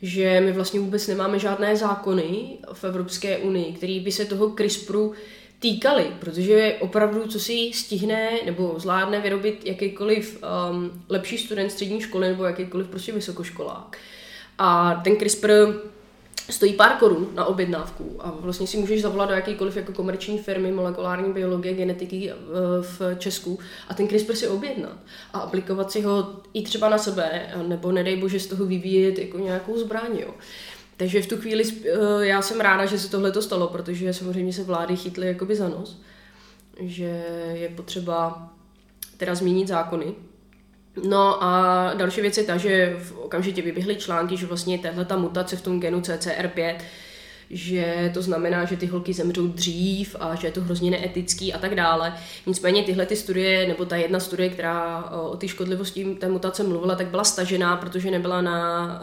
že 0.03 0.41
my 0.41 0.51
vlastně 0.51 0.79
vůbec 0.79 1.07
nemáme 1.07 1.39
žádné 1.39 1.75
zákony 1.75 2.57
v 2.73 2.83
Evropské 2.83 3.37
unii, 3.37 3.73
který 3.73 3.99
by 3.99 4.11
se 4.11 4.25
toho 4.25 4.49
CRISPRu 4.49 5.13
týkaly, 5.59 6.05
protože 6.19 6.75
opravdu, 6.79 7.27
co 7.27 7.39
si 7.39 7.71
stihne 7.73 8.29
nebo 8.45 8.75
zvládne 8.77 9.21
vyrobit 9.21 9.65
jakýkoliv 9.65 10.43
um, 10.71 11.03
lepší 11.09 11.37
student 11.37 11.71
střední 11.71 12.01
školy 12.01 12.27
nebo 12.27 12.43
jakýkoliv 12.43 12.87
prostě 12.87 13.11
vysokoškolák. 13.11 13.97
A 14.57 15.01
ten 15.03 15.15
CRISPR 15.15 15.73
stojí 16.49 16.73
pár 16.73 16.91
korun 16.91 17.29
na 17.33 17.45
objednávku 17.45 18.15
a 18.19 18.31
vlastně 18.39 18.67
si 18.67 18.77
můžeš 18.77 19.01
zavolat 19.01 19.29
do 19.29 19.35
jakékoliv 19.35 19.77
jako 19.77 19.93
komerční 19.93 20.39
firmy 20.39 20.71
molekulární 20.71 21.33
biologie, 21.33 21.73
genetiky 21.73 22.31
eh, 22.31 22.35
v 22.81 23.01
Česku 23.17 23.59
a 23.87 23.93
ten 23.93 24.07
CRISPR 24.07 24.35
si 24.35 24.47
objednat 24.47 24.97
a 25.33 25.39
aplikovat 25.39 25.91
si 25.91 26.01
ho 26.01 26.41
i 26.53 26.63
třeba 26.63 26.89
na 26.89 26.97
sebe, 26.97 27.53
nebo 27.67 27.91
nedej 27.91 28.15
bože 28.15 28.39
z 28.39 28.47
toho 28.47 28.65
vyvíjet 28.65 29.19
jako 29.19 29.39
nějakou 29.39 29.77
zbraň, 29.77 30.17
jo. 30.17 30.33
Takže 30.97 31.21
v 31.21 31.27
tu 31.27 31.37
chvíli 31.37 31.63
eh, 31.63 32.25
já 32.25 32.41
jsem 32.41 32.59
ráda, 32.59 32.85
že 32.85 32.99
se 32.99 33.09
tohle 33.09 33.31
to 33.31 33.41
stalo, 33.41 33.67
protože 33.67 34.13
samozřejmě 34.13 34.53
se 34.53 34.63
vlády 34.63 34.95
chytly 34.95 35.27
jakoby 35.27 35.55
za 35.55 35.69
nos, 35.69 36.01
že 36.79 37.25
je 37.53 37.69
potřeba 37.69 38.49
teda 39.17 39.35
změnit 39.35 39.67
zákony, 39.67 40.15
No 41.03 41.43
a 41.43 41.93
další 41.93 42.21
věc 42.21 42.37
je 42.37 42.43
ta, 42.43 42.57
že 42.57 42.95
v 42.99 43.17
okamžitě 43.17 43.61
vyběhly 43.61 43.95
články, 43.95 44.37
že 44.37 44.45
vlastně 44.45 44.79
tahle 44.79 45.05
ta 45.05 45.17
mutace 45.17 45.55
v 45.55 45.61
tom 45.61 45.79
genu 45.79 45.99
CCR5 45.99 46.75
že 47.49 48.11
to 48.13 48.21
znamená, 48.21 48.65
že 48.65 48.77
ty 48.77 48.85
holky 48.85 49.13
zemřou 49.13 49.47
dřív 49.47 50.15
a 50.19 50.35
že 50.35 50.47
je 50.47 50.51
to 50.51 50.61
hrozně 50.61 50.91
neetický 50.91 51.53
a 51.53 51.57
tak 51.57 51.75
dále. 51.75 52.13
Nicméně 52.45 52.83
tyhle 52.83 53.05
ty 53.05 53.15
studie, 53.15 53.67
nebo 53.67 53.85
ta 53.85 53.95
jedna 53.95 54.19
studie, 54.19 54.49
která 54.49 55.03
o 55.11 55.37
té 55.37 55.47
škodlivosti 55.47 56.15
té 56.19 56.29
mutace 56.29 56.63
mluvila, 56.63 56.95
tak 56.95 57.07
byla 57.07 57.23
stažená, 57.23 57.77
protože 57.77 58.11
nebyla 58.11 58.41
na, 58.41 59.01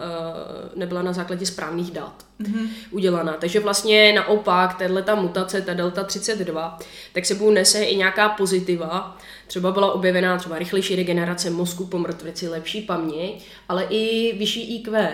nebyla 0.76 1.02
na 1.02 1.12
základě 1.12 1.46
správných 1.46 1.90
dat 1.90 2.24
mm-hmm. 2.40 2.68
udělaná. 2.90 3.32
Takže 3.32 3.60
vlastně 3.60 4.12
naopak, 4.12 4.78
tahle 4.78 5.02
ta 5.02 5.14
mutace, 5.14 5.62
ta 5.62 5.74
delta 5.74 6.04
32, 6.04 6.78
tak 7.12 7.26
sebou 7.26 7.50
nese 7.50 7.84
i 7.84 7.96
nějaká 7.96 8.28
pozitiva. 8.28 9.18
Třeba 9.46 9.72
byla 9.72 9.92
objevená 9.92 10.38
třeba 10.38 10.58
rychlejší 10.58 10.96
regenerace 10.96 11.50
mozku 11.50 11.86
po 11.86 11.98
mrtvici, 11.98 12.48
lepší 12.48 12.82
paměť, 12.82 13.46
ale 13.68 13.84
i 13.84 14.32
vyšší 14.38 14.76
IQ. 14.76 15.12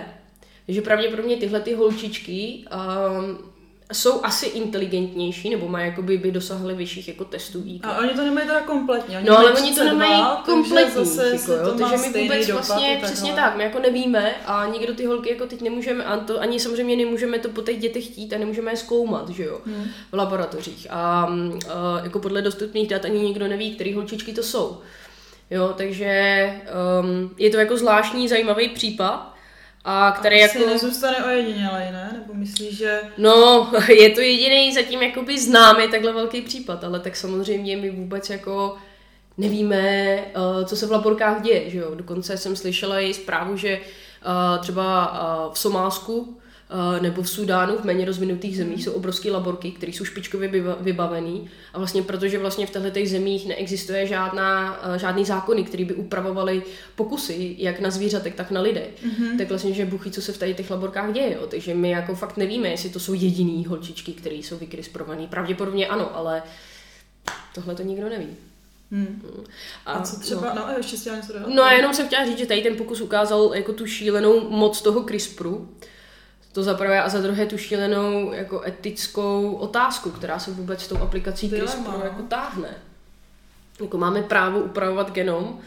Takže 0.66 0.82
pravděpodobně 0.82 1.36
tyhle 1.36 1.60
ty 1.60 1.74
holčičky 1.74 2.64
um, 3.20 3.38
jsou 3.92 4.24
asi 4.24 4.46
inteligentnější, 4.46 5.50
nebo 5.50 5.68
mají 5.68 5.86
jakoby 5.86 6.18
by 6.18 6.30
dosahly 6.30 6.74
vyšších 6.74 7.08
jako 7.08 7.24
testů 7.24 7.62
IQ. 7.66 7.90
A 7.90 7.98
oni 7.98 8.10
to 8.10 8.24
nemají 8.24 8.46
teda 8.46 8.60
kompletně. 8.60 9.18
Oni 9.18 9.26
no 9.26 9.38
ale 9.38 9.52
oni 9.52 9.74
to 9.74 9.84
nemají 9.84 10.22
kompletní, 10.44 11.04
zase 11.04 11.28
jako, 11.28 11.70
to 11.70 11.78
takže 11.78 11.96
my 11.96 12.22
vůbec 12.22 12.48
vlastně 12.48 13.00
přesně 13.02 13.32
tak, 13.32 13.56
my 13.56 13.64
jako 13.64 13.78
nevíme 13.78 14.34
a 14.46 14.66
nikdo 14.66 14.94
ty 14.94 15.04
holky 15.04 15.30
jako 15.30 15.46
teď 15.46 15.62
nemůžeme, 15.62 16.04
a 16.04 16.16
to 16.16 16.40
ani 16.40 16.60
samozřejmě 16.60 16.96
nemůžeme 16.96 17.38
to 17.38 17.48
po 17.48 17.62
těch 17.62 17.78
dětech 17.78 18.04
chtít 18.04 18.32
a 18.32 18.38
nemůžeme 18.38 18.70
je 18.70 18.76
zkoumat, 18.76 19.28
že 19.28 19.44
jo, 19.44 19.60
hmm. 19.66 19.84
v 20.12 20.14
laboratořích. 20.14 20.86
A, 20.90 20.96
a 20.96 22.00
jako 22.04 22.18
podle 22.18 22.42
dostupných 22.42 22.88
dat 22.88 23.04
ani 23.04 23.20
nikdo 23.20 23.48
neví, 23.48 23.74
který 23.74 23.94
holčičky 23.94 24.32
to 24.32 24.42
jsou. 24.42 24.80
Jo, 25.50 25.74
takže 25.76 26.52
um, 27.00 27.30
je 27.38 27.50
to 27.50 27.56
jako 27.56 27.76
zvláštní, 27.76 28.28
zajímavý 28.28 28.68
případ, 28.68 29.35
a 29.88 30.12
který 30.18 30.36
a 30.36 30.46
jako... 30.46 30.66
nezůstane 30.66 31.24
ojedinělej, 31.24 31.92
ne? 31.92 32.10
Nebo 32.12 32.34
myslíš, 32.34 32.76
že... 32.76 33.00
No, 33.18 33.70
je 33.88 34.10
to 34.10 34.20
jediný 34.20 34.74
zatím 34.74 35.02
jakoby 35.02 35.38
známý 35.38 35.90
takhle 35.90 36.12
velký 36.12 36.42
případ, 36.42 36.84
ale 36.84 37.00
tak 37.00 37.16
samozřejmě 37.16 37.76
my 37.76 37.90
vůbec 37.90 38.30
jako 38.30 38.76
nevíme, 39.38 39.76
eh, 39.78 40.64
co 40.64 40.76
se 40.76 40.86
v 40.86 40.92
laborkách 40.92 41.42
děje, 41.42 41.70
že 41.70 41.78
jo. 41.78 41.94
Dokonce 41.94 42.36
jsem 42.36 42.56
slyšela 42.56 43.00
i 43.00 43.14
zprávu, 43.14 43.56
že 43.56 43.68
eh, 43.68 44.58
třeba 44.60 45.12
eh, 45.14 45.50
v 45.52 45.58
Somálsku 45.58 46.38
nebo 47.00 47.22
v 47.22 47.30
Sudánu, 47.30 47.78
v 47.78 47.84
méně 47.84 48.04
rozvinutých 48.04 48.56
zemích, 48.56 48.84
jsou 48.84 48.92
obrovské 48.92 49.30
laborky, 49.30 49.70
které 49.70 49.92
jsou 49.92 50.04
špičkově 50.04 50.48
vybavený. 50.80 51.50
A 51.72 51.78
vlastně 51.78 52.02
protože 52.02 52.38
vlastně 52.38 52.66
v 52.66 52.70
těchto 52.70 53.06
zemích 53.06 53.48
neexistuje 53.48 54.06
žádná, 54.06 54.80
eh, 54.94 54.98
žádný 54.98 55.24
zákony, 55.24 55.64
které 55.64 55.84
by 55.84 55.94
upravovaly 55.94 56.62
pokusy, 56.96 57.54
jak 57.58 57.80
na 57.80 57.90
zvířatech, 57.90 58.34
tak 58.34 58.50
na 58.50 58.60
lidech. 58.60 58.90
Mm-hmm. 59.04 59.38
Tak 59.38 59.48
vlastně, 59.48 59.72
že 59.72 59.86
buchy, 59.86 60.10
co 60.10 60.22
se 60.22 60.32
v 60.32 60.38
tady 60.38 60.54
těch 60.54 60.70
laborkách 60.70 61.12
děje. 61.12 61.32
Jo. 61.32 61.46
Takže 61.46 61.74
my 61.74 61.90
jako 61.90 62.14
fakt 62.14 62.36
nevíme, 62.36 62.68
jestli 62.68 62.90
to 62.90 63.00
jsou 63.00 63.14
jediný 63.14 63.66
holčičky, 63.66 64.12
které 64.12 64.36
jsou 64.36 64.58
vykrisprované. 64.58 65.26
Pravděpodobně 65.26 65.86
ano, 65.86 66.16
ale 66.16 66.42
tohle 67.54 67.74
to 67.74 67.82
nikdo 67.82 68.08
neví. 68.08 68.28
Hmm. 68.90 69.22
A, 69.86 69.92
a 69.92 70.02
co 70.02 70.20
třeba, 70.20 70.54
no, 70.54 70.60
no 70.60 70.66
a 70.66 70.72
ještě 70.72 70.96
si 70.96 71.10
něco 71.10 71.32
No 71.54 71.62
a 71.62 71.72
jenom 71.72 71.94
jsem 71.94 72.06
chtěla 72.06 72.26
říct, 72.26 72.38
že 72.38 72.46
tady 72.46 72.62
ten 72.62 72.76
pokus 72.76 73.00
ukázal 73.00 73.50
jako 73.54 73.72
tu 73.72 73.86
šílenou 73.86 74.50
moc 74.50 74.82
toho 74.82 75.04
CRISPRu, 75.04 75.68
to 76.56 76.62
za 76.62 76.74
prvé 76.74 77.02
a 77.02 77.08
za 77.08 77.20
druhé 77.20 77.46
tu 77.46 77.58
šílenou 77.58 78.32
jako 78.32 78.62
etickou 78.66 79.54
otázku, 79.54 80.10
která 80.10 80.38
se 80.38 80.50
vůbec 80.50 80.82
s 80.82 80.88
tou 80.88 80.96
aplikací 80.98 81.48
CRISPR 81.48 82.04
jako 82.04 82.22
táhne. 82.22 82.68
Jako 83.80 83.98
máme 83.98 84.22
právo 84.22 84.60
upravovat 84.60 85.12
genom 85.12 85.60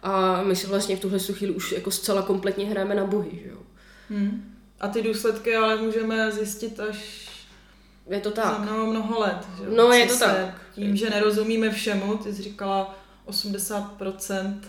a 0.00 0.42
my 0.42 0.56
si 0.56 0.66
vlastně 0.66 0.96
v 0.96 1.00
tuhle 1.00 1.18
chvíli 1.18 1.52
už 1.54 1.72
jako 1.72 1.90
zcela 1.90 2.22
kompletně 2.22 2.66
hrajeme 2.66 2.94
na 2.94 3.04
bohy, 3.04 3.30
že 3.42 3.48
jo. 3.48 3.58
Hmm. 4.10 4.54
A 4.80 4.88
ty 4.88 5.02
důsledky 5.02 5.56
ale 5.56 5.76
můžeme 5.76 6.32
zjistit 6.32 6.80
až 6.80 7.28
je 8.10 8.20
to 8.20 8.30
tak. 8.30 8.44
za 8.44 8.58
mnoho, 8.58 8.86
mnoho 8.86 9.20
let. 9.20 9.46
Že? 9.58 9.64
No, 9.76 9.92
je 9.92 10.06
to 10.06 10.18
tak. 10.18 10.60
Tím, 10.74 10.96
že 10.96 11.10
nerozumíme 11.10 11.70
všemu, 11.70 12.16
ty 12.16 12.34
jsi 12.34 12.42
říkala 12.42 12.98
80% 13.26 14.60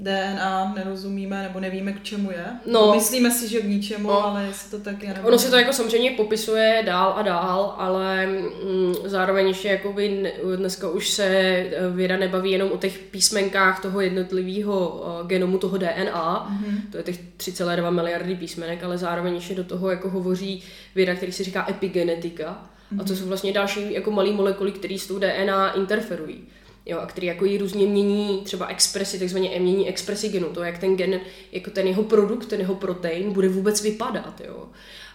DNA 0.00 0.72
nerozumíme 0.76 1.42
nebo 1.42 1.60
nevíme, 1.60 1.92
k 1.92 2.02
čemu 2.02 2.30
je. 2.30 2.44
No, 2.66 2.92
Myslíme 2.94 3.30
si, 3.30 3.48
že 3.48 3.60
k 3.60 3.64
ničemu, 3.64 4.08
no, 4.08 4.26
ale 4.26 4.44
jestli 4.44 4.70
to 4.70 4.84
tak 4.84 5.02
je. 5.02 5.14
Nebo... 5.14 5.28
Ono 5.28 5.38
se 5.38 5.50
to 5.50 5.56
jako 5.56 5.72
samozřejmě 5.72 6.10
popisuje 6.10 6.82
dál 6.86 7.14
a 7.16 7.22
dál, 7.22 7.74
ale 7.78 8.26
mm, 8.26 8.94
zároveň 9.04 9.48
ještě 9.48 9.68
jakoby 9.68 10.32
dneska 10.56 10.88
už 10.88 11.08
se 11.08 11.26
eh, 11.26 11.70
věda 11.94 12.16
nebaví 12.16 12.50
jenom 12.50 12.72
o 12.72 12.76
těch 12.76 12.98
písmenkách 12.98 13.82
toho 13.82 14.00
jednotlivého 14.00 14.88
uh, 14.88 15.26
genomu, 15.26 15.58
toho 15.58 15.78
DNA, 15.78 16.48
mm-hmm. 16.50 16.90
to 16.90 16.96
je 16.96 17.02
těch 17.02 17.20
3,2 17.36 17.90
miliardy 17.90 18.34
písmenek, 18.34 18.84
ale 18.84 18.98
zároveň 18.98 19.34
ještě 19.34 19.54
do 19.54 19.64
toho 19.64 19.90
jako 19.90 20.10
hovoří 20.10 20.62
věda, 20.94 21.14
který 21.14 21.32
se 21.32 21.44
říká 21.44 21.66
epigenetika. 21.70 22.44
Mm-hmm. 22.92 23.00
A 23.00 23.04
to 23.04 23.12
mhm. 23.12 23.16
jsou 23.16 23.26
vlastně 23.26 23.52
další 23.52 23.92
jako 23.92 24.10
malé 24.10 24.32
molekuly, 24.32 24.72
které 24.72 24.98
s 24.98 25.06
tou 25.06 25.18
DNA 25.18 25.72
interferují 25.72 26.44
jo, 26.86 26.98
a 26.98 27.06
který 27.06 27.26
jako 27.26 27.44
ji 27.44 27.58
různě 27.58 27.86
mění 27.86 28.40
třeba 28.44 28.66
expresi, 28.66 29.18
takzvaně 29.18 29.60
mění 29.60 29.88
expresi 29.88 30.28
genu, 30.28 30.48
to 30.48 30.62
jak 30.62 30.78
ten 30.78 30.96
gen, 30.96 31.20
jako 31.52 31.70
ten 31.70 31.86
jeho 31.86 32.02
produkt, 32.02 32.46
ten 32.46 32.60
jeho 32.60 32.74
protein 32.74 33.32
bude 33.32 33.48
vůbec 33.48 33.82
vypadat, 33.82 34.40
jo. 34.44 34.68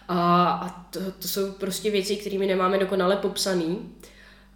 A, 0.07 0.51
a 0.51 0.69
to, 0.69 0.99
to 1.19 1.27
jsou 1.27 1.51
prostě 1.51 1.91
věci, 1.91 2.15
kterými 2.15 2.47
nemáme 2.47 2.77
dokonale 2.77 3.15
popsaný. 3.15 3.89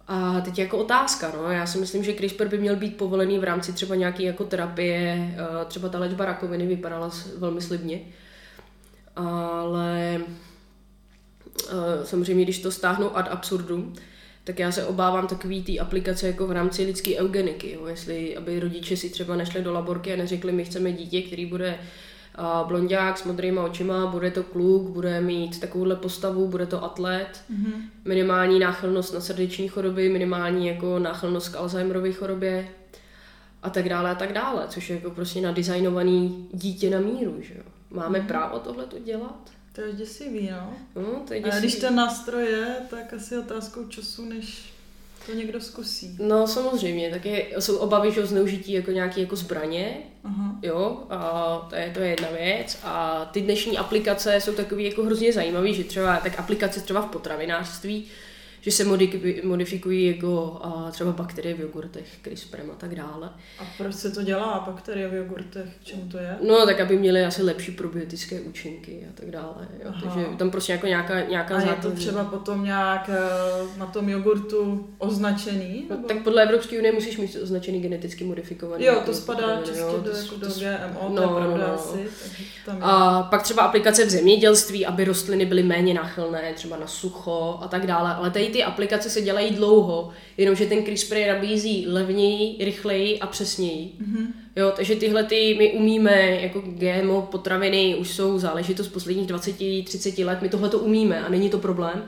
A 0.08 0.40
teď 0.40 0.58
jako 0.58 0.78
otázka, 0.78 1.32
no, 1.36 1.50
já 1.50 1.66
si 1.66 1.78
myslím, 1.78 2.04
že 2.04 2.14
CRISPR 2.14 2.48
by 2.48 2.58
měl 2.58 2.76
být 2.76 2.96
povolený 2.96 3.38
v 3.38 3.44
rámci 3.44 3.72
třeba 3.72 3.94
nějaké 3.94 4.22
jako 4.22 4.44
terapie, 4.44 5.34
třeba 5.68 5.88
ta 5.88 5.98
léčba 5.98 6.24
rakoviny 6.24 6.66
vypadala 6.66 7.10
velmi 7.38 7.60
slibně, 7.62 8.00
ale 9.16 10.20
samozřejmě, 12.04 12.44
když 12.44 12.58
to 12.58 12.70
stáhnou 12.70 13.16
ad 13.16 13.28
absurdum, 13.28 13.94
tak 14.46 14.58
já 14.58 14.72
se 14.72 14.86
obávám 14.86 15.26
takový 15.26 15.62
té 15.62 15.78
aplikace 15.78 16.26
jako 16.26 16.46
v 16.46 16.52
rámci 16.52 16.84
lidské 16.84 17.16
eugeniky, 17.16 17.72
jo? 17.72 17.86
jestli 17.86 18.36
aby 18.36 18.60
rodiče 18.60 18.96
si 18.96 19.10
třeba 19.10 19.36
nešli 19.36 19.62
do 19.62 19.72
laborky 19.72 20.12
a 20.12 20.16
neřekli, 20.16 20.52
my 20.52 20.64
chceme 20.64 20.92
dítě, 20.92 21.22
který 21.22 21.46
bude 21.46 21.78
a 22.34 22.64
blondák 22.68 23.18
s 23.18 23.24
modrýma 23.24 23.62
očima, 23.62 24.06
bude 24.06 24.30
to 24.30 24.42
kluk, 24.42 24.90
bude 24.90 25.20
mít 25.20 25.60
takovouhle 25.60 25.96
postavu, 25.96 26.48
bude 26.48 26.66
to 26.66 26.84
atlet, 26.84 27.44
mm-hmm. 27.52 27.72
minimální 28.04 28.58
náchylnost 28.58 29.14
na 29.14 29.20
srdeční 29.20 29.68
choroby, 29.68 30.08
minimální 30.08 30.66
jako 30.66 30.98
náchylnost 30.98 31.48
k 31.48 31.56
Alzheimerově 31.56 32.12
chorobě 32.12 32.68
a 33.62 33.70
tak 33.70 33.88
dále 33.88 34.10
a 34.10 34.14
tak 34.14 34.32
dále, 34.32 34.64
což 34.68 34.90
je 34.90 34.96
jako 34.96 35.10
prostě 35.10 35.40
nadizajnovaný 35.40 36.48
dítě 36.52 36.90
na 36.90 37.00
míru, 37.00 37.36
že 37.40 37.54
jo. 37.54 37.62
Máme 37.90 38.18
mm-hmm. 38.18 38.26
právo 38.26 38.58
tohle 38.58 38.86
to 38.86 38.98
dělat? 38.98 39.55
To 39.76 39.82
je 39.82 39.92
děsivý, 39.92 40.50
no. 40.50 40.74
no 40.96 41.22
to 41.28 41.34
je 41.34 41.40
děsivý. 41.40 41.56
A 41.56 41.60
když 41.60 41.74
ten 41.74 41.94
nástroj 41.94 42.46
je, 42.46 42.76
tak 42.90 43.12
asi 43.12 43.38
otázkou 43.38 43.88
času, 43.88 44.24
než 44.24 44.72
to 45.26 45.32
někdo 45.32 45.60
zkusí. 45.60 46.16
No 46.20 46.46
samozřejmě, 46.46 47.10
tak 47.10 47.24
je, 47.24 47.46
jsou 47.58 47.76
obavy, 47.76 48.12
že 48.12 48.22
o 48.22 48.26
zneužití 48.26 48.72
jako 48.72 48.90
nějaké 48.90 49.20
jako 49.20 49.36
zbraně, 49.36 49.96
Aha. 50.24 50.58
jo, 50.62 51.06
a 51.10 51.66
to 51.70 51.74
je, 51.74 51.90
to 51.94 52.00
je 52.00 52.08
jedna 52.08 52.28
věc. 52.30 52.78
A 52.84 53.24
ty 53.32 53.40
dnešní 53.40 53.78
aplikace 53.78 54.40
jsou 54.40 54.52
takové 54.52 54.82
jako 54.82 55.04
hrozně 55.04 55.32
zajímavé, 55.32 55.72
že 55.72 55.84
třeba 55.84 56.16
tak 56.16 56.38
aplikace 56.38 56.80
třeba 56.80 57.02
v 57.02 57.10
potravinářství, 57.10 58.06
že 58.66 58.72
se 58.72 58.84
modifikují, 59.42 60.06
jako 60.06 60.58
a 60.62 60.90
třeba 60.90 61.12
bakterie 61.12 61.54
v 61.54 61.60
jogurtech, 61.60 62.04
CRISPRem 62.22 62.70
a 62.70 62.74
tak 62.74 62.94
dále. 62.94 63.30
A 63.58 63.62
proč 63.78 63.94
se 63.94 64.10
to 64.10 64.22
dělá, 64.22 64.64
bakterie 64.66 65.08
v 65.08 65.14
jogurtech, 65.14 65.68
k 65.80 65.84
čemu 65.84 66.08
to 66.08 66.18
je? 66.18 66.36
No, 66.48 66.66
tak 66.66 66.80
aby 66.80 66.98
měly 66.98 67.24
asi 67.24 67.42
lepší 67.42 67.72
probiotické 67.72 68.40
účinky 68.40 69.06
a 69.10 69.12
tak 69.14 69.30
dále. 69.30 69.68
Jo. 69.84 69.92
Takže 70.02 70.26
tam 70.38 70.50
prostě 70.50 70.72
jako 70.72 70.86
nějaká, 70.86 71.20
nějaká 71.20 71.56
A 71.56 71.60
je 71.60 71.76
to 71.82 71.90
třeba 71.90 72.24
potom 72.24 72.64
nějak 72.64 73.10
eh, 73.12 73.78
na 73.78 73.86
tom 73.86 74.08
jogurtu 74.08 74.88
označený? 74.98 75.86
No, 75.90 75.96
tak 75.96 76.22
podle 76.22 76.42
Evropské 76.42 76.78
unie 76.78 76.92
musíš 76.92 77.16
mít 77.16 77.36
označený 77.42 77.80
geneticky 77.80 78.24
modifikovaný. 78.24 78.84
Jo, 78.84 79.02
to 79.06 79.14
spadá 79.14 79.62
čistě 79.62 79.82
do, 80.02 80.10
jako 80.10 80.36
do 80.36 80.46
GMO, 80.46 81.08
no, 81.08 81.16
to 81.16 81.22
je 81.22 81.28
pravda 81.28 81.66
no, 81.66 81.68
no. 81.68 81.74
asi. 81.74 82.08
Tam 82.66 82.76
je. 82.76 82.82
A 82.82 83.22
pak 83.22 83.42
třeba 83.42 83.62
aplikace 83.62 84.04
v 84.04 84.10
zemědělství, 84.10 84.86
aby 84.86 85.04
rostliny 85.04 85.46
byly 85.46 85.62
méně 85.62 85.94
nachylné, 85.94 86.52
třeba 86.54 86.76
na 86.76 86.86
sucho 86.86 87.58
a 87.62 87.68
tak 87.68 87.86
dále. 87.86 88.14
Ale 88.14 88.30
tady 88.30 88.55
ty 88.56 88.62
aplikace 88.62 89.10
se 89.10 89.20
dělají 89.20 89.50
dlouho, 89.50 90.10
jenomže 90.36 90.66
ten 90.66 90.84
CRISPR 90.84 91.16
je 91.16 91.34
nabízí 91.34 91.86
levněji, 91.88 92.64
rychleji 92.64 93.18
a 93.18 93.26
přesněji. 93.26 93.92
Mm-hmm. 94.00 94.26
Jo, 94.56 94.72
takže 94.76 94.96
tyhle 94.96 95.24
ty 95.24 95.54
my 95.58 95.72
umíme, 95.72 96.38
jako 96.40 96.62
GMO 96.66 97.22
potraviny 97.22 97.94
už 97.94 98.10
jsou 98.10 98.38
záležitost 98.38 98.88
posledních 98.88 99.28
20-30 99.28 100.26
let, 100.26 100.42
my 100.42 100.48
tohle 100.48 100.68
to 100.68 100.78
umíme 100.78 101.20
a 101.20 101.28
není 101.28 101.50
to 101.50 101.58
problém. 101.58 102.04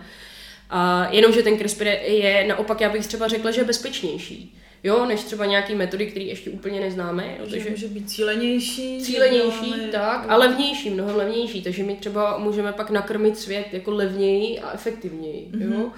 A 0.70 1.08
jenomže 1.10 1.42
ten 1.42 1.58
CRISPR 1.58 1.86
je 2.06 2.44
naopak, 2.48 2.80
já 2.80 2.88
bych 2.88 3.06
třeba 3.06 3.28
řekla, 3.28 3.50
že 3.50 3.60
je 3.60 3.64
bezpečnější. 3.64 4.54
Jo, 4.84 5.06
než 5.06 5.24
třeba 5.24 5.46
nějaký 5.46 5.74
metody, 5.74 6.06
které 6.06 6.24
ještě 6.24 6.50
úplně 6.50 6.80
neznáme. 6.80 7.36
Jo, 7.40 7.46
takže 7.50 7.70
může 7.70 7.88
být 7.88 8.10
cílenější. 8.10 9.00
Cílenější, 9.02 9.70
máme... 9.70 9.88
tak, 9.92 10.24
a 10.28 10.36
levnější, 10.36 10.90
mnohem 10.90 11.16
levnější. 11.16 11.62
Takže 11.62 11.82
my 11.82 11.96
třeba 11.96 12.38
můžeme 12.38 12.72
pak 12.72 12.90
nakrmit 12.90 13.38
svět 13.38 13.66
jako 13.72 13.90
levněji 13.90 14.58
a 14.58 14.72
efektivněji. 14.72 15.48
Mm-hmm. 15.50 15.72
Jo? 15.72 15.90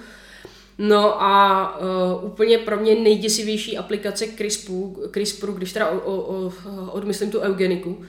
No 0.83 1.23
a 1.23 1.79
uh, 1.79 2.25
úplně 2.25 2.57
pro 2.57 2.77
mě 2.77 2.95
nejděsivější 2.95 3.77
aplikace 3.77 4.27
CRISPRu, 4.27 5.03
CRISPRu 5.11 5.53
když 5.53 5.73
teda 5.73 5.89
o, 5.89 5.97
o, 5.97 6.45
o, 6.45 6.51
odmyslím 6.91 7.31
tu 7.31 7.39
eugeniku, 7.39 8.05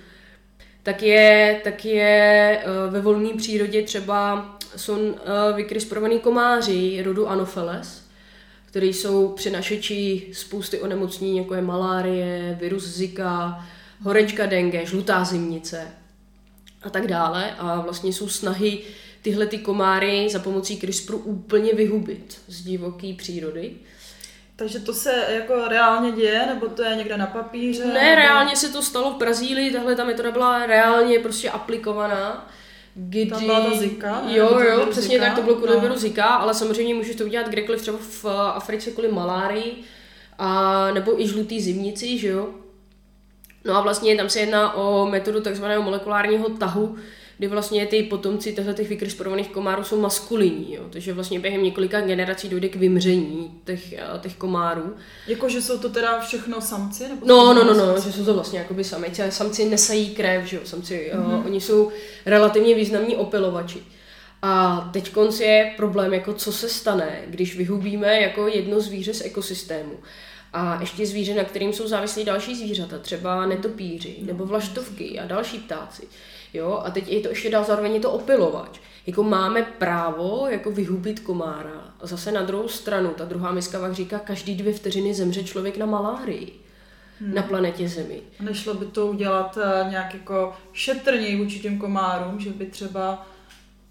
tak 0.82 1.02
je, 1.02 1.60
tak 1.64 1.84
je 1.84 2.58
uh, 2.64 2.92
ve 2.92 3.00
volné 3.00 3.34
přírodě 3.36 3.82
třeba 3.82 4.48
jsou 4.76 4.98
uh, 4.98 5.16
vykrisprovaný 5.56 6.18
komáři 6.18 7.02
rodu 7.02 7.28
Anopheles, 7.28 8.02
který 8.66 8.92
jsou 8.92 9.28
přinašeči 9.28 10.26
spousty 10.32 10.80
onemocnění, 10.80 11.38
jako 11.38 11.54
je 11.54 11.62
malárie, 11.62 12.58
virus 12.60 12.84
Zika, 12.84 13.66
horečka 14.02 14.46
dengue, 14.46 14.86
žlutá 14.86 15.24
zimnice 15.24 15.88
a 16.82 16.90
tak 16.90 17.06
dále. 17.06 17.54
A 17.58 17.80
vlastně 17.80 18.12
jsou 18.12 18.28
snahy 18.28 18.78
tyhle 19.22 19.46
ty 19.46 19.58
komáry 19.58 20.28
za 20.30 20.38
pomocí 20.38 20.76
CRISPRu 20.76 21.18
úplně 21.18 21.72
vyhubit 21.72 22.40
z 22.48 22.64
divoké 22.64 23.14
přírody. 23.18 23.72
Takže 24.56 24.78
to 24.78 24.94
se 24.94 25.24
jako 25.28 25.68
reálně 25.68 26.12
děje, 26.12 26.46
nebo 26.46 26.66
to 26.66 26.82
je 26.82 26.96
někde 26.96 27.16
na 27.16 27.26
papíře? 27.26 27.86
Ne, 27.86 27.92
nebo... 27.92 28.14
reálně 28.14 28.56
se 28.56 28.68
to 28.68 28.82
stalo 28.82 29.10
v 29.10 29.16
Brazílii, 29.16 29.72
tahle 29.72 29.96
ta 29.96 30.04
metoda 30.04 30.30
byla 30.30 30.66
reálně 30.66 31.18
prostě 31.18 31.50
aplikovaná. 31.50 32.50
Kdy... 32.94 33.26
Tam 33.26 33.44
byla 33.44 33.60
ta 33.60 33.76
Zika, 33.76 34.22
ne? 34.26 34.36
Jo, 34.36 34.60
jo, 34.60 34.86
přesně 34.90 35.18
zika. 35.18 35.24
tak, 35.24 35.34
to 35.34 35.42
bylo 35.42 35.56
kvůli 35.56 35.74
no. 35.74 35.80
viru 35.80 35.98
Zika, 35.98 36.24
ale 36.24 36.54
samozřejmě 36.54 36.94
můžeš 36.94 37.16
to 37.16 37.24
udělat 37.24 37.48
kdekoliv, 37.48 37.80
třeba 37.80 37.98
v 38.00 38.24
Africe 38.54 38.90
kvůli 38.90 39.12
malárii, 39.12 39.74
a, 40.38 40.90
nebo 40.92 41.20
i 41.20 41.28
žlutý 41.28 41.60
zimnici, 41.60 42.18
že 42.18 42.28
jo. 42.28 42.48
No 43.64 43.76
a 43.76 43.80
vlastně 43.80 44.16
tam 44.16 44.28
se 44.28 44.40
jedná 44.40 44.74
o 44.74 45.06
metodu 45.06 45.40
takzvaného 45.40 45.82
molekulárního 45.82 46.48
tahu, 46.48 46.96
kdy 47.38 47.48
vlastně 47.48 47.86
ty 47.86 48.02
potomci 48.02 48.52
těchto 48.52 48.72
těch 48.72 48.88
vykrysporovaných 48.88 49.48
komárů 49.48 49.84
jsou 49.84 50.00
maskulinní, 50.00 50.74
jo? 50.74 50.82
takže 50.90 51.12
vlastně 51.12 51.40
během 51.40 51.62
několika 51.62 52.00
generací 52.00 52.48
dojde 52.48 52.68
k 52.68 52.76
vymření 52.76 53.60
těch, 53.64 53.92
eh, 53.92 54.18
těch 54.20 54.36
komárů. 54.36 54.94
Jako, 55.26 55.48
že 55.48 55.62
jsou 55.62 55.78
to 55.78 55.88
teda 55.88 56.20
všechno 56.20 56.60
samci? 56.60 57.08
Nebo 57.08 57.26
no, 57.26 57.54
no, 57.54 57.64
no, 57.64 57.74
no, 57.74 58.00
že 58.00 58.12
jsou 58.12 58.24
to 58.24 58.34
vlastně 58.34 58.58
jakoby 58.58 58.84
samice. 58.84 59.30
Samci 59.30 59.64
nesají 59.64 60.10
krev, 60.10 60.44
že 60.44 60.56
jo, 60.56 60.62
samci, 60.64 61.12
mm-hmm. 61.14 61.38
uh, 61.38 61.46
oni 61.46 61.60
jsou 61.60 61.92
relativně 62.26 62.74
významní 62.74 63.16
opilovači. 63.16 63.82
A 64.42 64.80
teď 64.92 65.12
je 65.40 65.74
problém, 65.76 66.14
jako 66.14 66.32
co 66.32 66.52
se 66.52 66.68
stane, 66.68 67.22
když 67.26 67.56
vyhubíme 67.56 68.20
jako 68.20 68.48
jedno 68.48 68.80
zvíře 68.80 69.14
z 69.14 69.24
ekosystému. 69.24 69.92
A 70.52 70.80
ještě 70.80 71.06
zvíře, 71.06 71.34
na 71.34 71.44
kterým 71.44 71.72
jsou 71.72 71.88
závislí 71.88 72.24
další 72.24 72.56
zvířata, 72.56 72.98
třeba 72.98 73.46
netopíři 73.46 74.16
nebo 74.20 74.46
vlaštovky 74.46 75.18
a 75.18 75.26
další 75.26 75.58
ptáci. 75.58 76.02
Jo? 76.54 76.82
A 76.84 76.90
teď 76.90 77.08
je 77.08 77.20
to 77.20 77.28
ještě 77.28 77.50
dál 77.50 77.64
zároveň 77.64 77.94
je 77.94 78.00
to 78.00 78.12
opilovač. 78.12 78.80
Jako 79.06 79.22
máme 79.22 79.62
právo 79.62 80.46
jako 80.50 80.70
vyhubit 80.70 81.20
komára. 81.20 81.94
A 82.00 82.06
zase 82.06 82.32
na 82.32 82.42
druhou 82.42 82.68
stranu, 82.68 83.10
ta 83.10 83.24
druhá 83.24 83.52
miska 83.52 83.78
vám 83.78 83.94
říká, 83.94 84.18
každý 84.18 84.54
dvě 84.54 84.72
vteřiny 84.72 85.14
zemře 85.14 85.44
člověk 85.44 85.76
na 85.76 85.86
malárii. 85.86 86.62
Hmm. 87.20 87.34
na 87.34 87.42
planetě 87.42 87.88
Zemi. 87.88 88.20
Nešlo 88.40 88.74
by 88.74 88.86
to 88.86 89.06
udělat 89.06 89.56
uh, 89.56 89.90
nějak 89.90 90.14
jako 90.14 90.52
šetrněji 90.72 91.36
vůči 91.36 91.60
těm 91.60 91.78
komárům, 91.78 92.40
že 92.40 92.50
by 92.50 92.66
třeba 92.66 93.26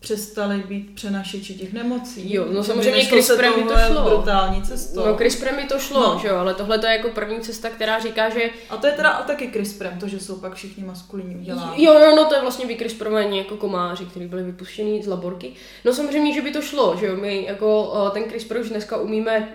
přestali 0.02 0.64
být 0.68 0.96
přenašeči 0.96 1.54
těch 1.54 1.74
nemocí. 1.74 2.34
Jo, 2.34 2.46
no 2.52 2.64
samozřejmě 2.64 3.06
CRISPRem 3.06 3.54
mi 3.58 3.64
to 3.64 3.74
šlo. 3.88 4.10
brutální 4.10 4.62
cestou. 4.62 5.06
No 5.06 5.16
CRISPRem 5.16 5.56
mi 5.56 5.64
to 5.64 5.80
šlo, 5.80 6.14
no. 6.14 6.20
že 6.22 6.28
jo, 6.28 6.36
ale 6.36 6.54
tohle 6.54 6.80
to 6.80 6.86
je 6.86 6.98
jako 6.98 7.10
první 7.10 7.40
cesta, 7.40 7.70
která 7.70 8.00
říká, 8.00 8.30
že... 8.30 8.50
A 8.70 8.78
to 8.78 8.88
je 8.88 8.94
teda 8.94 9.10
a 9.10 9.24
taky 9.24 9.52
CRISPRem, 9.52 10.00
to, 10.00 10.08
že 10.08 10.20
jsou 10.20 10.36
pak 10.36 10.56
všichni 10.56 10.84
maskulinní 10.84 11.36
uděláni. 11.36 11.84
Jo, 11.84 12.00
jo, 12.00 12.16
no 12.16 12.26
to 12.26 12.36
je 12.36 12.42
vlastně 12.42 12.66
vycrisprování 12.66 13.38
jako 13.38 13.58
komáři, 13.58 14.06
kteří 14.06 14.26
byli 14.26 14.44
vypuštěni 14.44 15.04
z 15.04 15.08
laborky. 15.08 15.54
No 15.86 15.94
samozřejmě, 15.94 16.34
že 16.34 16.42
by 16.42 16.52
to 16.52 16.62
šlo, 16.62 16.98
že 17.00 17.06
jo, 17.06 17.16
my 17.16 17.46
jako 17.48 17.94
ten 18.14 18.24
CRISPR 18.24 18.58
už 18.58 18.70
dneska 18.70 18.98
umíme 18.98 19.50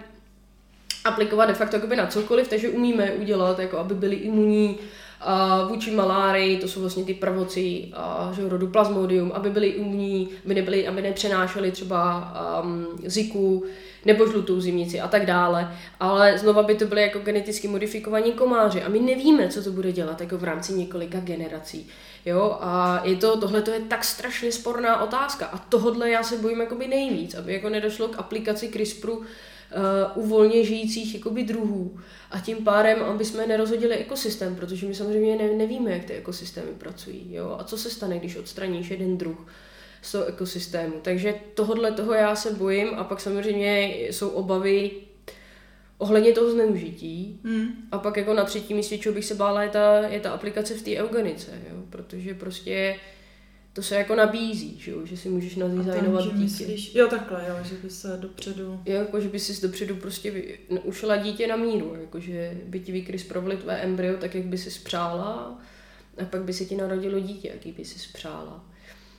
aplikovat 1.05 1.47
de 1.47 1.55
facto 1.55 1.79
na 1.97 2.07
cokoliv, 2.07 2.49
takže 2.49 2.69
umíme 2.69 3.13
udělat, 3.13 3.59
jako 3.59 3.79
aby 3.79 3.95
byli 3.95 4.17
imunní 4.17 4.79
uh, 5.27 5.69
vůči 5.69 5.91
malárii, 5.91 6.59
to 6.59 6.69
jsou 6.69 6.81
vlastně 6.81 7.05
ty 7.05 7.15
pravoci 7.15 7.93
uh, 8.29 8.33
že 8.33 8.49
rodu 8.49 8.67
plasmodium, 8.67 9.33
aby 9.35 9.51
byli 9.51 9.75
umní, 9.75 10.29
aby, 10.45 10.55
nebyli, 10.55 10.89
aby 10.89 11.03
nepřenášeli 11.03 11.71
třeba 11.71 12.33
um, 12.63 12.87
ziku 13.05 13.65
nebo 14.05 14.27
žlutou 14.27 14.61
zimnici 14.61 15.01
a 15.01 15.09
tak 15.09 15.27
dále. 15.27 15.73
Ale 16.01 16.39
znova 16.39 16.63
by 16.63 16.75
to 16.75 16.87
byly 16.87 17.03
jako 17.03 17.19
geneticky 17.19 17.69
modifikovaní 17.69 18.33
komáři 18.33 18.83
a 18.83 18.89
my 18.89 19.01
nevíme, 19.01 19.49
co 19.49 19.65
to 19.65 19.73
bude 19.73 19.93
dělat 19.93 20.21
jako 20.21 20.39
v 20.39 20.45
rámci 20.45 20.73
několika 20.73 21.21
generací. 21.21 21.87
Jo, 22.27 22.59
a 22.61 23.03
je 23.05 23.17
to, 23.17 23.41
tohle 23.41 23.63
to 23.63 23.71
je 23.71 23.81
tak 23.81 24.05
strašně 24.05 24.53
sporná 24.53 25.03
otázka 25.03 25.47
a 25.47 25.59
tohle 25.59 26.11
já 26.11 26.23
se 26.23 26.39
bojím 26.39 26.61
jakoby 26.61 26.89
nejvíc, 26.89 27.35
aby 27.35 27.53
jako 27.53 27.69
nedošlo 27.69 28.09
k 28.09 28.19
aplikaci 28.19 28.69
CRISPRu 28.69 29.17
uh, 29.17 29.25
u 30.15 30.27
volně 30.27 30.65
žijících 30.65 31.15
jakoby 31.15 31.45
druhů 31.45 32.01
a 32.31 32.41
tím 32.41 32.65
pádem, 32.65 33.03
aby 33.03 33.25
jsme 33.25 33.47
nerozhodili 33.47 33.97
ekosystém, 33.97 34.57
protože 34.57 34.87
my 34.87 34.95
samozřejmě 34.95 35.37
ne, 35.37 35.49
nevíme, 35.55 35.91
jak 35.91 36.05
ty 36.05 36.13
ekosystémy 36.13 36.73
pracují. 36.79 37.35
Jo? 37.35 37.57
A 37.61 37.65
co 37.65 37.79
se 37.79 37.91
stane, 37.91 38.19
když 38.19 38.37
odstraníš 38.37 38.91
jeden 38.91 39.19
druh 39.19 39.47
z 40.03 40.13
toho 40.13 40.25
ekosystému. 40.25 40.95
Takže 41.03 41.35
tohle 41.55 41.93
toho 41.93 42.13
já 42.13 42.37
se 42.37 42.55
bojím 42.55 42.89
a 42.97 43.05
pak 43.05 43.21
samozřejmě 43.21 43.95
jsou 44.11 44.29
obavy 44.29 44.91
ohledně 45.99 46.33
toho 46.33 46.51
zneužití. 46.51 47.41
Hmm. 47.45 47.69
A 47.93 47.99
pak 47.99 48.17
jako 48.17 48.35
na 48.35 48.45
třetí 48.45 48.75
místě, 48.75 48.99
čeho 48.99 49.15
bych 49.15 49.25
se 49.25 49.35
bála, 49.35 49.63
je 49.63 49.69
ta, 49.69 50.01
je 50.09 50.21
ta 50.21 50.31
aplikace 50.31 50.75
v 50.75 50.83
té 50.83 50.91
eugenice, 50.97 51.51
jo? 51.71 51.83
protože 51.91 52.35
prostě 52.35 52.97
to 53.73 53.83
se 53.83 53.95
jako 53.95 54.15
nabízí, 54.15 54.79
že, 54.79 54.91
jo? 54.91 55.07
že 55.07 55.17
si 55.17 55.29
můžeš 55.29 55.57
nadizajnovat 55.57 56.25
dítě. 56.25 56.37
Myslíš, 56.37 56.95
jo 56.95 57.09
takhle, 57.09 57.45
jo, 57.49 57.57
že 57.65 57.75
by 57.83 57.91
se 57.91 58.17
dopředu... 58.21 58.81
Jo, 58.87 58.95
jako 58.95 59.21
že 59.21 59.29
by 59.29 59.39
si 59.39 59.63
dopředu 59.63 59.97
prostě 59.97 60.31
vy, 60.31 60.59
ušla 60.83 61.17
dítě 61.17 61.47
na 61.47 61.57
míru, 61.57 61.97
jako 62.01 62.21
že 62.21 62.61
by 62.67 62.81
ti 62.81 62.93
vykryspravili 62.93 63.57
tvé 63.57 63.77
embryo 63.77 64.17
tak, 64.17 64.35
jak 64.35 64.45
by 64.45 64.59
si 64.59 64.71
spřála 64.71 65.61
a 66.19 66.25
pak 66.25 66.43
by 66.43 66.53
se 66.53 66.65
ti 66.65 66.77
narodilo 66.77 67.21
dítě, 67.21 67.49
jaký 67.49 67.73
by 67.73 67.85
si 67.85 67.99
spřála. 67.99 68.65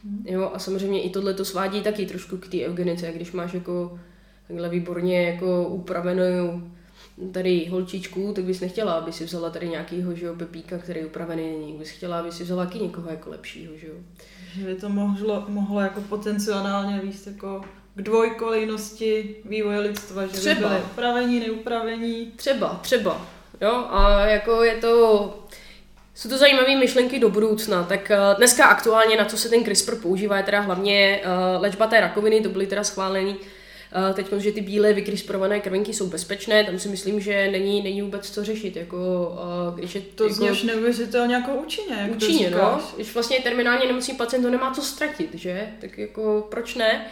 Hmm. 0.04 0.26
Jo, 0.28 0.52
a 0.54 0.60
samozřejmě 0.60 1.04
i 1.04 1.10
tohle 1.10 1.34
to 1.34 1.46
svádí 1.46 1.82
taky 1.82 2.06
trošku 2.06 2.38
k 2.38 2.48
té 2.48 2.58
eugenice, 2.58 3.12
když 3.12 3.32
máš 3.32 3.54
jako 3.54 4.00
takhle 4.48 4.70
výborně 4.70 5.30
jako 5.30 5.68
upravenou 5.68 6.62
tady 7.32 7.66
holčičku, 7.66 8.34
tak 8.34 8.44
bys 8.44 8.60
nechtěla, 8.60 8.94
aby 8.94 9.12
si 9.14 9.26
vzala 9.26 9.50
tady 9.50 9.70
nějakýho, 9.70 10.16
že 10.16 10.26
jo, 10.26 10.36
Pepíka, 10.36 10.78
který 10.78 11.06
upravený 11.06 11.44
není. 11.44 11.74
Bys 11.74 11.90
chtěla, 11.90 12.20
aby 12.20 12.32
si 12.32 12.44
vzala 12.44 12.66
taky 12.66 12.80
někoho 12.80 13.10
jako 13.10 13.30
lepšího, 13.30 13.74
že 13.78 13.88
jo. 13.88 13.94
Že 14.60 14.66
by 14.66 14.76
to 14.76 14.90
mohlo, 14.90 15.46
mohlo 15.48 15.82
jako 15.82 16.02
potenciálně 16.02 17.00
víc 17.00 17.28
jako 17.28 17.62
k 17.96 18.02
dvojkolejnosti 18.02 19.36
vývoje 19.46 19.80
lidstva, 19.80 20.26
že 20.26 20.34
třeba. 20.34 20.56
by 20.56 20.66
byly 20.66 20.82
upravení, 20.92 21.40
neupravení. 21.40 22.32
Třeba, 22.36 22.80
třeba. 22.82 23.28
Jo, 23.62 23.86
a 23.90 24.26
jako 24.26 24.64
je 24.64 24.76
to... 24.76 25.44
Jsou 26.16 26.30
to 26.30 26.38
zajímavé 26.38 26.76
myšlenky 26.76 27.20
do 27.20 27.30
budoucna. 27.30 27.84
Tak 27.84 28.12
eh, 28.12 28.18
dneska 28.38 28.66
aktuálně 28.66 29.18
na 29.18 29.26
co 29.26 29.38
se 29.38 29.50
ten 29.50 29.64
CRISPR 29.64 29.96
používá 29.96 30.38
je 30.38 30.44
teda 30.44 30.60
hlavně 30.60 31.22
uh, 31.26 31.62
léčba 31.62 31.88
té 31.88 32.02
rakoviny, 32.02 32.42
to 32.42 32.50
byly 32.50 32.68
teda 32.68 32.84
schváleny 32.84 33.30
uh, 33.30 33.38
teď, 34.14 34.28
že 34.38 34.52
ty 34.52 34.62
bílé 34.62 34.94
vykrysprované 34.94 35.60
krvinky 35.60 35.94
jsou 35.94 36.08
bezpečné, 36.08 36.64
tam 36.64 36.80
si 36.80 36.90
myslím, 36.90 37.20
že 37.20 37.52
není, 37.52 37.82
není 37.82 38.02
vůbec 38.02 38.30
co 38.30 38.44
řešit. 38.44 38.76
Jako, 38.76 38.98
uh, 39.70 39.80
když 39.80 39.96
je, 39.96 40.02
to 40.02 40.24
jako, 40.24 40.36
zněš 40.36 40.64
neuvěřitelně 40.64 41.36
jako 41.36 41.52
účinně. 41.52 41.96
Jak 42.02 42.12
účinně, 42.12 42.50
no. 42.50 42.82
Když 42.96 43.14
vlastně 43.14 43.40
terminálně 43.40 43.86
nemocný 43.88 44.14
pacient 44.14 44.44
to 44.44 44.50
nemá 44.50 44.74
co 44.74 44.82
ztratit, 44.82 45.30
že? 45.34 45.68
Tak 45.82 45.98
jako 45.98 46.48
proč 46.50 46.76
ne? 46.76 47.06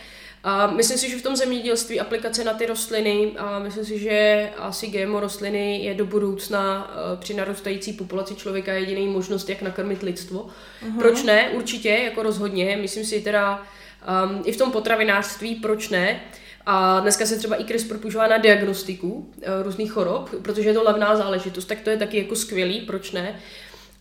A 0.47 0.67
myslím 0.67 0.97
si, 0.97 1.09
že 1.09 1.17
v 1.17 1.21
tom 1.21 1.35
zemědělství 1.35 1.99
aplikace 1.99 2.43
na 2.43 2.53
ty 2.53 2.65
rostliny 2.65 3.31
a 3.37 3.59
myslím 3.59 3.85
si, 3.85 3.99
že 3.99 4.49
asi 4.57 4.87
GMO 4.87 5.19
rostliny 5.19 5.83
je 5.83 5.93
do 5.93 6.05
budoucna 6.05 6.91
eh, 6.91 7.17
při 7.17 7.33
narůstající 7.33 7.93
populaci 7.93 8.35
člověka 8.35 8.73
jediný 8.73 9.07
možnost, 9.07 9.49
jak 9.49 9.61
nakrmit 9.61 10.03
lidstvo. 10.03 10.39
Uh-huh. 10.39 10.99
Proč 10.99 11.23
ne? 11.23 11.49
Určitě, 11.49 11.89
jako 11.89 12.23
rozhodně. 12.23 12.77
Myslím 12.81 13.05
si 13.05 13.21
teda 13.21 13.63
um, 14.25 14.41
i 14.45 14.51
v 14.51 14.57
tom 14.57 14.71
potravinářství, 14.71 15.55
proč 15.55 15.89
ne? 15.89 16.21
A 16.65 16.99
dneska 16.99 17.25
se 17.25 17.37
třeba 17.37 17.61
i 17.61 17.65
CRISPR 17.65 17.97
používá 17.97 18.27
na 18.27 18.37
diagnostiku 18.37 19.11
uh, 19.13 19.23
různých 19.63 19.91
chorob, 19.91 20.29
protože 20.41 20.69
je 20.69 20.73
to 20.73 20.83
levná 20.83 21.15
záležitost, 21.15 21.65
tak 21.65 21.81
to 21.81 21.89
je 21.89 21.97
taky 21.97 22.17
jako 22.17 22.35
skvělý, 22.35 22.81
proč 22.81 23.11
ne? 23.11 23.39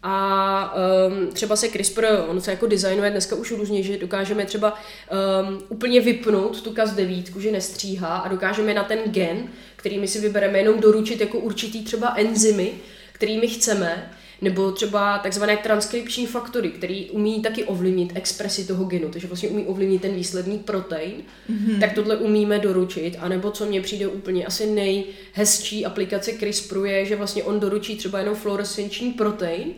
A 0.06 0.76
um, 1.06 1.28
třeba 1.32 1.56
se 1.56 1.68
CRISPR, 1.68 2.06
on 2.28 2.40
se 2.40 2.50
jako 2.50 2.66
designuje 2.66 3.10
dneska 3.10 3.36
už 3.36 3.50
různě, 3.50 3.82
že 3.82 3.98
dokážeme 3.98 4.44
třeba 4.44 4.72
um, 4.72 5.62
úplně 5.68 6.00
vypnout 6.00 6.62
tu 6.62 6.70
kas 6.70 6.92
devítku, 6.92 7.40
že 7.40 7.52
nestříhá 7.52 8.16
a 8.16 8.28
dokážeme 8.28 8.74
na 8.74 8.84
ten 8.84 8.98
gen, 9.06 9.48
který 9.76 9.98
my 9.98 10.08
si 10.08 10.20
vybereme, 10.20 10.58
jenom 10.58 10.80
doručit 10.80 11.20
jako 11.20 11.38
určitý 11.38 11.84
třeba 11.84 12.14
enzymy, 12.16 12.72
kterými 13.12 13.48
chceme, 13.48 14.10
nebo 14.44 14.72
třeba 14.72 15.18
takzvané 15.18 15.56
transkripční 15.56 16.26
faktory, 16.26 16.70
který 16.70 17.10
umí 17.10 17.42
taky 17.42 17.64
ovlivnit 17.64 18.12
expresi 18.14 18.66
toho 18.66 18.84
genu, 18.84 19.08
takže 19.08 19.26
vlastně 19.26 19.48
umí 19.48 19.64
ovlivnit 19.64 20.02
ten 20.02 20.14
výsledný 20.14 20.58
protein, 20.58 21.12
mm-hmm. 21.50 21.80
tak 21.80 21.92
tohle 21.92 22.16
umíme 22.16 22.58
doručit, 22.58 23.16
a 23.20 23.28
nebo 23.28 23.50
co 23.50 23.66
mně 23.66 23.80
přijde 23.80 24.06
úplně 24.06 24.46
asi 24.46 24.66
nejhezčí 24.66 25.86
aplikace 25.86 26.32
CRISPRu 26.32 26.84
je, 26.84 27.04
že 27.04 27.16
vlastně 27.16 27.44
on 27.44 27.60
doručí 27.60 27.96
třeba 27.96 28.18
jenom 28.18 28.34
fluorescenční 28.34 29.12
protein, 29.12 29.74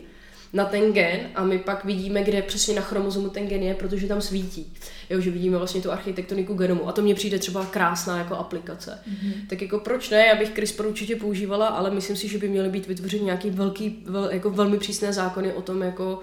na 0.57 0.65
ten 0.65 0.93
gen 0.93 1.19
a 1.35 1.43
my 1.43 1.59
pak 1.59 1.85
vidíme, 1.85 2.23
kde 2.23 2.41
přesně 2.41 2.75
na 2.75 2.81
chromozomu 2.81 3.29
ten 3.29 3.47
gen 3.47 3.63
je, 3.63 3.73
protože 3.73 4.07
tam 4.07 4.21
svítí. 4.21 4.73
Jo, 5.09 5.21
že 5.21 5.31
vidíme 5.31 5.57
vlastně 5.57 5.81
tu 5.81 5.91
architektoniku 5.91 6.53
genomu 6.53 6.87
a 6.87 6.91
to 6.91 7.01
mně 7.01 7.15
přijde 7.15 7.39
třeba 7.39 7.65
krásná 7.65 8.17
jako 8.17 8.35
aplikace. 8.35 8.99
Mm-hmm. 9.09 9.33
Tak 9.49 9.61
jako 9.61 9.79
proč 9.79 10.09
ne, 10.09 10.25
já 10.25 10.35
bych 10.35 10.53
CRISPR 10.53 10.85
určitě 10.85 11.15
používala, 11.15 11.67
ale 11.67 11.91
myslím 11.91 12.15
si, 12.15 12.27
že 12.27 12.37
by 12.37 12.49
měly 12.49 12.69
být 12.69 12.87
vytvořeny 12.87 13.23
nějaký 13.23 13.49
velký, 13.49 14.03
vel, 14.05 14.29
jako 14.31 14.49
velmi 14.49 14.77
přísné 14.77 15.13
zákony 15.13 15.53
o 15.53 15.61
tom, 15.61 15.81
jako 15.81 16.19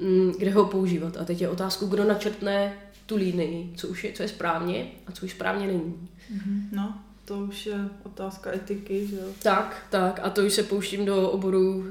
mm, 0.00 0.32
kde 0.38 0.50
ho 0.50 0.64
používat. 0.64 1.16
A 1.16 1.24
teď 1.24 1.40
je 1.40 1.48
otázku, 1.48 1.86
kdo 1.86 2.04
načrtne 2.04 2.72
tu 3.06 3.16
línii, 3.16 3.72
co 3.76 3.88
už 3.88 4.04
je, 4.04 4.12
co 4.12 4.22
je 4.22 4.28
správně 4.28 4.86
a 5.06 5.12
co 5.12 5.26
už 5.26 5.30
správně 5.30 5.66
není. 5.66 6.08
Mm-hmm. 6.34 6.60
No, 6.72 6.98
to 7.24 7.38
už 7.38 7.66
je 7.66 7.88
otázka 8.04 8.52
etiky, 8.54 9.06
že 9.06 9.16
jo? 9.16 9.26
Tak, 9.42 9.86
tak. 9.90 10.20
A 10.22 10.30
to 10.30 10.42
už 10.42 10.52
se 10.52 10.62
pouštím 10.62 11.04
do 11.04 11.30
oboru 11.30 11.84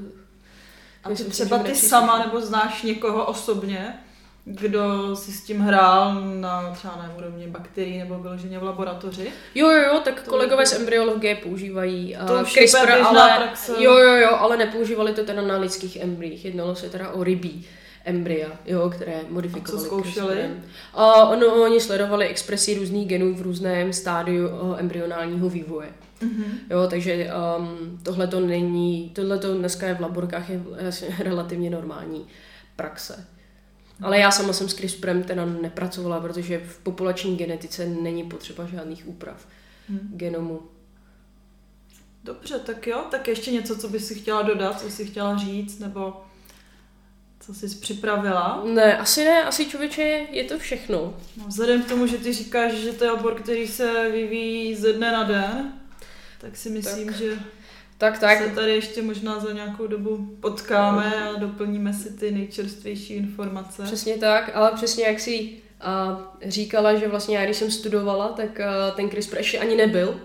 a 1.06 1.08
Myslím, 1.08 1.30
třeba 1.30 1.58
ty 1.58 1.74
sama 1.74 2.18
nebo 2.18 2.40
znáš 2.40 2.82
někoho 2.82 3.24
osobně, 3.24 3.94
kdo 4.44 5.16
si 5.16 5.32
s 5.32 5.44
tím 5.44 5.60
hrál 5.60 6.14
na 6.20 6.72
třeba 6.72 6.96
na 6.96 7.14
úrovni 7.18 7.46
bakterií 7.46 7.98
nebo 7.98 8.18
vyloženě 8.18 8.58
v 8.58 8.62
laboratoři. 8.62 9.32
Jo, 9.54 9.70
jo, 9.70 9.82
jo, 9.82 10.00
tak 10.04 10.22
to 10.22 10.30
kolegové 10.30 10.62
je... 10.62 10.66
z 10.66 10.72
embryologie 10.72 11.34
používají 11.34 12.16
to 12.26 12.32
uh, 12.32 12.42
CRISPR, 12.42 12.90
ale, 12.90 13.36
praxe. 13.36 13.72
jo, 13.78 13.96
jo, 13.96 14.14
jo, 14.14 14.30
ale 14.38 14.56
nepoužívali 14.56 15.12
to 15.12 15.24
teda 15.24 15.42
na 15.42 15.58
lidských 15.58 15.96
embryích. 15.96 16.44
Jednalo 16.44 16.74
se 16.74 16.90
teda 16.90 17.10
o 17.10 17.24
rybí 17.24 17.66
embrya, 18.04 18.48
jo, 18.66 18.90
které 18.90 19.20
modifikovali. 19.28 19.78
A 19.78 19.80
co 19.80 19.86
zkoušeli? 19.86 20.50
A 20.94 21.28
ono, 21.28 21.46
oni 21.46 21.80
sledovali 21.80 22.26
expresi 22.26 22.74
různých 22.74 23.08
genů 23.08 23.34
v 23.34 23.42
různém 23.42 23.92
stádiu 23.92 24.48
uh, 24.48 24.80
embryonálního 24.80 25.48
vývoje. 25.48 25.88
Mm-hmm. 26.20 26.58
Jo, 26.70 26.86
takže 26.90 27.30
um, 27.58 27.98
tohle 28.02 28.26
to 28.26 28.40
není, 28.40 29.10
tohle 29.14 29.38
to 29.38 29.54
dneska 29.54 29.86
je 29.86 29.94
v 29.94 30.00
laborkách 30.00 30.50
je 30.50 30.62
relativně 31.18 31.70
normální 31.70 32.26
praxe. 32.76 33.26
Ale 34.02 34.18
já 34.18 34.30
sama 34.30 34.52
jsem 34.52 34.68
s 34.68 34.74
CRISPRem 34.74 35.22
teda 35.22 35.44
nepracovala, 35.44 36.20
protože 36.20 36.58
v 36.58 36.78
populační 36.78 37.36
genetice 37.36 37.86
není 37.86 38.24
potřeba 38.24 38.66
žádných 38.66 39.08
úprav 39.08 39.46
hmm. 39.88 40.10
genomu. 40.14 40.60
Dobře, 42.24 42.58
tak 42.58 42.86
jo, 42.86 43.04
tak 43.10 43.28
ještě 43.28 43.50
něco, 43.50 43.76
co 43.76 43.88
bys 43.88 44.06
si 44.06 44.14
chtěla 44.14 44.42
dodat, 44.42 44.80
co 44.80 44.90
jsi 44.90 45.06
chtěla 45.06 45.36
říct, 45.36 45.78
nebo 45.78 46.24
co 47.40 47.54
jsi 47.54 47.68
připravila? 47.68 48.62
Ne, 48.64 48.98
asi 48.98 49.24
ne, 49.24 49.44
asi 49.44 49.66
člověče 49.66 50.02
je 50.30 50.44
to 50.44 50.58
všechno. 50.58 51.14
No, 51.36 51.44
vzhledem 51.46 51.82
k 51.82 51.88
tomu, 51.88 52.06
že 52.06 52.18
ty 52.18 52.32
říkáš, 52.32 52.72
že 52.72 52.92
to 52.92 53.04
je 53.04 53.12
obor, 53.12 53.34
který 53.34 53.68
se 53.68 54.10
vyvíjí 54.10 54.74
ze 54.74 54.92
dne 54.92 55.12
na 55.12 55.24
den, 55.24 55.72
tak 56.46 56.56
si 56.56 56.70
myslím, 56.70 57.06
tak. 57.06 57.16
že 57.16 57.38
tak, 57.98 58.18
tak. 58.18 58.38
se 58.38 58.50
tady 58.50 58.74
ještě 58.74 59.02
možná 59.02 59.40
za 59.40 59.52
nějakou 59.52 59.86
dobu 59.86 60.36
potkáme 60.40 61.30
a 61.30 61.38
doplníme 61.38 61.92
si 61.92 62.12
ty 62.12 62.30
nejčerstvější 62.30 63.14
informace. 63.14 63.82
Přesně 63.82 64.14
tak, 64.14 64.50
ale 64.54 64.72
přesně 64.74 65.04
jak 65.04 65.20
si 65.20 65.50
uh, 65.50 66.50
říkala, 66.50 66.94
že 66.94 67.08
vlastně 67.08 67.38
já 67.38 67.44
když 67.44 67.56
jsem 67.56 67.70
studovala, 67.70 68.28
tak 68.28 68.60
ten 68.96 69.10
CRISPR 69.10 69.36
ještě 69.36 69.58
ani 69.58 69.76
nebyl. 69.76 70.20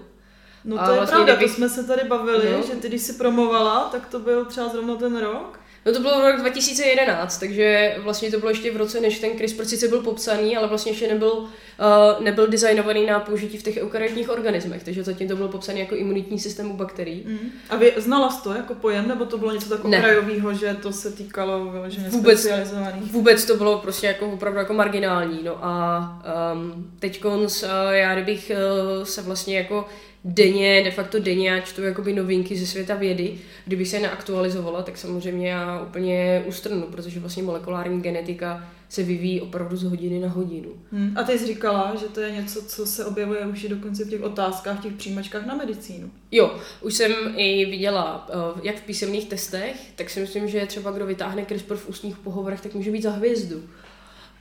No 0.66 0.78
to 0.78 0.84
a 0.84 0.90
je 0.90 0.96
vlastně 0.96 1.16
pravda, 1.16 1.36
kdybych... 1.36 1.52
to 1.52 1.56
jsme 1.56 1.70
se 1.70 1.84
tady 1.84 2.10
bavili, 2.10 2.52
no. 2.52 2.68
že 2.68 2.74
ty 2.74 2.88
když 2.88 3.02
jsi 3.02 3.14
promovala, 3.14 3.90
tak 3.92 4.08
to 4.08 4.20
byl 4.20 4.46
třeba 4.46 4.70
zrovna 4.70 4.96
ten 4.96 5.20
rok. 5.20 5.60
No 5.86 5.94
to 5.94 6.00
bylo 6.00 6.32
rok 6.32 6.40
2011, 6.40 7.38
takže 7.38 7.96
vlastně 7.98 8.32
to 8.32 8.40
bylo 8.40 8.52
ještě 8.52 8.72
v 8.72 8.78
roce, 8.78 9.02
než 9.02 9.20
ten 9.20 9.38
CRISPR 9.38 9.66
sice 9.66 9.88
byl 9.88 10.02
popsaný, 10.02 10.58
ale 10.58 10.68
vlastně 10.68 10.92
ještě 10.92 11.08
nebyl, 11.08 11.32
uh, 11.32 12.24
nebyl 12.24 12.48
designovaný 12.48 13.06
na 13.06 13.20
použití 13.20 13.58
v 13.58 13.64
těch 13.64 13.78
eukaryotních 13.78 14.30
organismech, 14.30 14.84
takže 14.84 15.04
zatím 15.04 15.28
to 15.28 15.36
bylo 15.36 15.50
popsané 15.50 15.80
jako 15.80 15.96
imunitní 15.96 16.40
systém 16.40 16.72
u 16.72 16.74
bakterií. 16.74 17.24
Mm. 17.28 17.52
A 17.70 17.76
vy 17.76 17.94
znala 17.98 18.32
jsi 18.32 18.44
to 18.44 18.54
jako 18.54 18.76
pojem, 18.76 19.08
nebo 19.08 19.26
to 19.26 19.38
bylo 19.38 19.52
něco 19.52 19.70
tak 19.70 19.86
okrajového, 19.86 20.54
že 20.54 20.78
to 20.82 20.94
se 20.94 21.12
týkalo 21.12 21.66
vyloženě 21.66 22.10
vůbec, 22.10 22.40
specializovaných? 22.40 23.12
Vůbec 23.12 23.46
to 23.46 23.56
bylo 23.56 23.80
prostě 23.80 24.08
jako 24.08 24.32
opravdu 24.32 24.60
jako 24.60 24.74
marginální. 24.74 25.40
No 25.44 25.66
a 25.66 26.22
um, 26.54 26.92
teď 27.00 27.26
uh, 27.26 27.50
já 27.92 28.14
kdybych 28.14 28.52
uh, 29.00 29.04
se 29.04 29.22
vlastně 29.22 29.58
jako 29.58 29.86
denně, 30.26 30.84
de 30.84 30.92
facto 30.92 31.20
denně 31.20 31.50
já 31.50 31.60
čtu 31.60 31.82
jakoby 31.82 32.14
novinky 32.14 32.56
ze 32.56 32.68
světa 32.68 32.96
vědy. 32.96 33.38
Kdyby 33.66 33.86
se 33.86 34.00
neaktualizovala, 34.00 34.84
tak 34.84 34.98
samozřejmě 34.98 35.50
já 35.50 35.82
úplně 35.82 36.44
ustrnu, 36.48 36.82
protože 36.82 37.20
vlastně 37.20 37.44
molekulární 37.44 38.02
genetika 38.02 38.70
se 38.90 39.04
vyvíjí 39.04 39.42
opravdu 39.42 39.78
z 39.78 39.84
hodiny 39.84 40.20
na 40.20 40.30
hodinu. 40.30 40.70
Hmm. 40.92 41.18
A 41.18 41.24
ty 41.24 41.40
jsi 41.40 41.48
říkala, 41.48 41.96
že 41.96 42.06
to 42.06 42.20
je 42.20 42.32
něco, 42.32 42.62
co 42.62 42.86
se 42.86 43.06
objevuje 43.06 43.46
už 43.46 43.64
i 43.64 43.70
dokonce 43.70 44.06
v 44.06 44.10
těch 44.10 44.22
otázkách, 44.22 44.80
v 44.80 44.84
těch 44.84 44.94
přijímačkách 44.94 45.46
na 45.46 45.56
medicínu. 45.56 46.12
Jo, 46.32 46.56
už 46.82 46.94
jsem 46.94 47.12
i 47.36 47.66
viděla, 47.66 48.30
eh, 48.30 48.62
jak 48.64 48.76
v 48.76 48.86
písemných 48.86 49.30
testech, 49.30 49.76
tak 49.96 50.10
si 50.10 50.20
myslím, 50.20 50.48
že 50.48 50.66
třeba 50.66 50.92
kdo 50.92 51.06
vytáhne 51.06 51.46
CRISPR 51.46 51.76
v 51.76 51.90
ústních 51.90 52.18
pohovorech, 52.18 52.62
tak 52.62 52.74
může 52.74 52.92
být 52.92 53.04
za 53.04 53.12
hvězdu 53.12 53.64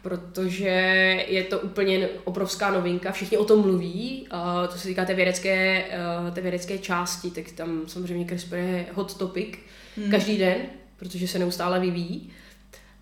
protože 0.02 0.68
je 1.28 1.44
to 1.44 1.58
úplně 1.58 2.08
obrovská 2.24 2.70
novinka, 2.70 3.12
všichni 3.12 3.38
o 3.38 3.44
tom 3.44 3.60
mluví, 3.60 4.28
to 4.72 4.78
se 4.78 4.88
týká 4.88 5.04
té 5.04 5.14
vědecké, 5.14 5.84
eh, 5.90 6.30
té 6.30 6.40
vědecké 6.40 6.78
části, 6.78 7.30
tak 7.30 7.52
tam 7.52 7.82
samozřejmě 7.86 8.26
CRISPR 8.26 8.56
je 8.56 8.86
hot 8.94 9.18
topic 9.18 9.54
hmm. 9.96 10.10
každý 10.10 10.38
den, 10.38 10.56
protože 10.96 11.28
se 11.28 11.38
neustále 11.38 11.80
vyvíjí 11.80 12.32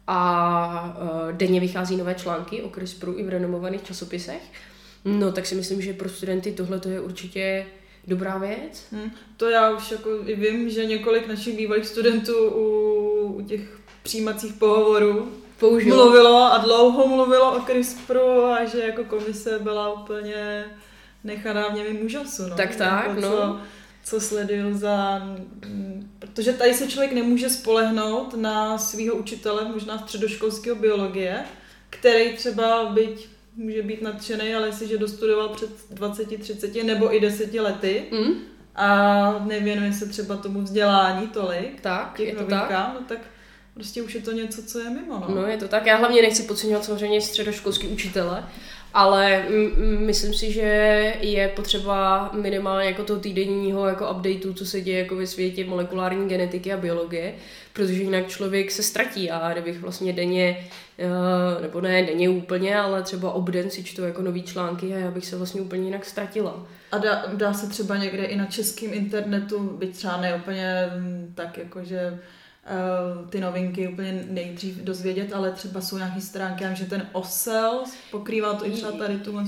a 0.06 0.98
eh, 1.28 1.32
denně 1.32 1.60
vychází 1.60 1.96
nové 1.96 2.14
články 2.14 2.62
o 2.62 2.70
CRISPRu 2.70 3.18
i 3.18 3.22
v 3.22 3.28
renomovaných 3.28 3.82
časopisech. 3.82 4.42
No 5.04 5.32
tak 5.32 5.46
si 5.46 5.54
myslím, 5.54 5.82
že 5.82 5.92
pro 5.92 6.08
studenty 6.08 6.52
tohle 6.52 6.80
to 6.80 6.88
je 6.88 7.00
určitě 7.00 7.66
dobrá 8.06 8.38
věc. 8.38 8.86
Hmm. 8.92 9.10
To 9.36 9.48
já 9.48 9.70
už 9.70 9.90
jako 9.90 10.10
i 10.26 10.36
vím, 10.36 10.70
že 10.70 10.84
několik 10.84 11.28
našich 11.28 11.56
bývalých 11.56 11.86
studentů 11.86 12.48
u, 12.48 12.64
u 13.22 13.42
těch 13.42 13.80
přijímacích 14.02 14.52
pohovorů 14.52 15.32
Použil. 15.58 15.96
mluvilo 15.96 16.52
a 16.52 16.58
dlouho 16.58 17.06
mluvilo 17.06 17.56
o 17.56 17.60
CRISPRu 17.60 18.44
a 18.44 18.64
že 18.64 18.78
jako 18.78 19.04
komise 19.04 19.58
byla 19.58 19.92
úplně 19.92 20.64
nechaná 21.24 21.68
v 21.68 21.74
němým 21.74 22.06
úžasu. 22.06 22.48
No. 22.48 22.56
Tak 22.56 22.76
tak, 22.76 23.08
jako 23.08 23.20
no. 23.20 23.28
Co, 23.28 23.60
co 24.04 24.20
sleduju 24.20 24.78
za... 24.78 25.22
Protože 26.18 26.52
tady 26.52 26.74
se 26.74 26.86
člověk 26.86 27.12
nemůže 27.12 27.50
spolehnout 27.50 28.34
na 28.34 28.78
svého 28.78 29.14
učitele, 29.14 29.68
možná 29.68 29.98
středoškolského 29.98 30.76
biologie, 30.76 31.44
který 31.90 32.32
třeba 32.32 32.84
byť 32.84 33.28
může 33.56 33.82
být 33.82 34.02
nadšený, 34.02 34.54
ale 34.54 34.66
jestliže 34.66 34.98
dostudoval 34.98 35.48
před 35.48 35.70
20, 35.90 36.40
30 36.40 36.84
nebo 36.84 37.16
i 37.16 37.20
10 37.20 37.54
lety 37.54 38.04
mm. 38.12 38.34
a 38.74 39.44
nevěnuje 39.46 39.92
se 39.92 40.06
třeba 40.06 40.36
tomu 40.36 40.62
vzdělání 40.62 41.26
tolik, 41.26 41.80
tak, 41.80 42.20
je 42.20 42.34
to 42.34 42.44
tak. 42.44 42.70
no 42.94 43.00
tak 43.08 43.18
Prostě 43.78 44.02
už 44.02 44.14
je 44.14 44.20
to 44.20 44.32
něco, 44.32 44.62
co 44.62 44.78
je 44.78 44.90
mimo. 44.90 45.24
No, 45.28 45.34
no 45.34 45.46
je 45.46 45.56
to 45.56 45.68
tak. 45.68 45.86
Já 45.86 45.96
hlavně 45.96 46.22
nechci 46.22 46.42
podceňovat 46.42 46.84
samozřejmě 46.84 47.20
středoškolský 47.20 47.86
učitele, 47.86 48.44
ale 48.94 49.44
myslím 49.98 50.34
si, 50.34 50.52
že 50.52 50.62
je 51.20 51.48
potřeba 51.48 52.30
minimálně 52.32 52.86
jako 52.86 53.04
toho 53.04 53.20
týdenního 53.20 53.86
jako 53.86 54.10
updateu, 54.10 54.52
co 54.52 54.66
se 54.66 54.80
děje 54.80 54.98
jako 54.98 55.16
ve 55.16 55.26
světě 55.26 55.64
molekulární 55.64 56.28
genetiky 56.28 56.72
a 56.72 56.76
biologie, 56.76 57.34
protože 57.72 57.92
jinak 57.92 58.28
člověk 58.28 58.70
se 58.70 58.82
ztratí 58.82 59.30
a 59.30 59.52
kdybych 59.52 59.80
vlastně 59.80 60.12
denně, 60.12 60.68
eh, 60.98 61.62
nebo 61.62 61.80
ne 61.80 62.02
denně 62.02 62.28
úplně, 62.28 62.76
ale 62.76 63.02
třeba 63.02 63.32
obden 63.32 63.70
si 63.70 63.84
čtu 63.84 64.02
jako 64.02 64.22
nový 64.22 64.42
články 64.42 64.94
a 64.94 64.98
já 64.98 65.10
bych 65.10 65.26
se 65.26 65.36
vlastně 65.36 65.60
úplně 65.60 65.84
jinak 65.84 66.04
ztratila. 66.04 66.66
A 66.92 66.98
dá, 66.98 67.24
dá 67.34 67.52
se 67.52 67.68
třeba 67.68 67.96
někde 67.96 68.24
i 68.24 68.36
na 68.36 68.46
českém 68.46 68.92
internetu, 68.92 69.58
byť 69.78 69.96
třeba 69.96 70.16
ne 70.16 70.34
úplně 70.34 70.90
tak 71.34 71.58
jako, 71.58 71.84
že 71.84 72.10
uh, 72.12 72.18
ty 73.30 73.40
novinky 73.40 73.88
úplně 73.88 74.24
nejdřív 74.30 74.76
dozvědět, 74.76 75.32
ale 75.32 75.50
třeba 75.50 75.80
jsou 75.80 75.96
nějaký 75.96 76.20
stránky, 76.20 76.64
já 76.64 76.70
vím, 76.70 76.76
že 76.76 76.84
ten 76.84 77.08
osel 77.12 77.82
pokrývá 78.10 78.54
to 78.54 78.66
i 78.66 78.70
třeba 78.70 78.92
tady 78.92 79.18
tu 79.18 79.30
uh, 79.32 79.42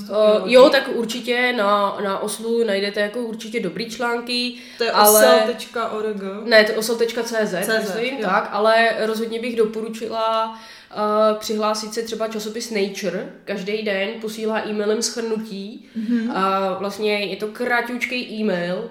Jo, 0.45 0.69
tak 0.69 0.89
určitě 0.95 1.53
na, 1.57 1.99
na 2.05 2.19
oslu 2.19 2.65
najdete 2.65 3.01
jako 3.01 3.19
určitě 3.19 3.61
dobrý 3.61 3.91
články. 3.91 4.53
To 4.79 4.85
je 4.85 4.91
ale... 4.91 5.43
osel.org? 5.43 6.17
Ne, 6.45 6.65
to 6.65 6.73
je 6.73 6.79
osel.cz, 6.79 7.69
myslím, 7.79 8.15
jo. 8.15 8.23
tak, 8.23 8.49
ale 8.53 8.91
rozhodně 8.99 9.41
bych 9.41 9.57
doporučila 9.57 10.51
uh, 10.51 11.39
přihlásit 11.39 11.95
se 11.95 12.03
třeba 12.03 12.29
časopis 12.29 12.71
Nature. 12.71 13.33
Každý 13.45 13.83
den 13.83 14.09
posílá 14.21 14.69
e-mailem 14.69 15.03
schrnutí. 15.03 15.89
Mm-hmm. 15.99 16.33
A 16.35 16.75
vlastně 16.79 17.25
je 17.25 17.37
to 17.37 17.47
krátičký 17.49 18.41
e-mail, 18.41 18.77
uh, 18.77 18.91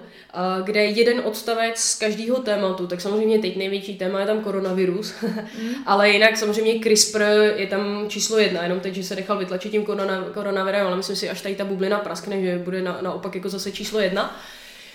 kde 0.64 0.84
je 0.84 0.90
jeden 0.90 1.22
odstavec 1.24 1.78
z 1.78 1.98
každého 1.98 2.36
tématu. 2.38 2.86
Tak 2.86 3.00
samozřejmě 3.00 3.38
teď 3.38 3.56
největší 3.56 3.98
téma 3.98 4.20
je 4.20 4.26
tam 4.26 4.40
koronavirus, 4.40 5.14
mm. 5.22 5.74
ale 5.86 6.10
jinak 6.10 6.36
samozřejmě 6.36 6.80
CRISPR 6.80 7.22
je 7.56 7.66
tam 7.66 8.04
číslo 8.08 8.38
jedna, 8.38 8.62
jenom 8.62 8.80
teď, 8.80 8.94
že 8.94 9.04
se 9.04 9.16
nechal 9.16 9.38
vytlačit 9.38 9.72
tím 9.72 9.84
korona, 9.84 10.24
koronavirem, 10.34 10.86
ale 10.86 10.96
myslím 10.96 11.16
si, 11.16 11.30
až 11.30 11.40
tady 11.40 11.54
ta 11.54 11.64
bublina 11.64 11.98
praskne, 11.98 12.42
že 12.42 12.58
bude 12.58 12.82
na, 12.82 12.98
naopak 13.00 13.34
jako 13.34 13.48
zase 13.48 13.72
číslo 13.72 14.00
jedna. 14.00 14.36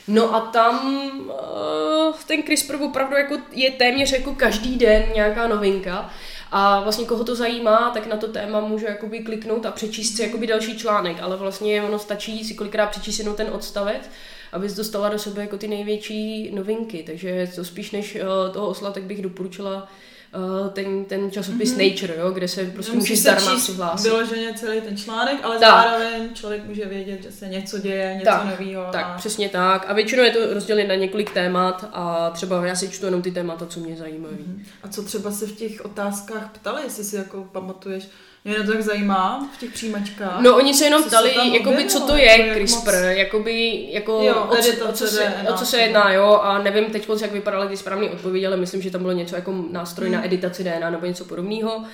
No 0.07 0.35
a 0.35 0.41
tam 0.41 0.97
uh, 1.17 2.15
ten 2.27 2.43
CRISPR 2.43 2.75
opravdu 2.75 3.15
jako 3.15 3.37
je 3.51 3.71
téměř 3.71 4.11
jako 4.11 4.35
každý 4.35 4.77
den 4.77 5.03
nějaká 5.15 5.47
novinka. 5.47 6.09
A 6.51 6.79
vlastně 6.79 7.05
koho 7.05 7.23
to 7.23 7.35
zajímá, 7.35 7.91
tak 7.93 8.07
na 8.07 8.17
to 8.17 8.27
téma 8.27 8.59
může 8.59 8.85
jakoby 8.85 9.19
kliknout 9.19 9.65
a 9.65 9.71
přečíst 9.71 10.15
si 10.15 10.21
jakoby 10.21 10.47
další 10.47 10.77
článek, 10.77 11.17
ale 11.21 11.37
vlastně 11.37 11.83
ono 11.83 11.99
stačí 11.99 12.43
si 12.43 12.53
kolikrát 12.53 12.89
přečíst 12.89 13.19
jenom 13.19 13.35
ten 13.35 13.47
odstavec, 13.51 14.09
abys 14.51 14.73
dostala 14.75 15.09
do 15.09 15.19
sebe 15.19 15.41
jako 15.41 15.57
ty 15.57 15.67
největší 15.67 16.51
novinky. 16.55 17.03
Takže 17.05 17.51
to 17.55 17.65
spíš 17.65 17.91
než 17.91 18.15
uh, 18.15 18.53
toho 18.53 18.67
osla, 18.67 18.91
tak 18.91 19.03
bych 19.03 19.21
doporučila 19.21 19.87
uh, 20.35 20.69
ten, 20.69 21.05
ten 21.05 21.31
časopis 21.31 21.73
mm-hmm. 21.73 21.91
Nature, 21.91 22.15
jo, 22.19 22.31
kde 22.31 22.47
se 22.47 22.65
prostě 22.65 22.97
může 22.97 23.15
zdarma 23.15 23.55
přihlásit. 23.55 24.07
Vyloženě 24.07 24.53
celý 24.53 24.81
ten 24.81 24.97
článek, 24.97 25.37
ale 25.43 25.59
tak. 25.59 25.69
zároveň 25.69 26.33
člověk 26.33 26.65
může 26.65 26.85
vědět, 26.85 27.23
že 27.23 27.31
se 27.31 27.47
něco 27.47 27.79
děje, 27.79 28.13
něco 28.13 28.25
tak, 28.25 28.45
nového. 28.45 28.87
Tak, 28.91 29.05
a... 29.05 29.17
přesně 29.17 29.49
tak. 29.49 29.85
A 29.89 29.93
většinou 29.93 30.23
je 30.23 30.31
to 30.31 30.53
rozdělené 30.53 30.87
na 30.87 30.95
několik 30.95 31.33
témat 31.33 31.89
a 31.93 32.29
třeba 32.29 32.65
já 32.65 32.75
si 32.75 32.89
čtu 32.89 33.05
jenom 33.05 33.21
ty 33.21 33.31
témata, 33.31 33.65
co 33.65 33.79
mě 33.79 33.95
zajímají. 33.95 34.35
Mm-hmm. 34.35 34.63
A 34.83 34.87
co 34.87 35.03
třeba 35.03 35.31
se 35.31 35.47
v 35.47 35.55
těch 35.55 35.85
otázkách 35.85 36.51
ptali, 36.53 36.83
jestli 36.83 37.03
si 37.03 37.15
jako 37.15 37.47
pamatuješ, 37.51 38.07
mě 38.45 38.55
to 38.55 38.71
tak 38.71 38.81
zajímá 38.81 39.49
v 39.53 39.59
těch 39.59 39.71
přijímačkách. 39.71 40.41
No 40.41 40.55
oni 40.55 40.73
se 40.73 40.85
jenom 40.85 41.03
co 41.03 41.09
ptali, 41.09 41.33
se 41.33 41.57
jakoby, 41.57 41.85
co 41.85 41.99
to 41.99 42.17
je 42.17 42.37
to 42.37 42.53
CRISPR, 42.53 42.91
moc... 42.91 43.17
jakoby, 43.17 43.87
jako 43.91 44.21
jo, 44.23 44.49
o, 44.49 44.55
co, 44.55 44.89
o, 44.89 44.91
co 44.91 45.07
se, 45.07 45.33
o 45.49 45.53
co 45.53 45.65
se 45.65 45.81
jedná, 45.81 46.11
jo, 46.11 46.39
a 46.43 46.63
nevím 46.63 46.85
teď, 46.85 47.09
jak 47.21 47.31
vypadaly 47.31 47.67
ty 47.67 47.77
správné 47.77 48.09
odpovědi, 48.09 48.47
ale 48.47 48.57
myslím, 48.57 48.81
že 48.81 48.91
tam 48.91 49.01
bylo 49.01 49.13
něco 49.13 49.35
jako 49.35 49.65
nástroj 49.71 50.09
hmm. 50.09 50.17
na 50.17 50.25
editaci 50.25 50.63
DNA 50.63 50.89
nebo 50.89 51.05
něco 51.05 51.25
podobného. 51.25 51.85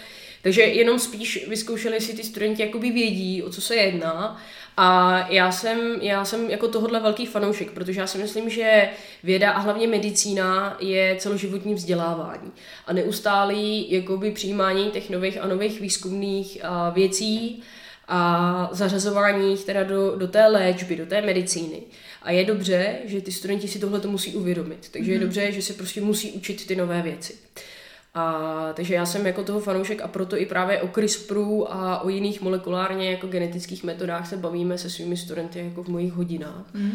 Takže 0.41 0.61
jenom 0.61 0.99
spíš 0.99 1.47
vyzkoušeli 1.47 2.01
si 2.01 2.13
ty 2.13 2.23
studenti 2.23 2.61
jakoby 2.61 2.91
vědí, 2.91 3.43
o 3.43 3.49
co 3.49 3.61
se 3.61 3.75
jedná 3.75 4.41
a 4.84 5.27
já 5.29 5.51
jsem, 5.51 5.79
já 6.01 6.25
jsem 6.25 6.49
jako 6.49 6.67
tohohle 6.67 6.99
velký 6.99 7.25
fanoušek, 7.25 7.71
protože 7.71 7.99
já 7.99 8.07
si 8.07 8.17
myslím, 8.17 8.49
že 8.49 8.89
věda 9.23 9.51
a 9.51 9.59
hlavně 9.59 9.88
medicína 9.88 10.77
je 10.79 11.15
celoživotní 11.19 11.73
vzdělávání 11.73 12.51
a 12.88 12.93
neustálý 12.93 13.91
jakoby 13.91 14.32
přijímání 14.32 14.91
těch 14.91 15.09
nových 15.09 15.41
a 15.41 15.47
nových 15.47 15.82
výzkumných 15.82 16.57
a 16.63 16.89
věcí 16.89 17.63
a 18.07 18.69
zařazování 18.71 19.51
jich 19.51 19.63
teda 19.63 19.84
do, 19.84 20.15
do 20.15 20.27
té 20.27 20.47
léčby, 20.47 20.95
do 20.95 21.05
té 21.05 21.21
medicíny. 21.21 21.82
A 22.21 22.32
je 22.32 22.45
dobře, 22.45 22.95
že 23.05 23.21
ty 23.21 23.32
studenti 23.32 23.67
si 23.67 23.79
tohle 23.79 23.99
to 23.99 24.11
musí 24.11 24.36
uvědomit. 24.36 24.89
Takže 24.91 25.11
mm-hmm. 25.11 25.13
je 25.13 25.19
mhm. 25.19 25.27
dobře, 25.27 25.51
že 25.51 25.61
se 25.61 25.73
prostě 25.73 26.01
musí 26.01 26.32
učit 26.32 26.67
ty 26.67 26.75
nové 26.75 27.01
věci. 27.01 27.34
A, 28.14 28.74
takže 28.74 28.93
já 28.93 29.05
jsem 29.05 29.26
jako 29.26 29.43
toho 29.43 29.59
fanoušek 29.59 30.01
a 30.01 30.07
proto 30.07 30.38
i 30.38 30.45
právě 30.45 30.82
o 30.82 30.88
CRISPRu 30.88 31.74
a 31.74 32.01
o 32.01 32.09
jiných 32.09 32.41
molekulárně 32.41 33.12
jako 33.12 33.28
genetických 33.28 33.84
metodách 33.84 34.28
se 34.28 34.38
bavíme 34.38 34.78
se 34.78 34.89
svými 34.89 35.18
studenty 35.18 35.59
jako 35.59 35.84
v 35.84 35.88
mojich 35.88 36.14
hodinách. 36.14 36.74
Mm. 36.74 36.91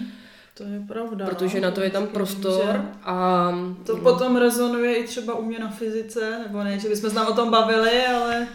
To 0.54 0.64
je 0.64 0.80
pravda. 0.88 1.26
Protože 1.26 1.60
na 1.60 1.70
to 1.70 1.80
je 1.80 1.90
tam 1.90 2.06
prostor 2.06 2.84
a... 3.02 3.50
To 3.86 3.96
potom 3.96 4.36
rezonuje 4.36 4.96
i 4.96 5.04
třeba 5.04 5.34
u 5.34 5.44
mě 5.44 5.58
na 5.58 5.70
fyzice, 5.70 6.38
nebo 6.46 6.64
ne, 6.64 6.78
že 6.78 6.88
bychom 6.88 7.10
se 7.10 7.14
tam 7.14 7.26
o 7.26 7.32
tom 7.32 7.50
bavili, 7.50 8.06
ale 8.06 8.48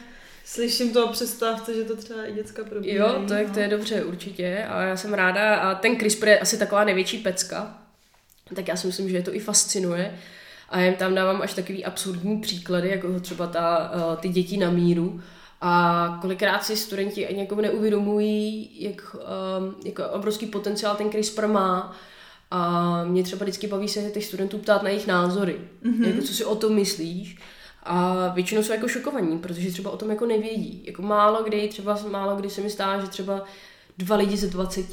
slyším 0.45 0.93
to 0.93 1.05
o 1.05 1.12
přestávce, 1.12 1.74
že 1.74 1.84
to 1.84 1.95
třeba 1.95 2.26
i 2.26 2.34
děcka 2.34 2.64
probíhají. 2.64 2.99
Jo, 2.99 3.24
to 3.28 3.34
je, 3.34 3.47
no. 3.47 3.53
to 3.53 3.59
je 3.59 3.68
dobře 3.68 4.03
určitě 4.03 4.66
a 4.70 4.82
já 4.82 4.97
jsem 4.97 5.14
ráda 5.14 5.55
a 5.55 5.76
ten 5.76 5.95
CRISPR 5.95 6.28
je 6.28 6.39
asi 6.39 6.57
taková 6.57 6.84
největší 6.84 7.18
pecka, 7.18 7.78
tak 8.55 8.68
já 8.68 8.76
si 8.76 8.88
myslím, 8.88 9.09
že 9.09 9.16
je 9.16 9.24
to 9.24 9.36
i 9.36 9.39
fascinuje 9.39 10.18
a 10.72 10.80
jen 10.80 10.95
tam 10.95 11.15
dávám 11.15 11.41
až 11.41 11.53
takový 11.53 11.86
absurdní 11.86 12.41
příklady, 12.41 12.89
jako 12.89 13.19
třeba 13.19 13.47
ta, 13.47 13.91
eh, 13.93 14.17
ty 14.17 14.30
děti 14.30 14.57
na 14.57 14.69
míru. 14.69 15.22
A 15.61 16.17
kolikrát 16.22 16.63
si 16.63 16.78
studenti 16.78 17.28
ani 17.28 17.39
jako 17.39 17.55
neuvědomují, 17.55 18.69
jak, 18.80 19.15
um, 19.15 19.76
jak 19.86 19.99
obrovský 20.11 20.45
potenciál 20.45 20.95
ten 20.95 21.11
CRISPR 21.11 21.47
má. 21.47 21.95
A 22.51 23.03
mě 23.03 23.24
třeba 23.24 23.43
vždycky 23.43 23.67
baví 23.67 23.88
se 23.88 24.01
těch 24.01 24.26
studentů 24.26 24.57
ptát 24.57 24.84
na 24.84 24.89
jejich 24.89 25.07
názory. 25.07 25.59
Mm-hmm. 25.84 26.07
Jako, 26.07 26.22
co 26.22 26.34
si 26.34 26.45
o 26.45 26.55
tom 26.55 26.76
myslíš? 26.76 27.38
A 27.84 28.28
většinou 28.28 28.63
jsou 28.63 28.74
jako 28.74 28.88
šokovaní, 28.88 29.38
protože 29.38 29.72
třeba 29.72 29.91
o 29.91 29.97
tom 29.97 30.09
jako 30.09 30.26
nevědí. 30.26 30.84
Jako 30.86 31.01
málo 31.01 31.43
kdy, 31.43 31.67
třeba 31.67 31.99
málo 32.09 32.36
kdy 32.36 32.49
se 32.49 32.61
mi 32.61 32.69
stává, 32.69 33.01
že 33.01 33.07
třeba 33.07 33.43
dva 33.97 34.15
lidi 34.15 34.38
ze 34.38 34.47
20 34.47 34.86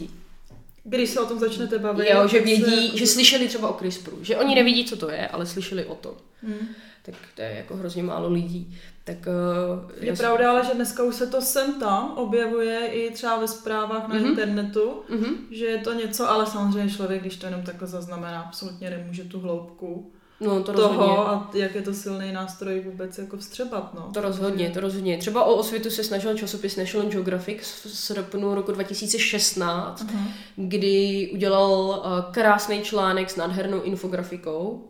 když 0.88 1.10
se 1.10 1.20
o 1.20 1.26
tom 1.26 1.38
začnete 1.38 1.78
bavit. 1.78 2.08
Jo, 2.10 2.28
že 2.28 2.40
vědí. 2.40 2.84
Jako 2.84 2.98
že 2.98 3.06
slyšeli 3.06 3.48
třeba 3.48 3.68
o 3.68 3.78
CRISPRu. 3.78 4.18
Že 4.22 4.36
oni 4.36 4.54
nevidí, 4.54 4.84
co 4.84 4.96
to 4.96 5.10
je, 5.10 5.28
ale 5.28 5.46
slyšeli 5.46 5.84
o 5.84 5.94
tom. 5.94 6.12
Hmm. 6.42 6.68
Tak 7.02 7.14
to 7.34 7.42
je 7.42 7.54
jako 7.56 7.76
hrozně 7.76 8.02
málo 8.02 8.32
lidí. 8.32 8.78
Tak, 9.04 9.16
uh, 9.16 9.90
je 10.00 10.16
jsem... 10.16 10.26
pravda, 10.26 10.50
ale 10.50 10.64
že 10.64 10.74
dneska 10.74 11.02
už 11.02 11.14
se 11.14 11.26
to 11.26 11.40
sem 11.40 11.80
tam 11.80 12.12
objevuje 12.16 12.86
i 12.86 13.10
třeba 13.10 13.38
ve 13.38 13.48
zprávách 13.48 14.08
na 14.08 14.14
mm-hmm. 14.14 14.26
internetu, 14.26 15.02
mm-hmm. 15.10 15.34
že 15.50 15.64
je 15.64 15.78
to 15.78 15.92
něco, 15.92 16.30
ale 16.30 16.46
samozřejmě 16.46 16.90
člověk, 16.90 17.20
když 17.20 17.36
to 17.36 17.46
jenom 17.46 17.62
takhle 17.62 17.88
zaznamená, 17.88 18.42
absolutně 18.42 18.90
nemůže 18.90 19.24
tu 19.24 19.40
hloubku 19.40 20.12
no, 20.40 20.62
to 20.62 20.72
toho 20.72 21.28
a 21.28 21.50
jak 21.54 21.74
je 21.74 21.82
to 21.82 21.94
silný 21.94 22.32
nástroj 22.32 22.80
vůbec 22.80 23.18
jako 23.18 23.36
vstřebat. 23.36 23.94
No. 23.94 24.10
To 24.14 24.20
rozhodně, 24.20 24.70
to 24.70 24.80
rozhodně. 24.80 25.18
Třeba 25.18 25.44
o 25.44 25.54
osvětu 25.54 25.90
se 25.90 26.04
snažil 26.04 26.38
časopis 26.38 26.76
National 26.76 27.08
Geographic 27.08 27.60
v 27.60 27.88
srpnu 27.88 28.54
roku 28.54 28.72
2016, 28.72 30.04
uh-huh. 30.04 30.22
kdy 30.56 31.30
udělal 31.32 31.72
uh, 31.72 32.32
krásný 32.32 32.82
článek 32.82 33.30
s 33.30 33.36
nádhernou 33.36 33.82
infografikou. 33.82 34.84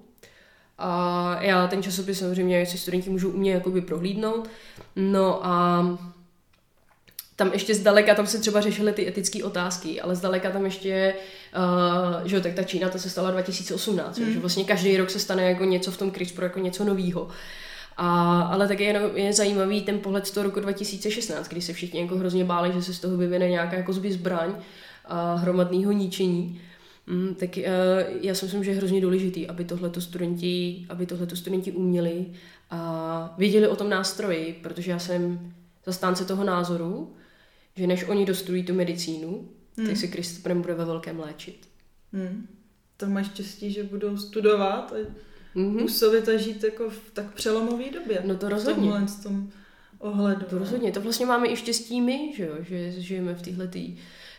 A 0.78 1.38
já 1.40 1.66
ten 1.66 1.82
časopis 1.82 2.18
samozřejmě 2.18 2.66
si 2.66 2.78
studenti 2.78 3.10
můžou 3.10 3.30
u 3.30 3.36
mě 3.36 3.52
jakoby 3.52 3.80
prohlídnout. 3.80 4.48
No 4.96 5.46
a 5.46 5.84
tam 7.36 7.52
ještě 7.52 7.74
zdaleka, 7.74 8.14
tam 8.14 8.26
se 8.26 8.38
třeba 8.38 8.60
řešily 8.60 8.92
ty 8.92 9.08
etické 9.08 9.44
otázky, 9.44 10.00
ale 10.00 10.16
zdaleka 10.16 10.50
tam 10.50 10.64
ještě, 10.64 11.14
uh, 11.16 11.22
že 12.24 12.36
jo, 12.36 12.42
tak 12.42 12.54
ta 12.54 12.62
Čína, 12.62 12.88
to 12.88 12.98
se 12.98 13.10
stala 13.10 13.30
2018, 13.30 14.18
mm. 14.18 14.32
že 14.32 14.38
vlastně 14.38 14.64
každý 14.64 14.96
rok 14.96 15.10
se 15.10 15.18
stane 15.18 15.42
jako 15.42 15.64
něco 15.64 15.90
v 15.90 15.96
tom 15.96 16.10
CRISPR, 16.10 16.42
jako 16.42 16.58
něco 16.58 16.84
novýho. 16.84 17.28
A, 17.96 18.40
ale 18.42 18.68
také 18.68 18.84
je, 18.84 19.10
je 19.14 19.32
zajímavý 19.32 19.82
ten 19.82 19.98
pohled 19.98 20.26
z 20.26 20.30
toho 20.30 20.44
roku 20.44 20.60
2016, 20.60 21.48
kdy 21.48 21.60
se 21.60 21.72
všichni 21.72 22.00
jako 22.00 22.16
hrozně 22.16 22.44
báli, 22.44 22.72
že 22.72 22.82
se 22.82 22.94
z 22.94 23.00
toho 23.00 23.16
vyvine 23.16 23.48
nějaká 23.48 23.76
jako 23.76 23.92
zbraň 23.92 24.54
a 25.04 25.34
hromadného 25.34 25.92
ničení. 25.92 26.60
Mm, 27.06 27.34
tak 27.34 27.56
uh, 27.56 27.64
já 28.20 28.34
si 28.34 28.44
myslím, 28.44 28.64
že 28.64 28.70
je 28.70 28.76
hrozně 28.76 29.00
důležitý, 29.00 29.46
aby 29.46 29.64
tohleto 29.64 30.00
studenti, 30.00 30.86
aby 30.88 31.06
tohleto 31.06 31.36
studenti 31.36 31.72
uměli 31.72 32.26
a 32.70 33.34
věděli 33.38 33.68
o 33.68 33.76
tom 33.76 33.90
nástroji, 33.90 34.60
protože 34.62 34.90
já 34.90 34.98
jsem 34.98 35.52
zastánce 35.86 36.24
toho 36.24 36.44
názoru, 36.44 37.12
že 37.76 37.86
než 37.86 38.04
oni 38.08 38.26
dostudují 38.26 38.62
tu 38.62 38.74
medicínu, 38.74 39.48
hmm. 39.78 39.86
tak 39.86 39.96
si 39.96 40.08
Kristoprem 40.08 40.60
bude 40.60 40.74
ve 40.74 40.84
velkém 40.84 41.20
léčit. 41.20 41.68
Hmm. 42.12 42.46
To 42.96 43.06
máš 43.06 43.26
štěstí, 43.26 43.72
že 43.72 43.82
budou 43.82 44.16
studovat 44.16 44.92
a 44.92 44.96
mm-hmm. 45.58 45.78
působit 45.78 46.28
a 46.28 46.36
žít 46.36 46.64
jako 46.64 46.90
v 46.90 47.10
tak 47.12 47.34
přelomové 47.34 47.90
době. 47.90 48.22
No 48.24 48.36
to 48.36 48.48
rozhodně. 48.48 48.90
V 48.90 49.22
tom 49.22 49.50
ohledu. 49.98 50.40
To 50.40 50.54
no. 50.54 50.58
rozhodně. 50.58 50.92
To 50.92 51.00
vlastně 51.00 51.26
máme 51.26 51.48
i 51.48 51.56
štěstí 51.56 52.00
my, 52.00 52.32
že 52.36 52.46
jo? 52.46 52.54
Že 52.60 52.90
žijeme 52.90 53.34
v 53.34 53.42
téhle 53.42 53.70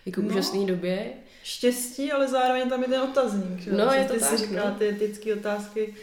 jako 0.05 0.21
no. 0.21 0.27
úžasné 0.27 0.65
době. 0.65 1.13
Štěstí, 1.43 2.11
ale 2.11 2.27
zároveň 2.27 2.69
tam 2.69 2.81
je 2.81 2.87
ten 2.87 3.01
otazník, 3.01 3.59
že? 3.59 3.71
No, 3.71 3.93
je 3.93 4.05
to 4.05 4.13
ty 4.13 4.19
tak, 4.19 4.29
si 4.29 4.37
říká 4.37 4.69
no. 4.69 4.75
ty 4.75 4.89
etické 4.89 5.33
otázky. 5.33 5.95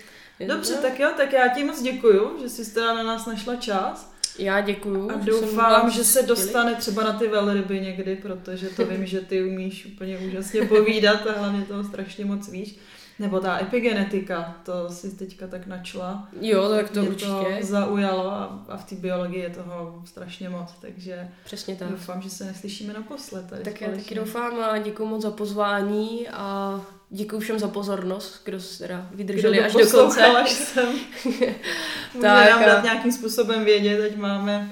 Dobře, 0.46 0.74
no. 0.76 0.82
tak 0.82 1.00
jo, 1.00 1.10
tak 1.16 1.32
já 1.32 1.48
ti 1.48 1.64
moc 1.64 1.82
děkuju, 1.82 2.42
že 2.42 2.48
jsi 2.48 2.74
teda 2.74 2.94
na 2.94 3.02
nás 3.02 3.26
našla 3.26 3.56
čas. 3.56 4.14
Já 4.38 4.60
děkuju. 4.60 5.10
A 5.10 5.14
doufám, 5.24 5.90
že 5.90 6.04
se 6.04 6.22
dostane 6.22 6.74
třeba 6.74 7.04
na 7.04 7.12
ty 7.12 7.28
velryby 7.28 7.80
někdy, 7.80 8.16
protože 8.16 8.68
to 8.68 8.86
vím, 8.86 9.06
že 9.06 9.20
ty 9.20 9.44
umíš 9.44 9.86
úplně 9.86 10.18
úžasně 10.18 10.62
povídat 10.66 11.26
a 11.26 11.38
hlavně 11.38 11.62
toho 11.64 11.84
strašně 11.84 12.24
moc 12.24 12.48
víš. 12.48 12.78
Nebo 13.18 13.40
ta 13.40 13.60
epigenetika, 13.60 14.56
to 14.64 14.88
si 14.90 15.16
teďka 15.16 15.46
tak 15.46 15.66
načla. 15.66 16.28
Jo, 16.40 16.68
tak 16.68 16.90
to 16.90 17.00
Mě 17.00 17.08
určitě. 17.08 17.56
to 17.60 17.66
zaujalo 17.66 18.30
a, 18.32 18.64
a 18.68 18.76
v 18.76 18.84
té 18.84 18.94
biologii 18.94 19.40
je 19.42 19.50
toho 19.50 20.02
strašně 20.04 20.48
moc, 20.48 20.72
takže 20.80 21.28
Přesně 21.44 21.76
tak. 21.76 21.88
doufám, 21.88 22.22
že 22.22 22.30
se 22.30 22.44
neslyšíme 22.44 22.92
naposled. 22.92 23.46
Tady 23.50 23.62
tak 23.62 23.80
já 23.80 23.90
taky 23.90 24.14
doufám 24.14 24.60
a 24.60 24.78
děkuji 24.78 25.06
moc 25.06 25.22
za 25.22 25.30
pozvání 25.30 26.28
a 26.28 26.80
děkuji 27.10 27.40
všem 27.40 27.58
za 27.58 27.68
pozornost, 27.68 28.42
kdo 28.44 28.60
se 28.60 28.78
teda 28.78 29.08
vydrželi 29.14 29.58
Kdo 29.58 29.66
až 29.66 29.72
do 29.72 29.90
konce. 29.90 30.26
Až 30.26 30.50
sem. 30.50 30.88
Může 31.24 31.54
Tak 32.20 32.50
nám 32.50 32.64
dát 32.64 32.84
nějakým 32.84 33.12
způsobem 33.12 33.64
vědět, 33.64 34.04
ať 34.04 34.16
máme 34.16 34.70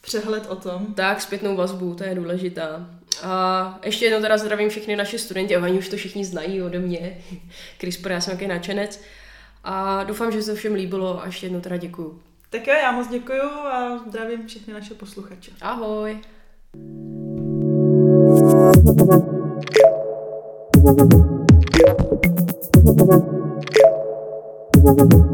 přehled 0.00 0.46
o 0.48 0.56
tom. 0.56 0.94
Tak, 0.94 1.20
zpětnou 1.20 1.56
vazbu, 1.56 1.94
to 1.94 2.04
je 2.04 2.14
důležitá. 2.14 2.86
A 3.22 3.78
ještě 3.84 4.04
jednou 4.04 4.20
teda 4.20 4.38
zdravím 4.38 4.68
všechny 4.68 4.96
naše 4.96 5.18
studenty, 5.18 5.56
a 5.56 5.62
oni 5.62 5.78
už 5.78 5.88
to 5.88 5.96
všichni 5.96 6.24
znají 6.24 6.62
ode 6.62 6.78
mě. 6.78 7.18
CRISPR, 7.78 8.10
já 8.10 8.20
jsem 8.20 8.30
takový 8.30 8.48
nadšenec. 8.48 9.00
A 9.64 10.04
doufám, 10.04 10.32
že 10.32 10.42
se 10.42 10.50
to 10.50 10.56
všem 10.56 10.74
líbilo 10.74 11.22
a 11.22 11.26
ještě 11.26 11.46
jednou 11.46 11.60
teda 11.60 11.76
děkuju. 11.76 12.20
Tak 12.50 12.66
jo, 12.66 12.74
já 12.82 12.92
moc 12.92 13.08
děkuju 13.08 13.42
a 13.42 13.98
zdravím 14.08 14.46
všechny 14.46 14.74
naše 14.74 14.94
posluchače. 14.94 15.50
Ahoj! 15.60 16.18
Thank 22.84 23.00
you. 25.14 25.33